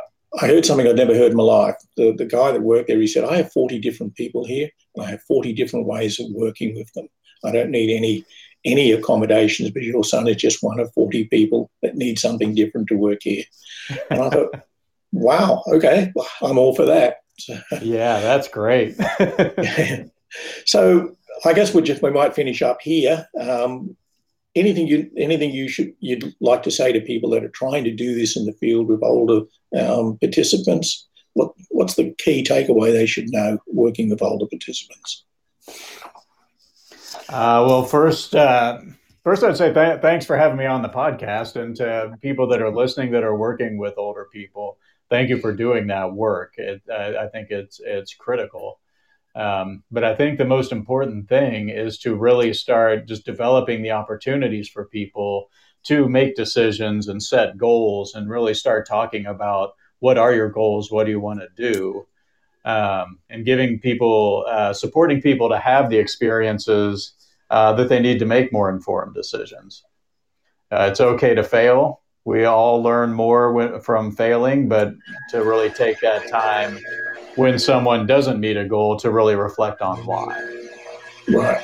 I 0.41 0.47
heard 0.47 0.67
something 0.67 0.87
I'd 0.87 0.97
never 0.97 1.15
heard 1.15 1.31
in 1.31 1.37
my 1.37 1.43
life. 1.43 1.77
The, 1.97 2.13
the 2.13 2.27
guy 2.27 2.53
that 2.53 2.61
worked 2.61 2.89
there, 2.89 3.01
he 3.01 3.07
said, 3.07 3.25
I 3.25 3.37
have 3.37 3.53
40 3.53 3.79
different 3.79 4.15
people 4.15 4.45
here, 4.45 4.69
and 4.95 5.07
I 5.07 5.11
have 5.11 5.23
40 5.23 5.53
different 5.55 5.87
ways 5.87 6.21
of 6.21 6.27
working 6.31 6.75
with 6.75 6.93
them. 6.93 7.09
I 7.45 7.53
don't 7.53 7.71
need 7.71 7.97
any 7.97 8.25
any 8.65 8.91
accommodations, 8.91 9.71
but 9.71 9.83
your 9.83 10.03
son 10.05 10.27
is 10.27 10.37
just 10.37 10.63
one 10.63 10.81
of 10.81 10.93
40 10.93 11.25
people 11.27 11.71
that 11.81 11.95
need 11.95 12.19
something 12.19 12.55
different 12.55 12.89
to 12.89 12.97
work 12.97 13.21
here. 13.23 13.45
And 14.11 14.21
I 14.21 14.31
thought, 14.31 14.63
wow, 15.13 15.63
okay, 15.69 16.13
well, 16.15 16.27
I'm 16.43 16.59
all 16.59 16.75
for 16.75 16.85
that. 16.87 17.19
yeah, 17.81 18.21
that's 18.21 18.49
great. 18.49 18.97
so 20.67 21.17
I 21.45 21.53
guess 21.53 21.73
we 21.73 21.83
just 21.83 22.03
we 22.03 22.11
might 22.11 22.35
finish 22.35 22.61
up 22.63 22.81
here. 22.83 23.29
Um, 23.41 23.97
anything 24.59 24.87
you 24.87 25.11
anything 25.17 25.51
you 25.51 25.69
should 25.69 25.93
you'd 26.01 26.35
like 26.41 26.63
to 26.65 26.71
say 26.71 26.93
to 26.93 27.01
people 27.01 27.31
that 27.31 27.45
are 27.45 27.51
trying 27.51 27.85
to 27.85 27.91
do 27.91 28.15
this 28.15 28.37
in 28.37 28.47
the 28.47 28.53
field 28.53 28.89
with 28.89 29.03
older 29.03 29.47
um, 29.79 30.19
participants? 30.19 31.07
What 31.35 31.53
what's 31.71 31.95
the 31.95 32.15
key 32.19 32.43
takeaway 32.43 32.93
they 32.93 33.07
should 33.07 33.31
know 33.31 33.59
working 33.67 34.11
with 34.11 34.23
older 34.23 34.47
participants? 34.47 35.25
Uh, 37.29 37.65
well, 37.67 37.85
first. 37.85 38.35
Uh, 38.35 38.81
first, 39.23 39.45
I'd 39.45 39.57
say 39.57 39.73
th- 39.73 40.01
thanks 40.01 40.25
for 40.25 40.37
having 40.37 40.59
me 40.59 40.67
on 40.67 40.83
the 40.83 40.89
podcast, 40.89 41.57
and 41.57 41.77
to 41.77 42.17
people 42.23 42.49
that 42.49 42.63
are 42.63 42.75
listening 42.75 43.13
that 43.13 43.25
are 43.25 43.37
working 43.37 43.79
with 43.79 43.95
older 43.99 44.29
people, 44.33 44.79
thank 45.11 45.29
you 45.29 45.39
for 45.39 45.53
doing 45.53 45.87
that 45.89 46.13
work. 46.13 46.55
It, 46.57 46.83
I, 46.91 47.25
I 47.25 47.29
think 47.29 47.51
it's 47.51 47.81
it's 47.85 48.15
critical. 48.15 48.81
Um, 49.39 49.85
but 49.93 50.03
I 50.03 50.17
think 50.17 50.37
the 50.37 50.45
most 50.45 50.73
important 50.73 51.29
thing 51.29 51.69
is 51.69 51.97
to 52.01 52.17
really 52.17 52.53
start 52.53 53.07
just 53.07 53.25
developing 53.25 53.83
the 53.83 53.93
opportunities 53.93 54.69
for 54.69 54.87
people 54.87 55.49
to 55.85 56.09
make 56.09 56.35
decisions 56.35 57.07
and 57.07 57.23
set 57.23 57.57
goals 57.57 58.17
and 58.17 58.29
really 58.29 58.53
start 58.53 58.87
talking 58.87 59.27
about 59.27 59.75
what 60.01 60.19
are 60.19 60.35
your 60.35 60.51
goals, 60.51 60.91
what 60.91 61.05
do 61.05 61.13
you 61.13 61.21
want 61.21 61.39
to 61.39 61.49
do, 61.57 62.05
um, 62.65 63.21
and 63.31 63.47
giving 63.47 63.79
people, 63.79 64.45
uh, 64.49 64.73
supporting 64.73 65.23
people 65.23 65.49
to 65.49 65.59
have 65.59 65.89
the 65.89 65.99
experiences 65.99 67.13
uh, 67.51 67.73
that 67.75 67.89
they 67.89 68.01
need 68.01 68.19
to 68.19 68.27
make 68.27 68.53
more 68.53 68.69
informed 68.69 69.15
decisions. 69.15 69.85
Uh, 70.73 70.89
it's 70.91 71.01
okay 71.01 71.37
to 71.37 71.45
fail. 71.45 72.01
We 72.25 72.45
all 72.45 72.83
learn 72.83 73.13
more 73.13 73.81
from 73.81 74.11
failing, 74.11 74.69
but 74.69 74.95
to 75.31 75.45
really 75.45 75.71
take 75.71 76.01
that 76.01 76.29
time 76.29 76.79
when 77.39 77.59
someone 77.59 78.05
doesn't 78.05 78.41
meet 78.41 78.57
a 78.57 78.65
goal 78.65 78.97
to 78.99 79.11
really 79.11 79.37
reflect 79.37 79.81
on 79.81 79.99
why. 80.05 80.27
Right. 81.29 81.63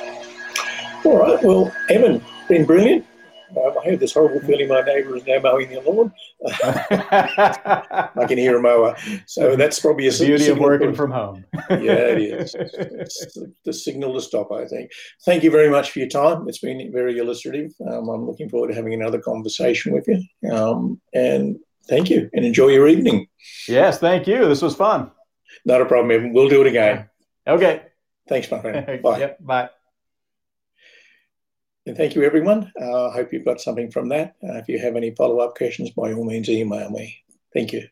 All 1.03 1.17
right. 1.19 1.43
Well, 1.43 1.71
Evan, 1.89 2.23
been 2.47 2.65
brilliant. 2.65 3.05
Um, 3.51 3.73
I 3.85 3.91
have 3.91 3.99
this 3.99 4.13
horrible 4.13 4.39
feeling 4.41 4.67
my 4.67 4.81
neighbour 4.81 5.15
is 5.15 5.25
now 5.27 5.39
mowing 5.39 5.69
the 5.69 5.81
lawn. 5.81 6.11
I 8.15 8.25
can 8.27 8.37
hear 8.37 8.57
a 8.57 8.61
mower. 8.61 8.95
So 9.27 9.55
that's 9.55 9.79
probably 9.79 10.07
a 10.07 10.11
the 10.11 10.25
beauty 10.25 10.47
of 10.47 10.57
working 10.59 10.95
from 10.95 11.11
home. 11.11 11.45
yeah, 11.69 12.07
it 12.09 12.21
is. 12.21 12.55
It's 12.57 13.37
the 13.63 13.73
signal 13.73 14.13
to 14.13 14.21
stop, 14.21 14.51
I 14.51 14.65
think. 14.65 14.91
Thank 15.25 15.43
you 15.43 15.51
very 15.51 15.69
much 15.69 15.91
for 15.91 15.99
your 15.99 16.07
time. 16.07 16.47
It's 16.47 16.59
been 16.59 16.91
very 16.91 17.17
illustrative. 17.17 17.71
Um, 17.87 18.09
I'm 18.09 18.25
looking 18.25 18.49
forward 18.49 18.69
to 18.69 18.75
having 18.75 18.93
another 18.93 19.19
conversation 19.19 19.93
with 19.93 20.07
you. 20.07 20.51
Um, 20.51 20.99
and 21.13 21.57
thank 21.87 22.09
you 22.09 22.29
and 22.33 22.45
enjoy 22.45 22.69
your 22.69 22.87
evening. 22.87 23.27
Yes, 23.67 23.99
thank 23.99 24.27
you. 24.27 24.47
This 24.47 24.61
was 24.61 24.75
fun. 24.75 25.11
Not 25.63 25.81
a 25.81 25.85
problem, 25.85 26.11
Evan. 26.11 26.33
We'll 26.33 26.49
do 26.49 26.61
it 26.61 26.67
again. 26.67 27.09
Okay. 27.47 27.83
Thanks, 28.27 28.49
my 28.49 28.59
friend. 28.59 29.01
Bye. 29.03 29.19
yep, 29.19 29.37
bye. 29.39 29.69
And 31.85 31.95
thank 31.95 32.15
you, 32.15 32.23
everyone. 32.23 32.71
I 32.81 32.83
uh, 32.83 33.11
hope 33.11 33.31
you've 33.31 33.45
got 33.45 33.61
something 33.61 33.91
from 33.91 34.09
that. 34.09 34.35
Uh, 34.43 34.57
if 34.57 34.67
you 34.67 34.79
have 34.79 34.95
any 34.95 35.11
follow 35.11 35.39
up 35.39 35.55
questions, 35.55 35.91
by 35.91 36.13
all 36.13 36.25
means, 36.25 36.49
email 36.49 36.89
me. 36.89 37.23
Thank 37.53 37.73
you. 37.73 37.87